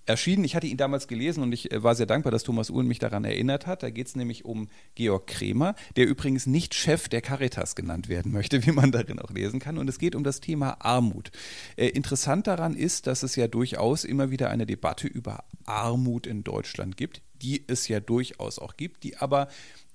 erschienen. 0.05 0.43
Ich 0.43 0.55
hatte 0.55 0.67
ihn 0.67 0.77
damals 0.77 1.07
gelesen 1.07 1.43
und 1.43 1.51
ich 1.51 1.71
äh, 1.71 1.83
war 1.83 1.95
sehr 1.95 2.05
dankbar, 2.05 2.31
dass 2.31 2.43
Thomas 2.43 2.69
Uhlen 2.69 2.87
mich 2.87 2.99
daran 2.99 3.25
erinnert 3.25 3.67
hat. 3.67 3.83
Da 3.83 3.89
geht 3.89 4.07
es 4.07 4.15
nämlich 4.15 4.45
um 4.45 4.67
Georg 4.95 5.27
Kremer, 5.27 5.75
der 5.95 6.07
übrigens 6.07 6.45
nicht 6.45 6.73
Chef 6.73 7.09
der 7.09 7.21
Caritas 7.21 7.75
genannt 7.75 8.09
werden 8.09 8.31
möchte, 8.31 8.65
wie 8.65 8.71
man 8.71 8.91
darin 8.91 9.19
auch 9.19 9.31
lesen 9.31 9.59
kann. 9.59 9.77
Und 9.77 9.89
es 9.89 9.99
geht 9.99 10.15
um 10.15 10.23
das 10.23 10.39
Thema 10.39 10.77
Armut. 10.79 11.31
Äh, 11.75 11.87
interessant 11.87 12.47
daran 12.47 12.75
ist, 12.75 13.07
dass 13.07 13.23
es 13.23 13.35
ja 13.35 13.47
durchaus 13.47 14.03
immer 14.03 14.31
wieder 14.31 14.49
eine 14.49 14.65
Debatte 14.65 15.07
über 15.07 15.43
Armut 15.65 16.27
in 16.27 16.43
Deutschland 16.43 16.97
gibt, 16.97 17.21
die 17.41 17.63
es 17.67 17.87
ja 17.87 17.99
durchaus 17.99 18.59
auch 18.59 18.77
gibt, 18.77 19.03
die 19.03 19.17
aber 19.17 19.47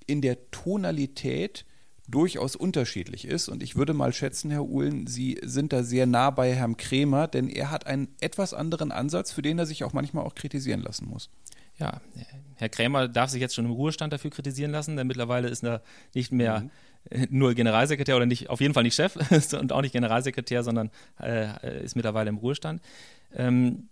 in 0.07 0.21
der 0.21 0.51
Tonalität 0.51 1.65
durchaus 2.11 2.55
unterschiedlich 2.55 3.25
ist. 3.25 3.49
Und 3.49 3.63
ich 3.63 3.75
würde 3.75 3.93
mal 3.93 4.13
schätzen, 4.13 4.51
Herr 4.51 4.63
Uhlen, 4.63 5.07
Sie 5.07 5.39
sind 5.43 5.73
da 5.73 5.83
sehr 5.83 6.05
nah 6.05 6.29
bei 6.29 6.53
Herrn 6.53 6.77
Kremer, 6.77 7.27
denn 7.27 7.49
er 7.49 7.71
hat 7.71 7.87
einen 7.87 8.09
etwas 8.19 8.53
anderen 8.53 8.91
Ansatz, 8.91 9.31
für 9.31 9.41
den 9.41 9.57
er 9.59 9.65
sich 9.65 9.83
auch 9.83 9.93
manchmal 9.93 10.25
auch 10.25 10.35
kritisieren 10.35 10.81
lassen 10.81 11.07
muss. 11.07 11.29
Ja, 11.77 12.01
Herr 12.57 12.69
Krämer 12.69 13.07
darf 13.07 13.31
sich 13.31 13.41
jetzt 13.41 13.55
schon 13.55 13.65
im 13.65 13.71
Ruhestand 13.71 14.13
dafür 14.13 14.29
kritisieren 14.29 14.71
lassen, 14.71 14.97
denn 14.97 15.07
mittlerweile 15.07 15.47
ist 15.47 15.63
er 15.63 15.81
nicht 16.13 16.31
mehr 16.31 16.69
mhm. 17.09 17.27
nur 17.29 17.55
Generalsekretär 17.55 18.15
oder 18.15 18.27
nicht, 18.27 18.49
auf 18.49 18.61
jeden 18.61 18.73
Fall 18.73 18.83
nicht 18.83 18.95
Chef 18.95 19.15
und 19.59 19.71
auch 19.71 19.81
nicht 19.81 19.93
Generalsekretär, 19.93 20.63
sondern 20.63 20.91
äh, 21.19 21.83
ist 21.83 21.95
mittlerweile 21.95 22.29
im 22.29 22.37
Ruhestand. 22.37 22.81
Ähm, 23.33 23.89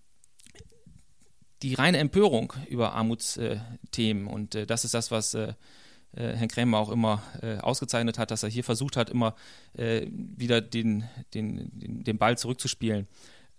die 1.63 1.73
reine 1.73 1.97
Empörung 1.97 2.53
über 2.69 2.93
Armutsthemen 2.93 4.27
und 4.27 4.55
äh, 4.55 4.65
das 4.65 4.85
ist 4.85 4.93
das, 4.93 5.09
was 5.11 5.33
äh, 5.33 5.47
äh, 5.47 5.53
Herrn 6.13 6.47
Krämer 6.47 6.79
auch 6.79 6.89
immer 6.89 7.21
äh, 7.41 7.57
ausgezeichnet 7.57 8.17
hat, 8.17 8.31
dass 8.31 8.43
er 8.43 8.49
hier 8.49 8.63
versucht 8.63 8.97
hat, 8.97 9.09
immer 9.09 9.35
äh, 9.73 10.07
wieder 10.09 10.61
den, 10.61 11.03
den, 11.33 11.69
den, 11.73 12.03
den, 12.03 12.17
Ball 12.17 12.37
zurückzuspielen. 12.37 13.07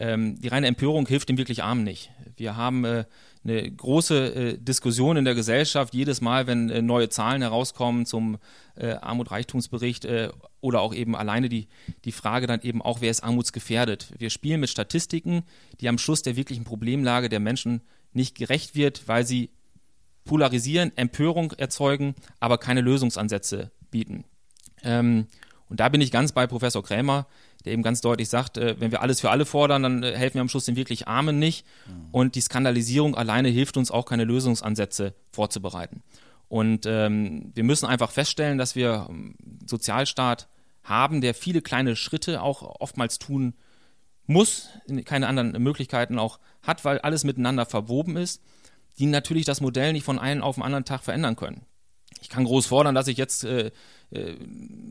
Ähm, 0.01 0.41
die 0.41 0.49
reine 0.49 0.67
Empörung 0.67 1.07
hilft 1.07 1.29
dem 1.29 1.37
wirklich 1.37 1.63
Armen 1.63 1.85
nicht. 1.85 2.11
Wir 2.37 2.57
haben 2.57 2.85
äh, 2.87 3.05
eine 3.45 3.71
große 3.71 4.35
äh, 4.35 4.59
Diskussion 4.59 5.19
in 5.19 5.27
der 5.27 5.35
Gesellschaft 5.35 5.95
jedes 5.95 6.23
Mal, 6.23 6.47
wenn 6.47 6.71
äh, 6.71 6.81
neue 6.81 7.11
Zahlen 7.11 7.43
herauskommen 7.43 8.07
zum 8.07 8.39
Armut-Reichtumsbericht 8.81 10.09
oder 10.63 10.81
auch 10.81 10.95
eben 10.95 11.15
alleine 11.15 11.51
die, 11.51 11.69
die 12.07 12.13
Frage 12.13 12.47
dann 12.47 12.63
eben 12.63 12.81
auch, 12.81 13.03
wer 13.03 13.11
ist 13.11 13.23
armutsgefährdet. 13.23 14.15
Wir 14.17 14.31
spielen 14.31 14.61
mit 14.61 14.71
Statistiken, 14.71 15.43
die 15.83 15.89
am 15.91 15.99
Schluss 15.99 16.23
der 16.23 16.37
wirklichen 16.37 16.65
Problemlage 16.65 17.29
der 17.29 17.41
Menschen 17.41 17.83
nicht 18.15 18.39
gerecht 18.39 18.75
wird, 18.75 19.07
weil 19.07 19.27
sie 19.27 19.51
polarisieren, 20.31 20.97
Empörung 20.97 21.51
erzeugen, 21.59 22.15
aber 22.39 22.57
keine 22.57 22.83
Lösungsansätze 22.83 23.73
bieten. 23.91 24.23
Ähm, 24.85 25.27
und 25.69 25.81
da 25.81 25.89
bin 25.89 26.01
ich 26.01 26.13
ganz 26.13 26.31
bei 26.31 26.47
Professor 26.47 26.85
Krämer, 26.85 27.27
der 27.65 27.73
eben 27.73 27.83
ganz 27.83 28.01
deutlich 28.01 28.29
sagt, 28.29 28.57
äh, 28.57 28.77
wenn 28.79 28.93
wir 28.93 29.03
alles 29.03 29.21
für 29.21 29.31
alle 29.31 29.45
fordern, 29.45 29.83
dann 29.83 30.03
äh, 30.05 30.17
helfen 30.17 30.35
wir 30.35 30.43
am 30.43 30.49
Schluss 30.49 30.67
den 30.67 30.77
wirklich 30.77 31.09
Armen 31.09 31.41
nicht. 31.41 31.67
Mhm. 31.89 32.09
Und 32.13 32.35
die 32.37 32.43
Skandalisierung 32.43 33.17
alleine 33.17 33.49
hilft 33.49 33.77
uns 33.77 33.91
auch 33.91 34.05
keine 34.05 34.23
Lösungsansätze 34.23 35.15
vorzubereiten. 35.33 36.05
Und 36.47 36.87
ähm, 36.87 37.51
wir 37.57 37.65
müssen 37.65 37.87
einfach 37.87 38.13
feststellen, 38.13 38.57
dass 38.57 38.77
wir 38.77 39.09
einen 39.09 39.35
ähm, 39.45 39.59
Sozialstaat 39.67 40.47
haben, 40.85 41.23
der 41.23 41.35
viele 41.35 41.61
kleine 41.61 41.97
Schritte 41.97 42.41
auch 42.41 42.63
oftmals 42.79 43.19
tun 43.19 43.55
muss, 44.27 44.69
keine 45.07 45.27
anderen 45.27 45.61
Möglichkeiten 45.61 46.21
auch 46.21 46.39
hat, 46.63 46.85
weil 46.85 47.01
alles 47.01 47.25
miteinander 47.25 47.67
verwoben 47.67 48.17
ist 48.17 48.41
die 49.01 49.07
natürlich 49.07 49.45
das 49.47 49.61
Modell 49.61 49.93
nicht 49.93 50.05
von 50.05 50.19
einem 50.19 50.43
auf 50.43 50.57
den 50.57 50.65
anderen 50.65 50.85
Tag 50.85 51.03
verändern 51.03 51.37
können. 51.37 51.63
Ich 52.21 52.29
kann 52.29 52.45
groß 52.45 52.67
fordern, 52.67 52.95
dass 52.95 53.09
ich 53.09 53.17
jetzt 53.17 53.45
äh, 53.45 53.71
äh, 54.11 54.35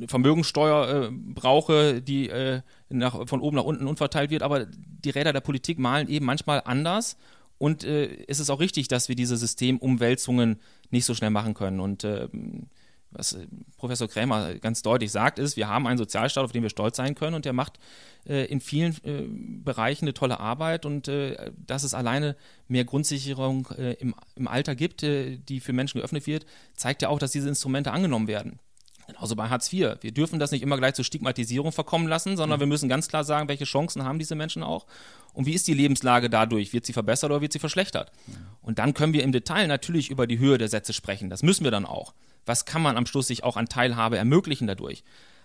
Vermögensteuer 0.08 1.06
äh, 1.06 1.10
brauche, 1.12 2.02
die 2.02 2.30
äh, 2.30 2.62
nach, 2.90 3.28
von 3.28 3.42
oben 3.42 3.58
nach 3.58 3.64
unten 3.64 3.88
unverteilt 3.88 4.32
wird, 4.32 4.42
aber 4.42 4.66
die 4.66 5.12
Räder 5.12 5.32
der 5.32 5.42
Politik 5.42 5.78
malen 5.78 6.10
eben 6.10 6.26
manchmal 6.26 6.62
anders 6.66 7.18
und 7.60 7.84
äh, 7.84 8.26
es 8.28 8.40
ist 8.40 8.50
auch 8.50 8.62
richtig, 8.62 8.88
dass 8.88 9.10
wir 9.10 9.16
diese 9.16 9.38
Systemumwälzungen 9.38 10.60
nicht 10.90 11.06
so 11.06 11.14
schnell 11.14 11.30
machen 11.30 11.54
können. 11.54 11.82
Und 11.82 12.06
ähm, 12.06 12.68
was 13.12 13.34
äh, 13.34 13.48
Professor 13.78 14.08
Krämer 14.08 14.56
ganz 14.56 14.82
deutlich 14.82 15.12
sagt, 15.12 15.40
ist, 15.40 15.58
wir 15.58 15.68
haben 15.68 15.88
einen 15.88 15.98
Sozialstaat, 15.98 16.44
auf 16.44 16.52
den 16.52 16.64
wir 16.64 16.70
stolz 16.70 16.98
sein 16.98 17.16
können 17.16 17.36
und 17.36 17.46
der 17.46 17.54
macht 17.54 17.80
äh, 18.28 18.46
in 18.46 18.62
vielen 18.62 18.94
äh, 19.04 19.24
Bereichen 19.64 20.06
eine 20.06 20.14
tolle 20.14 20.40
Arbeit 20.40 20.86
und 20.86 21.08
äh, 21.08 21.52
dass 21.66 21.84
es 21.84 21.94
alleine 21.94 22.36
mehr 22.68 22.86
Grundsicherung 22.86 23.68
äh, 23.78 23.94
im, 23.94 24.16
im, 24.36 24.48
Alter 24.48 24.76
gibt, 24.76 25.04
äh, 25.04 25.38
die 25.38 25.60
für 25.60 25.74
Menschen 25.74 26.00
geöffnet 26.00 26.28
wird, 26.28 26.46
zeigt 26.76 27.02
ja 27.02 27.10
auch, 27.10 27.20
dass 27.20 27.32
diese 27.32 27.50
Instrumente 27.50 27.92
angenommen 27.92 28.28
werden. 28.28 28.60
Genauso 29.08 29.36
bei 29.36 29.50
Hartz 29.50 29.74
IV. 29.74 29.98
Wir 30.02 30.12
dürfen 30.12 30.38
das 30.38 30.52
nicht 30.52 30.62
immer 30.62 30.78
gleich 30.78 30.94
zur 30.94 31.04
Stigmatisierung 31.04 31.72
verkommen 31.72 32.08
lassen, 32.08 32.38
sondern 32.38 32.60
mhm. 32.60 32.62
wir 32.62 32.68
müssen 32.68 32.90
ganz 32.90 33.08
klar 33.08 33.24
sagen, 33.24 33.50
welche 33.50 33.64
Chancen 33.64 34.04
haben 34.04 34.20
diese 34.20 34.36
Menschen 34.36 34.62
auch 34.62 34.86
und 35.34 35.46
wie 35.46 35.54
ist 35.54 35.68
die 35.68 35.74
Lebenslage 35.74 36.30
dadurch? 36.30 36.74
Wird 36.74 36.86
sie 36.86 36.94
verbessert 36.94 37.32
oder 37.32 37.42
wird 37.42 37.54
sie 37.54 37.60
verschlechtert? 37.60 38.12
Mhm. 38.28 38.34
Und 38.62 38.80
dann 38.80 38.94
können 38.94 39.14
wir 39.14 39.24
im 39.24 39.32
Detail 39.32 39.68
natürlich 39.68 40.12
über 40.12 40.28
die 40.28 40.38
Höhe 40.38 40.58
der 40.58 40.68
Sätze 40.68 40.94
sprechen. 40.94 41.30
Das 41.30 41.42
müssen 41.42 41.64
wir 41.64 41.72
dann 41.72 41.86
auch. 41.86 42.14
Was 42.46 42.66
kann 42.66 42.82
man 42.82 42.98
am 42.98 43.06
Schluss 43.06 43.28
sich 43.28 43.44
auch 43.44 43.58
an 43.58 43.70
Teilhabe 43.70 44.18
ermöglichen 44.18 44.68
dadurch? 44.68 45.04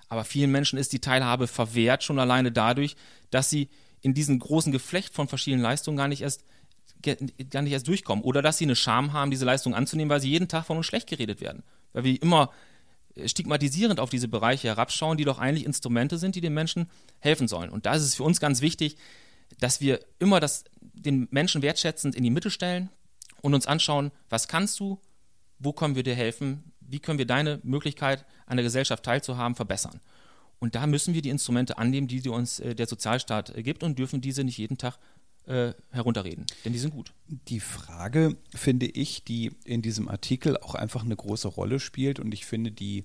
Aber 0.08 0.24
vielen 0.24 0.50
Menschen 0.50 0.78
ist 0.78 0.92
die 0.92 1.00
Teilhabe 1.00 1.46
verwehrt, 1.46 2.04
schon 2.04 2.18
alleine 2.18 2.52
dadurch, 2.52 2.96
dass 3.30 3.50
sie 3.50 3.68
in 4.00 4.14
diesem 4.14 4.38
großen 4.38 4.70
Geflecht 4.72 5.14
von 5.14 5.28
verschiedenen 5.28 5.62
Leistungen 5.62 5.96
gar 5.96 6.08
nicht 6.08 6.22
erst 6.22 6.44
gar 7.50 7.62
nicht 7.62 7.72
erst 7.72 7.88
durchkommen. 7.88 8.24
Oder 8.24 8.40
dass 8.40 8.58
sie 8.58 8.64
eine 8.64 8.76
Scham 8.76 9.12
haben, 9.12 9.30
diese 9.30 9.44
Leistung 9.44 9.74
anzunehmen, 9.74 10.10
weil 10.10 10.20
sie 10.20 10.30
jeden 10.30 10.48
Tag 10.48 10.64
von 10.64 10.78
uns 10.78 10.86
schlecht 10.86 11.08
geredet 11.08 11.40
werden. 11.40 11.62
Weil 11.92 12.04
wir 12.04 12.22
immer 12.22 12.50
stigmatisierend 13.26 14.00
auf 14.00 14.10
diese 14.10 14.28
Bereiche 14.28 14.68
herabschauen, 14.68 15.16
die 15.16 15.24
doch 15.24 15.38
eigentlich 15.38 15.66
Instrumente 15.66 16.18
sind, 16.18 16.34
die 16.34 16.40
den 16.40 16.54
Menschen 16.54 16.88
helfen 17.20 17.46
sollen. 17.46 17.70
Und 17.70 17.86
da 17.86 17.94
ist 17.94 18.02
es 18.02 18.14
für 18.14 18.24
uns 18.24 18.40
ganz 18.40 18.60
wichtig, 18.60 18.96
dass 19.60 19.80
wir 19.80 20.00
immer 20.18 20.40
das, 20.40 20.64
den 20.80 21.28
Menschen 21.30 21.62
wertschätzend 21.62 22.14
in 22.14 22.24
die 22.24 22.30
Mitte 22.30 22.50
stellen 22.50 22.90
und 23.40 23.54
uns 23.54 23.66
anschauen, 23.66 24.10
was 24.30 24.48
kannst 24.48 24.80
du, 24.80 25.00
wo 25.58 25.72
können 25.72 25.94
wir 25.94 26.02
dir 26.02 26.14
helfen, 26.14 26.72
wie 26.88 27.00
können 27.00 27.18
wir 27.18 27.26
deine 27.26 27.60
Möglichkeit, 27.62 28.24
an 28.46 28.56
der 28.56 28.64
Gesellschaft 28.64 29.04
teilzuhaben, 29.04 29.54
verbessern. 29.54 30.00
Und 30.58 30.74
da 30.74 30.86
müssen 30.86 31.14
wir 31.14 31.22
die 31.22 31.30
Instrumente 31.30 31.78
annehmen, 31.78 32.08
die 32.08 32.26
uns 32.28 32.60
äh, 32.60 32.74
der 32.74 32.86
Sozialstaat 32.86 33.56
äh, 33.56 33.62
gibt 33.62 33.82
und 33.82 33.98
dürfen 33.98 34.20
diese 34.20 34.44
nicht 34.44 34.58
jeden 34.58 34.78
Tag 34.78 34.98
äh, 35.46 35.74
herunterreden, 35.90 36.46
denn 36.64 36.72
die 36.72 36.78
sind 36.78 36.94
gut. 36.94 37.12
Die 37.48 37.60
Frage, 37.60 38.36
finde 38.54 38.86
ich, 38.86 39.24
die 39.24 39.52
in 39.64 39.82
diesem 39.82 40.08
Artikel 40.08 40.56
auch 40.56 40.74
einfach 40.74 41.04
eine 41.04 41.16
große 41.16 41.48
Rolle 41.48 41.80
spielt 41.80 42.18
und 42.18 42.32
ich 42.32 42.46
finde, 42.46 42.70
die 42.72 43.04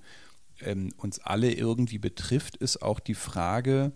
ähm, 0.62 0.94
uns 0.96 1.20
alle 1.20 1.52
irgendwie 1.52 1.98
betrifft, 1.98 2.56
ist 2.56 2.82
auch 2.82 3.02
die 3.02 3.14
Frage 3.14 3.92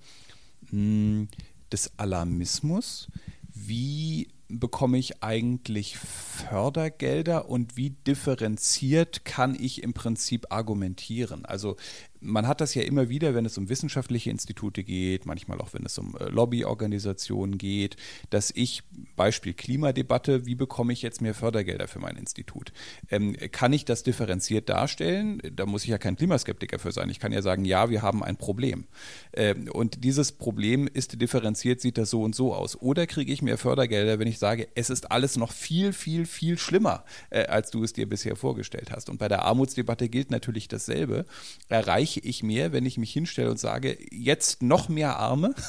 mh, 0.71 0.71
hm, 0.71 1.27
des 1.71 1.97
Alarmismus. 1.97 3.07
Wie 3.53 4.27
bekomme 4.47 4.97
ich 4.97 5.23
eigentlich 5.23 5.97
Fördergelder 5.97 7.49
und 7.49 7.77
wie 7.77 7.91
differenziert 7.91 9.25
kann 9.25 9.55
ich 9.55 9.83
im 9.83 9.93
Prinzip 9.93 10.47
argumentieren? 10.51 11.45
Also 11.45 11.77
man 12.23 12.47
hat 12.47 12.61
das 12.61 12.73
ja 12.73 12.83
immer 12.83 13.09
wieder, 13.09 13.35
wenn 13.35 13.45
es 13.45 13.57
um 13.57 13.69
wissenschaftliche 13.69 14.29
Institute 14.29 14.83
geht, 14.83 15.25
manchmal 15.25 15.59
auch 15.61 15.73
wenn 15.73 15.85
es 15.85 15.97
um 15.97 16.15
äh, 16.19 16.25
Lobbyorganisationen 16.25 17.57
geht, 17.57 17.97
dass 18.29 18.51
ich, 18.55 18.83
Beispiel 19.15 19.53
Klimadebatte, 19.53 20.45
wie 20.45 20.55
bekomme 20.55 20.93
ich 20.93 21.01
jetzt 21.01 21.21
mehr 21.21 21.33
Fördergelder 21.33 21.87
für 21.87 21.99
mein 21.99 22.15
Institut? 22.15 22.71
Ähm, 23.11 23.35
kann 23.51 23.73
ich 23.73 23.85
das 23.85 24.03
differenziert 24.03 24.69
darstellen? 24.69 25.41
Da 25.53 25.65
muss 25.65 25.83
ich 25.83 25.89
ja 25.89 25.97
kein 25.97 26.15
Klimaskeptiker 26.15 26.79
für 26.79 26.91
sein. 26.91 27.09
Ich 27.09 27.19
kann 27.19 27.31
ja 27.31 27.41
sagen, 27.41 27.65
ja, 27.65 27.89
wir 27.89 28.01
haben 28.01 28.23
ein 28.23 28.37
Problem. 28.37 28.85
Ähm, 29.33 29.69
und 29.71 30.03
dieses 30.03 30.31
Problem 30.31 30.87
ist 30.91 31.21
differenziert, 31.21 31.81
sieht 31.81 31.97
das 31.97 32.09
so 32.09 32.23
und 32.23 32.35
so 32.35 32.53
aus. 32.53 32.81
Oder 32.81 33.05
kriege 33.07 33.31
ich 33.31 33.41
mehr 33.41 33.57
Fördergelder, 33.57 34.19
wenn 34.19 34.27
ich 34.27 34.39
sage, 34.39 34.67
es 34.75 34.89
ist 34.89 35.11
alles 35.11 35.37
noch 35.37 35.51
viel, 35.51 35.93
viel, 35.93 36.25
viel 36.25 36.57
schlimmer, 36.57 37.03
äh, 37.29 37.45
als 37.45 37.71
du 37.71 37.83
es 37.83 37.93
dir 37.93 38.07
bisher 38.07 38.35
vorgestellt 38.35 38.91
hast. 38.91 39.09
Und 39.09 39.17
bei 39.17 39.27
der 39.27 39.43
Armutsdebatte 39.43 40.09
gilt 40.09 40.31
natürlich 40.31 40.67
dasselbe. 40.67 41.25
Erreiche 41.69 42.12
erreiche 42.13 42.19
ich 42.27 42.43
mehr, 42.43 42.71
wenn 42.71 42.85
ich 42.85 42.97
mich 42.97 43.11
hinstelle 43.11 43.49
und 43.49 43.59
sage, 43.59 43.97
jetzt 44.11 44.61
noch 44.61 44.89
mehr 44.89 45.17
Arme. 45.17 45.53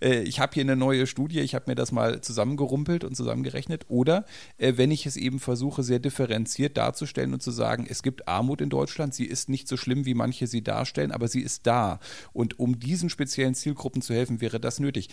Äh, 0.00 0.22
ich 0.22 0.40
habe 0.40 0.54
hier 0.54 0.62
eine 0.62 0.76
neue 0.76 1.06
Studie, 1.06 1.40
ich 1.40 1.54
habe 1.54 1.64
mir 1.68 1.74
das 1.74 1.90
mal 1.90 2.20
zusammengerumpelt 2.20 3.02
und 3.02 3.16
zusammengerechnet. 3.16 3.86
Oder 3.88 4.24
äh, 4.56 4.74
wenn 4.76 4.90
ich 4.90 5.04
es 5.04 5.16
eben 5.16 5.40
versuche, 5.40 5.82
sehr 5.82 5.98
differenziert 5.98 6.76
darzustellen 6.76 7.32
und 7.32 7.42
zu 7.42 7.50
sagen, 7.50 7.86
es 7.88 8.02
gibt 8.02 8.28
Armut 8.28 8.60
in 8.60 8.70
Deutschland, 8.70 9.14
sie 9.14 9.24
ist 9.24 9.48
nicht 9.48 9.68
so 9.68 9.76
schlimm, 9.76 10.06
wie 10.06 10.14
manche 10.14 10.46
sie 10.46 10.62
darstellen, 10.62 11.12
aber 11.12 11.28
sie 11.28 11.40
ist 11.40 11.66
da. 11.66 11.98
Und 12.32 12.58
um 12.58 12.78
diesen 12.78 13.10
speziellen 13.10 13.54
Zielgruppen 13.54 14.00
zu 14.00 14.14
helfen, 14.14 14.40
wäre 14.40 14.60
das 14.60 14.80
nötig. 14.80 15.08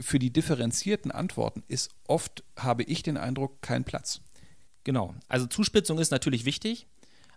Für 0.00 0.18
die 0.18 0.32
differenzierten 0.32 1.10
Antworten 1.10 1.62
ist 1.68 1.90
oft, 2.08 2.44
habe 2.56 2.82
ich 2.84 3.02
den 3.02 3.16
Eindruck, 3.16 3.60
kein 3.60 3.84
Platz. 3.84 4.20
Genau. 4.84 5.14
Also 5.28 5.46
Zuspitzung 5.46 5.98
ist 5.98 6.10
natürlich 6.10 6.44
wichtig. 6.44 6.86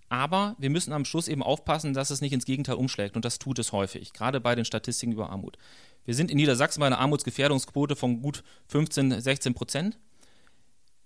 Aber 0.09 0.55
wir 0.57 0.69
müssen 0.69 0.93
am 0.93 1.05
Schluss 1.05 1.27
eben 1.27 1.43
aufpassen, 1.43 1.93
dass 1.93 2.09
es 2.09 2.21
nicht 2.21 2.33
ins 2.33 2.45
Gegenteil 2.45 2.75
umschlägt. 2.75 3.15
Und 3.15 3.25
das 3.25 3.39
tut 3.39 3.59
es 3.59 3.71
häufig, 3.71 4.13
gerade 4.13 4.39
bei 4.39 4.55
den 4.55 4.65
Statistiken 4.65 5.11
über 5.11 5.29
Armut. 5.29 5.57
Wir 6.05 6.15
sind 6.15 6.31
in 6.31 6.37
Niedersachsen 6.37 6.79
bei 6.79 6.87
einer 6.87 6.99
Armutsgefährdungsquote 6.99 7.95
von 7.95 8.21
gut 8.21 8.43
15, 8.69 9.19
16 9.19 9.53
Prozent. 9.53 9.99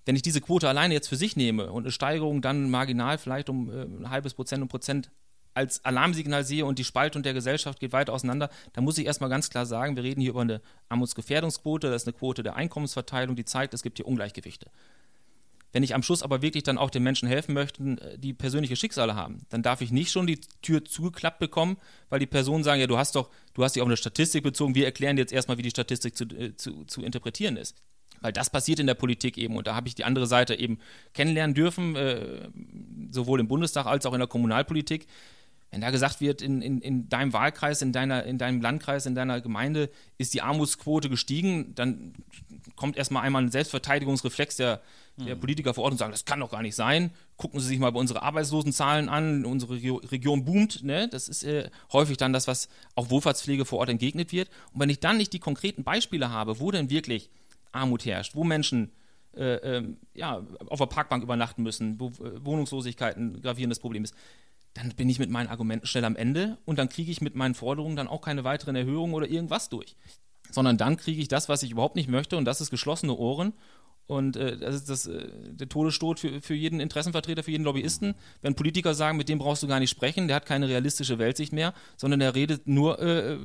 Wenn 0.05 0.15
ich 0.15 0.21
diese 0.21 0.41
Quote 0.41 0.69
alleine 0.69 0.93
jetzt 0.93 1.07
für 1.07 1.15
sich 1.15 1.35
nehme 1.35 1.71
und 1.71 1.83
eine 1.83 1.91
Steigerung 1.91 2.41
dann 2.41 2.69
marginal 2.69 3.17
vielleicht 3.17 3.49
um 3.49 3.69
äh, 3.69 3.83
ein 3.83 4.09
halbes 4.09 4.33
Prozent 4.33 4.61
und 4.61 4.67
Prozent 4.67 5.11
als 5.53 5.83
Alarmsignal 5.83 6.43
sehe 6.43 6.65
und 6.65 6.79
die 6.79 6.83
Spaltung 6.83 7.23
der 7.23 7.33
Gesellschaft 7.33 7.79
geht 7.79 7.91
weiter 7.91 8.13
auseinander, 8.13 8.49
dann 8.73 8.83
muss 8.83 8.97
ich 8.97 9.05
erstmal 9.05 9.29
ganz 9.29 9.49
klar 9.49 9.65
sagen, 9.65 9.95
wir 9.95 10.03
reden 10.03 10.21
hier 10.21 10.31
über 10.31 10.41
eine 10.41 10.61
Armutsgefährdungsquote, 10.89 11.89
das 11.89 12.03
ist 12.03 12.07
eine 12.07 12.17
Quote 12.17 12.41
der 12.43 12.55
Einkommensverteilung, 12.55 13.35
die 13.35 13.45
zeigt, 13.45 13.73
es 13.73 13.83
gibt 13.83 13.97
hier 13.97 14.07
Ungleichgewichte. 14.07 14.71
Wenn 15.73 15.83
ich 15.83 15.95
am 15.95 16.03
Schluss 16.03 16.23
aber 16.23 16.41
wirklich 16.41 16.63
dann 16.63 16.77
auch 16.77 16.89
den 16.89 17.03
Menschen 17.03 17.27
helfen 17.27 17.53
möchte, 17.53 17.81
äh, 17.83 18.17
die 18.17 18.33
persönliche 18.33 18.75
Schicksale 18.75 19.15
haben, 19.15 19.39
dann 19.49 19.63
darf 19.63 19.81
ich 19.81 19.91
nicht 19.91 20.11
schon 20.11 20.27
die 20.27 20.39
Tür 20.61 20.83
zugeklappt 20.83 21.39
bekommen, 21.39 21.77
weil 22.09 22.19
die 22.19 22.27
Personen 22.27 22.63
sagen, 22.63 22.81
ja, 22.81 22.87
du 22.87 22.97
hast 22.97 23.15
doch, 23.15 23.29
du 23.53 23.63
hast 23.63 23.75
dich 23.75 23.81
auf 23.81 23.87
eine 23.87 23.97
Statistik 23.97 24.43
bezogen, 24.43 24.75
wir 24.75 24.85
erklären 24.85 25.15
dir 25.15 25.21
jetzt 25.21 25.33
erstmal, 25.33 25.57
wie 25.57 25.63
die 25.63 25.69
Statistik 25.69 26.15
zu, 26.15 26.25
äh, 26.25 26.55
zu, 26.55 26.85
zu 26.85 27.01
interpretieren 27.03 27.57
ist. 27.57 27.75
Weil 28.19 28.33
das 28.33 28.49
passiert 28.49 28.79
in 28.79 28.87
der 28.87 28.93
Politik 28.93 29.37
eben 29.37 29.55
und 29.55 29.65
da 29.65 29.75
habe 29.75 29.87
ich 29.87 29.95
die 29.95 30.03
andere 30.03 30.27
Seite 30.27 30.55
eben 30.55 30.77
kennenlernen 31.13 31.55
dürfen, 31.55 31.95
äh, 31.95 32.49
sowohl 33.09 33.39
im 33.39 33.47
Bundestag 33.47 33.85
als 33.85 34.05
auch 34.05 34.13
in 34.13 34.19
der 34.19 34.27
Kommunalpolitik. 34.27 35.07
Wenn 35.71 35.79
da 35.79 35.89
gesagt 35.89 36.19
wird, 36.19 36.41
in, 36.41 36.61
in, 36.61 36.81
in 36.81 37.07
deinem 37.07 37.31
Wahlkreis, 37.31 37.81
in, 37.81 37.93
deiner, 37.93 38.25
in 38.25 38.37
deinem 38.37 38.61
Landkreis, 38.61 39.05
in 39.05 39.15
deiner 39.15 39.39
Gemeinde 39.39 39.89
ist 40.17 40.33
die 40.33 40.41
Armutsquote 40.41 41.09
gestiegen, 41.09 41.73
dann 41.75 42.13
kommt 42.75 42.97
erstmal 42.97 43.23
einmal 43.23 43.41
ein 43.41 43.51
Selbstverteidigungsreflex 43.51 44.57
der, 44.57 44.81
der. 45.17 45.35
Politiker 45.35 45.73
vor 45.73 45.83
Ort 45.83 45.93
und 45.93 45.97
sagen, 45.97 46.11
das 46.11 46.25
kann 46.25 46.39
doch 46.39 46.51
gar 46.51 46.61
nicht 46.61 46.75
sein. 46.75 47.11
Gucken 47.37 47.59
Sie 47.59 47.67
sich 47.67 47.79
mal 47.79 47.91
bei 47.91 47.99
unsere 47.99 48.23
Arbeitslosenzahlen 48.23 49.09
an, 49.09 49.45
unsere 49.45 49.73
Region 49.73 50.45
boomt. 50.45 50.83
Ne? 50.83 51.07
Das 51.09 51.27
ist 51.27 51.43
äh, 51.43 51.69
häufig 51.91 52.17
dann 52.17 52.33
das, 52.33 52.47
was 52.47 52.69
auch 52.95 53.09
Wohlfahrtspflege 53.09 53.65
vor 53.65 53.79
Ort 53.79 53.89
entgegnet 53.89 54.31
wird. 54.31 54.49
Und 54.73 54.79
wenn 54.79 54.89
ich 54.89 54.99
dann 54.99 55.17
nicht 55.17 55.33
die 55.33 55.39
konkreten 55.39 55.83
Beispiele 55.83 56.29
habe, 56.29 56.59
wo 56.59 56.71
denn 56.71 56.89
wirklich 56.89 57.29
Armut 57.71 58.05
herrscht, 58.05 58.35
wo 58.35 58.43
Menschen 58.43 58.91
äh, 59.35 59.77
äh, 59.77 59.95
ja, 60.13 60.45
auf 60.67 60.79
der 60.79 60.87
Parkbank 60.87 61.23
übernachten 61.23 61.63
müssen, 61.63 61.99
wo 61.99 62.07
äh, 62.07 62.43
Wohnungslosigkeit 62.43 63.15
ein 63.15 63.41
gravierendes 63.41 63.79
Problem 63.79 64.03
ist, 64.03 64.13
dann 64.73 64.89
bin 64.89 65.09
ich 65.09 65.19
mit 65.19 65.29
meinen 65.29 65.47
Argumenten 65.47 65.87
schnell 65.87 66.05
am 66.05 66.15
Ende 66.15 66.57
und 66.65 66.79
dann 66.79 66.89
kriege 66.89 67.11
ich 67.11 67.21
mit 67.21 67.35
meinen 67.35 67.55
Forderungen 67.55 67.95
dann 67.95 68.07
auch 68.07 68.21
keine 68.21 68.43
weiteren 68.43 68.75
Erhöhungen 68.75 69.13
oder 69.13 69.27
irgendwas 69.27 69.69
durch. 69.69 69.95
Sondern 70.49 70.77
dann 70.77 70.97
kriege 70.97 71.21
ich 71.21 71.29
das, 71.29 71.47
was 71.47 71.63
ich 71.63 71.71
überhaupt 71.71 71.95
nicht 71.95 72.09
möchte 72.09 72.35
und 72.35 72.45
das 72.45 72.59
ist 72.59 72.71
geschlossene 72.71 73.15
Ohren 73.15 73.53
und 74.07 74.35
äh, 74.35 74.57
das 74.57 74.75
ist 74.75 74.89
das, 74.89 75.07
äh, 75.07 75.27
der 75.51 75.69
Todesstoß 75.69 76.19
für, 76.19 76.41
für 76.41 76.53
jeden 76.53 76.79
Interessenvertreter, 76.79 77.43
für 77.43 77.51
jeden 77.51 77.63
Lobbyisten. 77.63 78.15
Wenn 78.41 78.55
Politiker 78.55 78.93
sagen, 78.93 79.17
mit 79.17 79.29
dem 79.29 79.39
brauchst 79.39 79.63
du 79.63 79.67
gar 79.67 79.79
nicht 79.79 79.89
sprechen, 79.89 80.27
der 80.27 80.35
hat 80.35 80.45
keine 80.45 80.67
realistische 80.67 81.17
Weltsicht 81.17 81.53
mehr, 81.53 81.73
sondern 81.97 82.19
der 82.19 82.35
redet 82.35 82.67
nur 82.67 82.99
äh, 82.99 83.37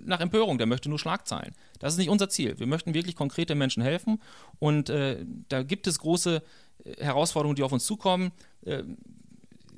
nach 0.00 0.20
Empörung, 0.20 0.58
der 0.58 0.66
möchte 0.66 0.88
nur 0.88 0.98
Schlagzeilen. 0.98 1.54
Das 1.78 1.94
ist 1.94 1.98
nicht 1.98 2.10
unser 2.10 2.28
Ziel. 2.28 2.58
Wir 2.58 2.66
möchten 2.66 2.94
wirklich 2.94 3.16
konkrete 3.16 3.54
Menschen 3.54 3.82
helfen 3.82 4.20
und 4.58 4.90
äh, 4.90 5.24
da 5.48 5.62
gibt 5.62 5.86
es 5.86 5.98
große 5.98 6.42
äh, 6.84 7.04
Herausforderungen, 7.04 7.56
die 7.56 7.62
auf 7.62 7.72
uns 7.72 7.84
zukommen. 7.84 8.32
Äh, 8.64 8.84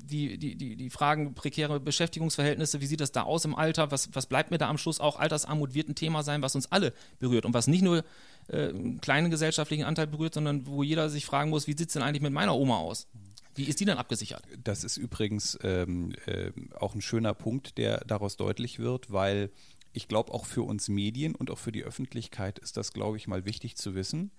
die, 0.07 0.37
die, 0.37 0.55
die, 0.55 0.75
die 0.77 0.89
Fragen 0.89 1.33
prekäre 1.33 1.79
Beschäftigungsverhältnisse, 1.79 2.79
wie 2.79 2.85
sieht 2.85 3.01
das 3.01 3.11
da 3.11 3.23
aus 3.23 3.43
im 3.45 3.55
Alter, 3.55 3.91
was, 3.91 4.09
was 4.13 4.25
bleibt 4.25 4.51
mir 4.51 4.57
da 4.57 4.69
am 4.69 4.77
Schluss 4.77 5.01
auch? 5.01 5.19
Altersarmut 5.19 5.73
wird 5.73 5.89
ein 5.89 5.95
Thema 5.95 6.23
sein, 6.23 6.41
was 6.41 6.55
uns 6.55 6.71
alle 6.71 6.93
berührt 7.19 7.45
und 7.45 7.53
was 7.53 7.67
nicht 7.67 7.81
nur 7.81 8.05
äh, 8.47 8.69
einen 8.69 9.01
kleinen 9.01 9.31
gesellschaftlichen 9.31 9.83
Anteil 9.83 10.07
berührt, 10.07 10.33
sondern 10.33 10.67
wo 10.67 10.83
jeder 10.83 11.09
sich 11.09 11.25
fragen 11.25 11.49
muss, 11.49 11.67
wie 11.67 11.77
sieht 11.77 11.87
es 11.87 11.93
denn 11.93 12.03
eigentlich 12.03 12.21
mit 12.21 12.33
meiner 12.33 12.55
Oma 12.55 12.77
aus? 12.77 13.07
Wie 13.55 13.65
ist 13.65 13.79
die 13.79 13.85
denn 13.85 13.97
abgesichert? 13.97 14.43
Das 14.63 14.83
ist 14.83 14.97
übrigens 14.97 15.57
ähm, 15.63 16.13
äh, 16.27 16.51
auch 16.79 16.93
ein 16.93 17.01
schöner 17.01 17.33
Punkt, 17.33 17.77
der 17.77 18.03
daraus 18.05 18.37
deutlich 18.37 18.77
wird, 18.77 19.11
weil 19.11 19.49
ich 19.93 20.07
glaube, 20.07 20.31
auch 20.31 20.45
für 20.45 20.61
uns 20.61 20.89
Medien 20.89 21.33
und 21.33 21.49
auch 21.49 21.57
für 21.57 21.71
die 21.71 21.83
Öffentlichkeit 21.83 22.59
ist 22.59 22.77
das, 22.77 22.93
glaube 22.93 23.17
ich, 23.17 23.27
mal 23.27 23.45
wichtig 23.45 23.77
zu 23.77 23.95
wissen 23.95 24.31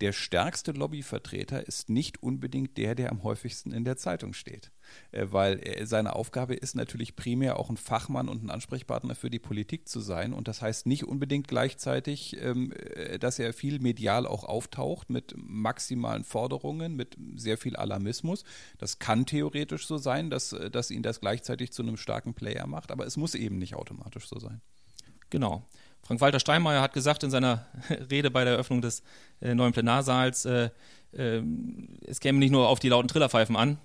der 0.00 0.12
stärkste 0.12 0.72
Lobbyvertreter 0.72 1.66
ist 1.66 1.88
nicht 1.88 2.22
unbedingt 2.22 2.76
der, 2.76 2.94
der 2.94 3.10
am 3.10 3.22
häufigsten 3.22 3.72
in 3.72 3.84
der 3.84 3.96
Zeitung 3.96 4.32
steht. 4.32 4.70
Äh, 5.12 5.26
weil 5.30 5.86
seine 5.86 6.14
Aufgabe 6.14 6.54
ist 6.54 6.74
natürlich 6.74 7.16
primär 7.16 7.58
auch 7.58 7.70
ein 7.70 7.76
Fachmann 7.76 8.28
und 8.28 8.42
ein 8.42 8.50
Ansprechpartner 8.50 9.14
für 9.14 9.30
die 9.30 9.38
Politik 9.38 9.88
zu 9.88 10.00
sein. 10.00 10.32
Und 10.32 10.48
das 10.48 10.62
heißt 10.62 10.86
nicht 10.86 11.04
unbedingt 11.04 11.48
gleichzeitig, 11.48 12.36
ähm, 12.40 12.72
äh, 12.72 13.18
dass 13.18 13.38
er 13.38 13.52
viel 13.52 13.78
medial 13.78 14.26
auch 14.26 14.44
auftaucht 14.44 15.10
mit 15.10 15.34
maximalen 15.36 16.24
Forderungen, 16.24 16.96
mit 16.96 17.16
sehr 17.36 17.58
viel 17.58 17.76
Alarmismus. 17.76 18.44
Das 18.78 18.98
kann 18.98 19.26
theoretisch 19.26 19.86
so 19.86 19.98
sein, 19.98 20.30
dass, 20.30 20.52
äh, 20.52 20.70
dass 20.70 20.90
ihn 20.90 21.02
das 21.02 21.20
gleichzeitig 21.20 21.72
zu 21.72 21.82
einem 21.82 21.96
starken 21.96 22.34
Player 22.34 22.66
macht, 22.66 22.90
aber 22.90 23.06
es 23.06 23.16
muss 23.16 23.34
eben 23.34 23.58
nicht 23.58 23.74
automatisch 23.74 24.28
so 24.28 24.38
sein. 24.38 24.60
Genau. 25.30 25.66
Frank-Walter 26.06 26.40
Steinmeier 26.40 26.82
hat 26.82 26.92
gesagt 26.92 27.22
in 27.22 27.30
seiner 27.30 27.66
Rede 28.10 28.30
bei 28.30 28.44
der 28.44 28.54
Eröffnung 28.54 28.82
des 28.82 29.02
äh, 29.40 29.54
neuen 29.54 29.72
Plenarsaals, 29.72 30.44
äh, 30.44 30.70
äh, 31.12 31.42
es 32.06 32.20
käme 32.20 32.38
nicht 32.38 32.50
nur 32.50 32.68
auf 32.68 32.78
die 32.78 32.88
lauten 32.88 33.08
Trillerpfeifen 33.08 33.56
an, 33.56 33.78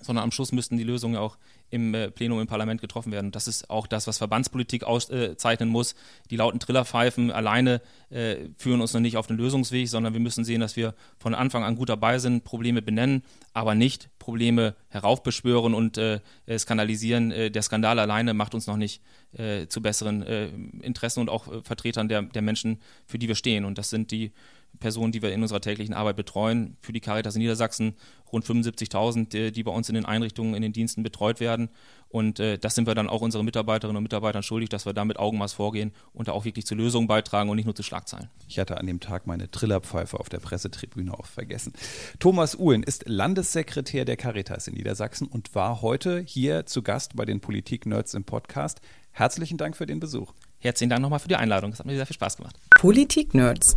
sondern 0.00 0.24
am 0.24 0.30
Schluss 0.30 0.52
müssten 0.52 0.76
die 0.76 0.84
Lösungen 0.84 1.16
auch 1.16 1.36
im 1.70 1.94
äh, 1.94 2.10
Plenum 2.10 2.40
im 2.40 2.46
Parlament 2.46 2.80
getroffen 2.80 3.12
werden. 3.12 3.32
Das 3.32 3.48
ist 3.48 3.70
auch 3.70 3.86
das, 3.86 4.06
was 4.06 4.18
Verbandspolitik 4.18 4.84
auszeichnen 4.84 5.68
muss. 5.68 5.94
Die 6.30 6.36
lauten 6.36 6.60
Trillerpfeifen 6.60 7.30
alleine 7.30 7.80
äh, 8.10 8.36
führen 8.56 8.80
uns 8.80 8.92
noch 8.94 9.00
nicht 9.00 9.16
auf 9.16 9.26
den 9.26 9.36
Lösungsweg, 9.36 9.88
sondern 9.88 10.12
wir 10.12 10.20
müssen 10.20 10.44
sehen, 10.44 10.60
dass 10.60 10.76
wir 10.76 10.94
von 11.18 11.34
Anfang 11.34 11.64
an 11.64 11.76
gut 11.76 11.88
dabei 11.88 12.18
sind, 12.18 12.44
Probleme 12.44 12.82
benennen, 12.82 13.22
aber 13.52 13.74
nicht 13.74 14.08
Probleme 14.18 14.74
heraufbeschwören 14.88 15.74
und 15.74 15.98
äh, 15.98 16.20
skandalisieren. 16.56 17.30
Äh, 17.30 17.50
der 17.50 17.62
Skandal 17.62 17.98
alleine 17.98 18.34
macht 18.34 18.54
uns 18.54 18.66
noch 18.66 18.76
nicht 18.76 19.02
äh, 19.32 19.66
zu 19.66 19.82
besseren 19.82 20.22
äh, 20.22 20.48
Interessen 20.82 21.20
und 21.20 21.30
auch 21.30 21.64
Vertretern 21.64 22.08
der, 22.08 22.22
der 22.22 22.42
Menschen, 22.42 22.80
für 23.06 23.18
die 23.18 23.28
wir 23.28 23.34
stehen. 23.34 23.64
Und 23.64 23.78
das 23.78 23.90
sind 23.90 24.10
die 24.10 24.32
Personen, 24.78 25.12
die 25.12 25.22
wir 25.22 25.32
in 25.32 25.42
unserer 25.42 25.60
täglichen 25.60 25.94
Arbeit 25.94 26.16
betreuen. 26.16 26.76
Für 26.80 26.92
die 26.92 27.00
Caritas 27.00 27.34
in 27.34 27.40
Niedersachsen 27.40 27.94
rund 28.32 28.44
75.000, 28.44 29.34
äh, 29.34 29.50
die 29.50 29.62
bei 29.62 29.70
uns 29.70 29.88
in 29.88 29.94
den 29.94 30.04
Einrichtungen, 30.04 30.54
in 30.54 30.62
den 30.62 30.72
Diensten 30.72 31.02
betreut 31.02 31.40
werden. 31.40 31.68
Und 32.08 32.40
äh, 32.40 32.58
das 32.58 32.74
sind 32.74 32.86
wir 32.86 32.94
dann 32.94 33.08
auch 33.08 33.20
unseren 33.20 33.44
Mitarbeiterinnen 33.44 33.96
und 33.96 34.02
Mitarbeitern 34.02 34.42
schuldig, 34.42 34.68
dass 34.68 34.86
wir 34.86 34.92
da 34.92 35.04
mit 35.04 35.18
Augenmaß 35.18 35.52
vorgehen 35.52 35.92
und 36.12 36.28
da 36.28 36.32
auch 36.32 36.44
wirklich 36.44 36.66
zu 36.66 36.74
Lösungen 36.74 37.08
beitragen 37.08 37.50
und 37.50 37.56
nicht 37.56 37.66
nur 37.66 37.74
zu 37.74 37.82
Schlagzeilen. 37.82 38.28
Ich 38.48 38.58
hatte 38.58 38.78
an 38.78 38.86
dem 38.86 39.00
Tag 39.00 39.26
meine 39.26 39.50
Trillerpfeife 39.50 40.18
auf 40.18 40.28
der 40.28 40.38
Pressetribüne 40.38 41.12
auch 41.12 41.26
vergessen. 41.26 41.72
Thomas 42.18 42.54
Uhlen 42.54 42.82
ist 42.82 43.08
Landessekretär 43.08 44.04
der 44.04 44.16
Caritas 44.16 44.68
in 44.68 44.74
Niedersachsen 44.74 45.26
und 45.26 45.54
war 45.54 45.82
heute 45.82 46.20
hier 46.20 46.66
zu 46.66 46.82
Gast 46.82 47.16
bei 47.16 47.24
den 47.24 47.40
Politik-Nerds 47.40 48.14
im 48.14 48.24
Podcast. 48.24 48.80
Herzlichen 49.12 49.56
Dank 49.56 49.76
für 49.76 49.86
den 49.86 50.00
Besuch. 50.00 50.32
Herzlichen 50.58 50.90
Dank 50.90 51.02
nochmal 51.02 51.20
für 51.20 51.28
die 51.28 51.36
Einladung. 51.36 51.70
Das 51.70 51.80
hat 51.80 51.86
mir 51.86 51.96
sehr 51.96 52.06
viel 52.06 52.14
Spaß 52.14 52.36
gemacht. 52.36 52.56
Politik-Nerds. 52.78 53.76